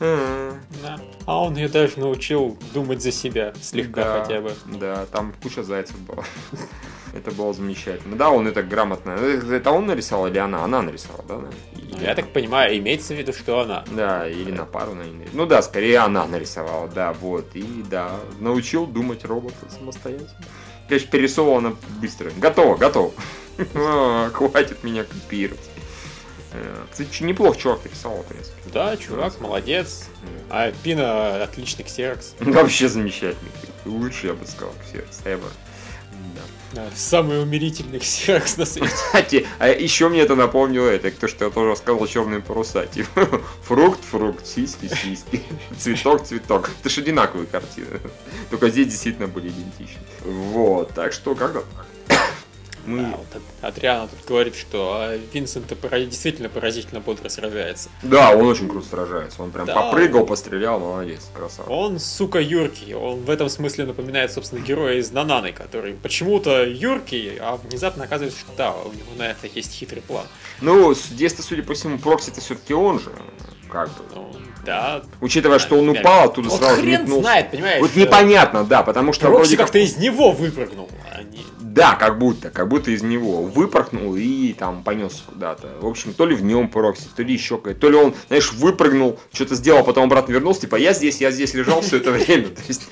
[0.00, 1.00] А, Да.
[1.26, 4.52] А он ее даже научил думать за себя, слегка Да, хотя бы.
[4.66, 6.24] Да, там куча зайцев было.
[7.14, 8.16] Это было замечательно.
[8.16, 9.12] Да, он это грамотно.
[9.12, 10.62] Это он нарисовал или она?
[10.62, 11.80] Она нарисовала, да?
[11.80, 13.82] Или- Я так понимаю, имеется в виду, что она.
[13.90, 15.04] Да, или на пару на.
[15.32, 17.56] Ну да, скорее она нарисовала, да, вот.
[17.56, 20.28] И да, научил думать робота самостоятельно.
[20.86, 22.30] Конечно, перерисовала она быстро.
[22.36, 23.12] Готово, готово.
[24.32, 25.67] Хватит меня копировать.
[26.52, 28.56] Э, ч- неплохо чувак рисовал, в принципе.
[28.72, 30.04] Да, чувак, молодец.
[30.50, 32.34] А Пина отличный ксерокс.
[32.40, 33.50] Вообще замечательный.
[33.84, 35.20] Лучше, я бы сказал, Ксеркс.
[35.24, 35.50] Ever.
[36.72, 36.84] Да.
[36.94, 38.88] Самый умерительный ксерокс на свете.
[38.94, 42.86] Кстати, а еще мне это напомнило, это то, что я тоже рассказывал черные паруса.
[42.86, 43.26] Типа,
[43.62, 45.42] фрукт, фрукт, сиськи, сиськи,
[45.78, 46.70] цветок, цветок.
[46.80, 48.00] Это же одинаковые картины.
[48.50, 50.02] Только здесь действительно были идентичны.
[50.24, 51.86] Вот, так что как-то так.
[52.88, 53.02] Мы...
[53.02, 57.90] Да, вот Адриана тут говорит, что а, Винсент действительно поразительно бодро сражается.
[58.02, 59.42] Да, он очень круто сражается.
[59.42, 61.68] Он прям да, попрыгал, пострелял, молодец, красава.
[61.68, 62.94] Он, сука, юркий.
[62.94, 68.40] Он в этом смысле напоминает, собственно, героя из Нананы, который почему-то юркий, а внезапно оказывается,
[68.40, 70.26] что да, у него на это есть хитрый план.
[70.62, 73.12] Ну, здесь судя по всему, Прокси это все-таки он же
[73.68, 74.04] как бы.
[74.14, 74.32] Ну,
[74.64, 75.02] да.
[75.20, 77.22] Учитывая, что он упал, оттуда вот сразу хрен метнулся.
[77.22, 77.80] знает, понимаешь?
[77.80, 79.66] Вот непонятно, да, потому что Прокси вроде как...
[79.66, 80.88] как-то из него выпрыгнул.
[81.12, 81.44] Они...
[81.78, 85.68] Да, как будто, как будто из него выпорхнул и там понес куда-то.
[85.80, 88.52] В общем, то ли в нем Прокси, то ли еще какая то ли он, знаешь,
[88.52, 92.48] выпрыгнул, что-то сделал, потом обратно вернулся, типа, я здесь, я здесь лежал все это время.
[92.48, 92.88] То есть,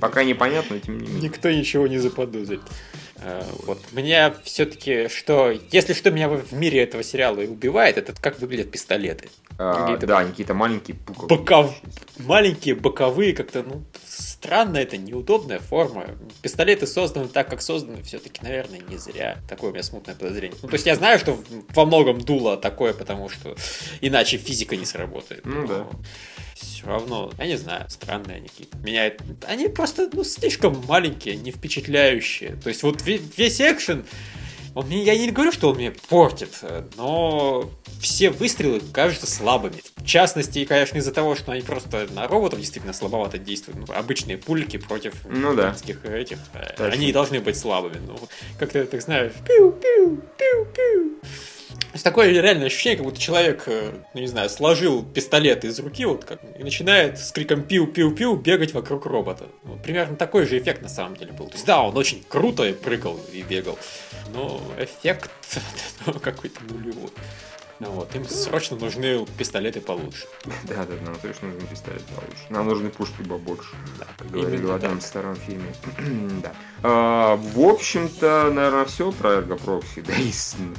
[0.00, 1.28] пока непонятно, тем не менее.
[1.28, 2.60] Никто ничего не заподозрит.
[3.24, 3.78] Э, вот.
[3.92, 8.70] Мне все-таки, что, если что меня в мире этого сериала и убивает, это как выглядят
[8.70, 9.28] пистолеты.
[9.58, 10.96] А, да, какие-то маленькие
[11.28, 11.74] Боков...
[12.18, 16.06] Маленькие, боковые, как-то, ну, странно, это неудобная форма.
[16.40, 19.38] Пистолеты созданы так, как созданы, все-таки, наверное, не зря.
[19.48, 20.58] Такое у меня смутное подозрение.
[20.62, 21.38] Ну, то есть я знаю, что
[21.74, 23.56] во многом дуло такое, потому что
[24.00, 25.44] иначе физика не сработает.
[25.44, 25.86] Ну да
[26.62, 28.76] все равно, я не знаю, странные они какие-то.
[28.78, 29.12] Меня
[29.46, 32.56] они просто, ну, слишком маленькие, не впечатляющие.
[32.56, 34.04] То есть вот весь экшен,
[34.74, 36.60] он мне, я не говорю, что он мне портит,
[36.96, 37.70] но
[38.00, 39.82] все выстрелы кажутся слабыми.
[39.96, 43.86] В частности, конечно, из-за того, что они просто на роботов действительно слабовато действуют.
[43.86, 45.72] Ну, обычные пульки против ну, да.
[45.72, 46.86] этих, э, Точно.
[46.86, 48.00] они должны быть слабыми.
[48.06, 48.18] Ну,
[48.58, 51.16] как ты так знаешь, пиу-пиу, пиу-пиу.
[51.80, 55.78] То есть такое реальное ощущение, как будто человек, э, ну не знаю, сложил пистолет из
[55.78, 59.46] руки вот как, и начинает с криком пиу-пиу-пиу бегать вокруг робота.
[59.62, 61.48] Вот, примерно такой же эффект на самом деле был.
[61.48, 63.78] То есть да, он очень круто прыгал и бегал,
[64.34, 65.30] но эффект
[66.22, 67.10] какой-то нулевой.
[67.82, 70.26] Ну вот, им срочно нужны пистолеты получше.
[70.68, 72.44] Да, да, нам точно нужны пистолеты получше.
[72.48, 73.74] Нам нужны пушки побольше.
[73.98, 75.74] Да, как говорили в одном старом фильме.
[76.42, 76.52] да.
[76.84, 80.32] А, в общем-то, наверное, все про эргопрокси, да и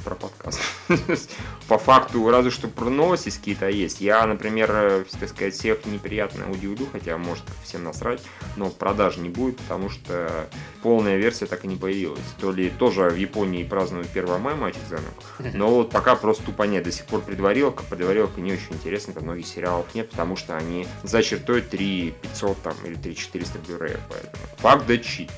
[0.04, 0.60] про подкаст.
[1.68, 4.00] По факту, разве что про новости какие-то есть.
[4.00, 8.20] Я, например, э, так сказать, всех неприятно удивлю, хотя, может, всем насрать,
[8.56, 10.48] но продаж не будет, потому что
[10.82, 12.20] полная версия так и не появилась.
[12.38, 16.64] То ли тоже в Японии празднуют 1 мая мать экзамен, но вот пока просто тупо
[16.64, 17.82] нет сих пор предварилка.
[17.82, 22.62] Предварилка не очень интересна, как многих сериалов нет, потому что они за чертой 3 500
[22.62, 25.30] там, или 3 400 blu поэтому факт да чит.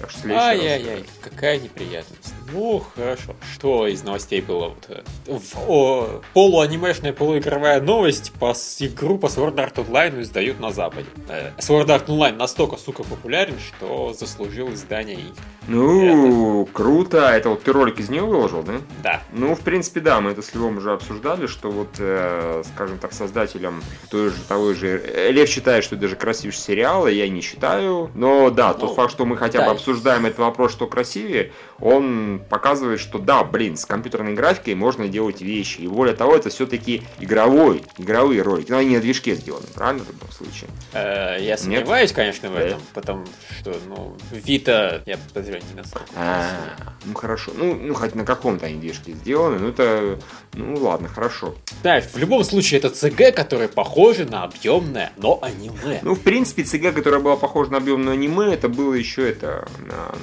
[0.57, 2.35] Ай-яй-яй, какая неприятность.
[2.53, 3.35] Ну, хорошо.
[3.55, 4.69] Что из новостей было?
[4.69, 5.03] Вот, э,
[5.67, 11.07] о, полуанимешная, полуигровая новость по игру по Sword Art Online издают на Западе.
[11.29, 15.35] Э, Sword Art Online настолько, сука, популярен, что заслужил издание их.
[15.69, 16.73] Ну, это...
[16.73, 17.19] круто.
[17.31, 18.75] Это вот ты ролик из нее выложил, да?
[19.03, 19.23] Да.
[19.33, 23.13] Ну, в принципе, да, мы это с Львом уже обсуждали, что вот, э, скажем так,
[23.13, 25.31] создателям той же, того же...
[25.31, 28.11] Лев считает, что это даже красивейший сериал, я не считаю.
[28.15, 29.73] Но да, ну, тот факт, что мы хотя бы да.
[29.73, 35.41] обсуждаем этот вопрос, что красивее, он показывает, что да, блин, с компьютерной графикой можно делать
[35.41, 35.81] вещи.
[35.81, 38.71] И более того, это все-таки игровой, игровые ролики.
[38.71, 40.71] Но они на движке сделаны, правильно, в любом случае?
[40.93, 43.27] Э, я сомневаюсь, конечно, в этом, потому
[43.59, 46.07] что, ну, Вита, я подозреваю, не настолько.
[46.15, 46.47] А,
[47.05, 47.53] ну хорошо.
[47.55, 50.19] Ну, ну, хоть на каком-то они движке сделаны, ну это,
[50.55, 51.55] ну ладно, хорошо.
[51.83, 56.01] Да, в любом случае, это ЦГ, которое похоже на объемное, но аниме.
[56.03, 60.15] Ну, в принципе, ЦГ, которое было похоже на объемное аниме, это было еще это на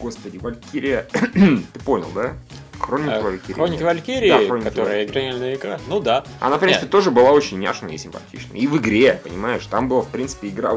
[0.00, 1.06] господи, Валькирия.
[1.12, 2.34] Ты понял, да?
[2.78, 3.54] Хроники э, Валькирии.
[3.54, 5.80] Хроники Валькирии, да, Хроники которая игральная игра.
[5.88, 6.24] Ну да.
[6.40, 6.92] Она, в принципе, Нет.
[6.92, 8.58] тоже была очень няшная и симпатичная.
[8.58, 10.72] И в игре, понимаешь, там было, в принципе, игра...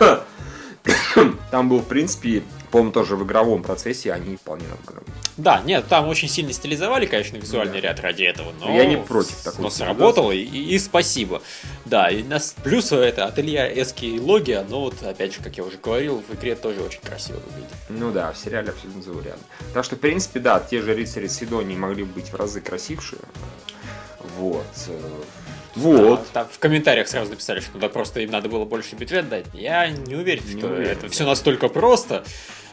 [1.50, 5.12] там был, в принципе, по-моему, тоже в игровом процессе они вполне надгробны.
[5.36, 7.88] Да, нет, там очень сильно стилизовали, конечно, визуальный да.
[7.88, 8.74] ряд ради этого, но...
[8.74, 9.62] Я не против такого.
[9.62, 11.42] Но сработало, и, и спасибо.
[11.84, 15.64] Да, и нас плюс это ателье Эски и Логия, но вот, опять же, как я
[15.64, 17.76] уже говорил, в игре тоже очень красиво выглядит.
[17.88, 19.42] Ну да, в сериале абсолютно заурядно.
[19.72, 23.20] Так что, в принципе, да, те же рыцари Сидонии могли быть в разы красившие.
[24.36, 24.66] Вот.
[25.78, 26.20] Вот.
[26.34, 29.46] Да, там в комментариях сразу написали, что да просто им надо было больше бюджет дать.
[29.52, 31.08] Я не уверен, не что уверен, это да.
[31.08, 32.24] все настолько просто.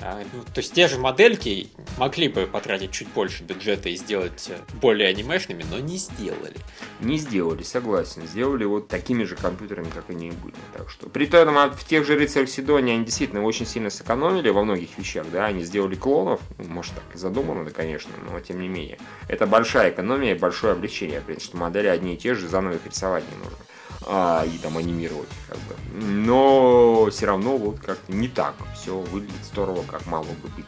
[0.02, 4.52] А, ну, то есть те же модельки могли бы потратить чуть больше бюджета и сделать
[4.82, 6.56] более анимешными, но не сделали.
[7.00, 8.28] Не сделали, согласен.
[8.28, 10.56] Сделали вот такими же компьютерами, как и были.
[10.74, 14.50] Так что при том, а в тех же рыцарях Сидони они действительно очень сильно сэкономили
[14.50, 18.40] во многих вещах, да, они сделали клонов, ну, может так и задумано, да, конечно, но
[18.40, 18.98] тем не менее.
[19.28, 23.24] Это большая экономия, большое облегчение, потому что модели одни и те же, заново их рисовать
[23.32, 23.58] не нужно.
[24.06, 25.76] А, и там анимировать, как бы.
[26.02, 28.56] Но все равно вот как-то не так.
[28.76, 30.65] Все выглядит здорово, как мало бы быть.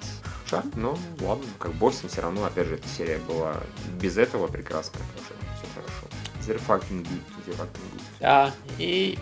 [0.50, 3.58] Жаль, но ладно, как Бостон все равно, опять же, эта серия была
[4.00, 6.08] без этого прекрасная, все хорошо.
[6.48, 8.02] They're fucking good, they're fucking good.
[8.22, 9.20] Да, и,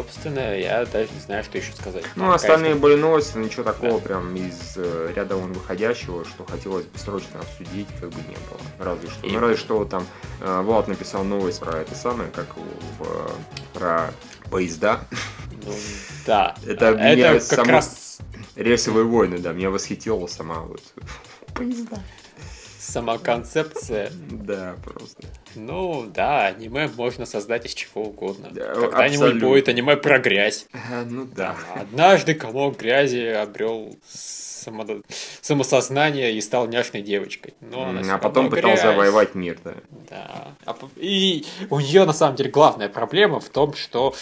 [0.00, 2.04] собственно, я даже не знаю, что еще сказать.
[2.16, 3.98] Ну, Там, остальные конечно, были новости, ничего такого Да.
[4.06, 8.60] прям из э, ряда вон выходящего, что хотелось бы срочно обсудить, как бы не было.
[8.78, 9.26] Разве что.
[9.26, 10.06] И- Ну, разве что вот там
[10.42, 13.28] э, Влад написал новость про это самое, как в, э,
[13.72, 14.10] про
[14.50, 15.00] поезда.
[15.64, 15.72] ну,
[16.26, 16.54] да.
[16.66, 18.18] Это меня как само- раз
[18.54, 20.82] Рельсовые войны, да, меня восхитила сама вот
[21.54, 22.02] поезда.
[22.86, 24.10] Сама концепция.
[24.30, 25.22] Да, просто.
[25.54, 28.48] Ну, да, аниме можно создать из чего угодно.
[28.52, 30.66] Да, Когда-нибудь будет аниме про грязь.
[31.06, 31.56] Ну да.
[31.74, 35.02] Однажды комок грязи обрел само-
[35.40, 37.54] самосознание и стал няшной девочкой.
[37.60, 39.74] Но она А потом пытался завоевать мир, да.
[40.10, 40.48] Да.
[40.64, 44.14] А И у нее на самом деле главная проблема в том, что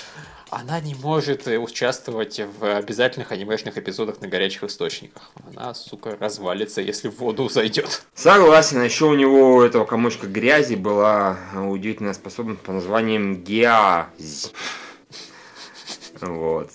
[0.54, 5.30] она не может э, участвовать в обязательных анимешных эпизодах на горячих источниках.
[5.44, 8.04] Она, сука, развалится, если в воду зайдет.
[8.14, 13.42] Согласен, а еще у него у этого комочка грязи была э, удивительная способность по названием
[13.42, 14.52] геазь.
[16.20, 16.70] Вот.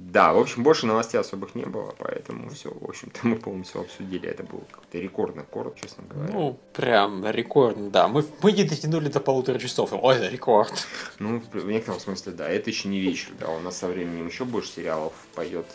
[0.00, 4.28] Да, в общем, больше новостей особых не было, поэтому все, в общем-то, мы, все обсудили.
[4.28, 6.32] Это был какой-то рекордный корот, честно говоря.
[6.32, 8.08] Ну, прям рекорд, да.
[8.08, 9.90] Мы, мы не дотянули до полутора часов.
[9.92, 10.86] Ой, это рекорд.
[11.18, 12.48] Ну, в некотором смысле, да.
[12.48, 13.48] Это еще не вечер, да.
[13.50, 15.66] У нас со временем еще больше сериалов пойдет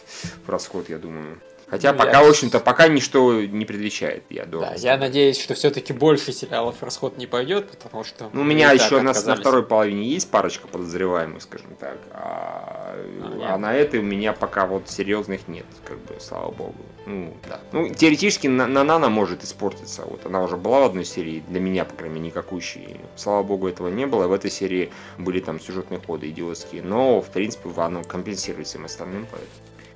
[0.45, 1.39] в расход, я думаю.
[1.73, 5.41] Хотя Ну, пока, я- в общем-то, пока ничто не предвещает, я Да, должен я надеюсь,
[5.41, 8.29] что все-таки больше сериалов в расход не пойдет, потому что...
[8.31, 11.97] Ну, у меня еще на, на второй половине есть парочка подозреваемых, скажем так.
[12.11, 13.49] А, А, нет.
[13.49, 16.75] а на этой у меня пока вот серьезных нет, как бы, слава богу.
[17.07, 17.59] Ну, да.
[17.71, 20.03] Ну, теоретически на, на Нана может испортиться.
[20.05, 22.97] Вот она уже была в одной серии, для меня, по крайней мере, никакущей.
[23.15, 24.27] Слава богу, этого не было.
[24.27, 26.83] В этой серии были там сюжетные ходы идиотские.
[26.83, 29.25] Но, в принципе, оно компенсирует всем остальным.
[29.31, 29.49] Поэтому,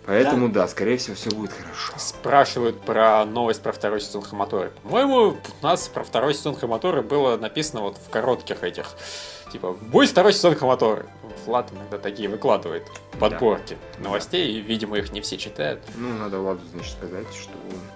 [0.08, 0.68] поэтому да.
[0.68, 1.94] скорее всего, все будет хорошо.
[1.98, 4.72] Спрашивают про новость про второй сезон Хамоторы.
[4.84, 8.96] По-моему, у нас про второй сезон Хамоторы было написано вот в коротких этих.
[9.52, 11.06] Типа, будет второй сезон Хамоторы.
[11.46, 12.84] Влад иногда такие выкладывает
[13.20, 15.80] подборки новостей, и, видимо, их не все читают.
[15.96, 17.52] Ну, надо Владу, значит, сказать, что...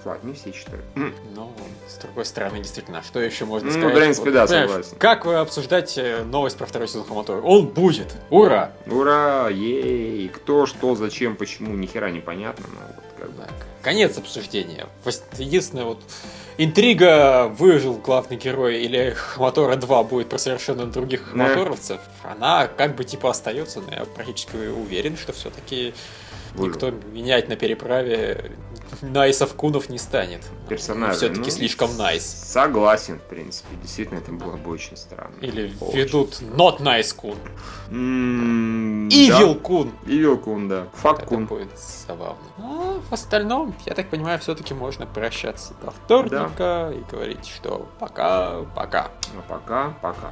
[0.06, 0.84] Ладно, не все читают.
[0.96, 1.14] М.
[1.36, 1.52] Но,
[1.88, 3.94] с другой стороны, действительно, а что еще можно Ну, сказать?
[3.94, 4.96] в принципе, да, согласен.
[4.98, 7.42] Как вы обсуждаете новость про второй сезон Хамоторы?
[7.42, 8.16] Он будет!
[8.30, 8.72] Ура!
[8.88, 13.42] Ура, ей, кто, что, зачем, почему, ни хера непонятно, но вот как бы.
[13.44, 14.88] Так, конец обсуждения.
[15.38, 16.00] Единственное, вот
[16.64, 21.32] интрига выжил главный герой или Хамотора 2 будет про совершенно других Да.
[21.32, 25.94] хамоторовцев, она как бы типа остается, но я практически уверен, что все-таки
[26.54, 26.74] Выжил.
[26.74, 28.52] никто менять на переправе
[29.02, 30.46] Найсов Кунов не станет.
[30.70, 31.18] Персонажи.
[31.18, 32.24] Все-таки ну, слишком найс.
[32.24, 33.70] Согласен, в принципе.
[33.82, 35.34] Действительно, это было бы очень странно.
[35.42, 35.98] Или Очень.
[35.98, 37.38] ведут Not Nice Кун.
[37.90, 39.60] М, Evil да.
[39.60, 39.92] Кун.
[40.06, 40.88] Evil Кун, да.
[40.94, 41.46] Фак Кун.
[41.46, 42.38] будет забавно.
[42.58, 49.10] А в остальном, я так понимаю, все-таки можно прощаться до вторника и говорить, что пока-пока.
[49.38, 50.32] А пока, пока.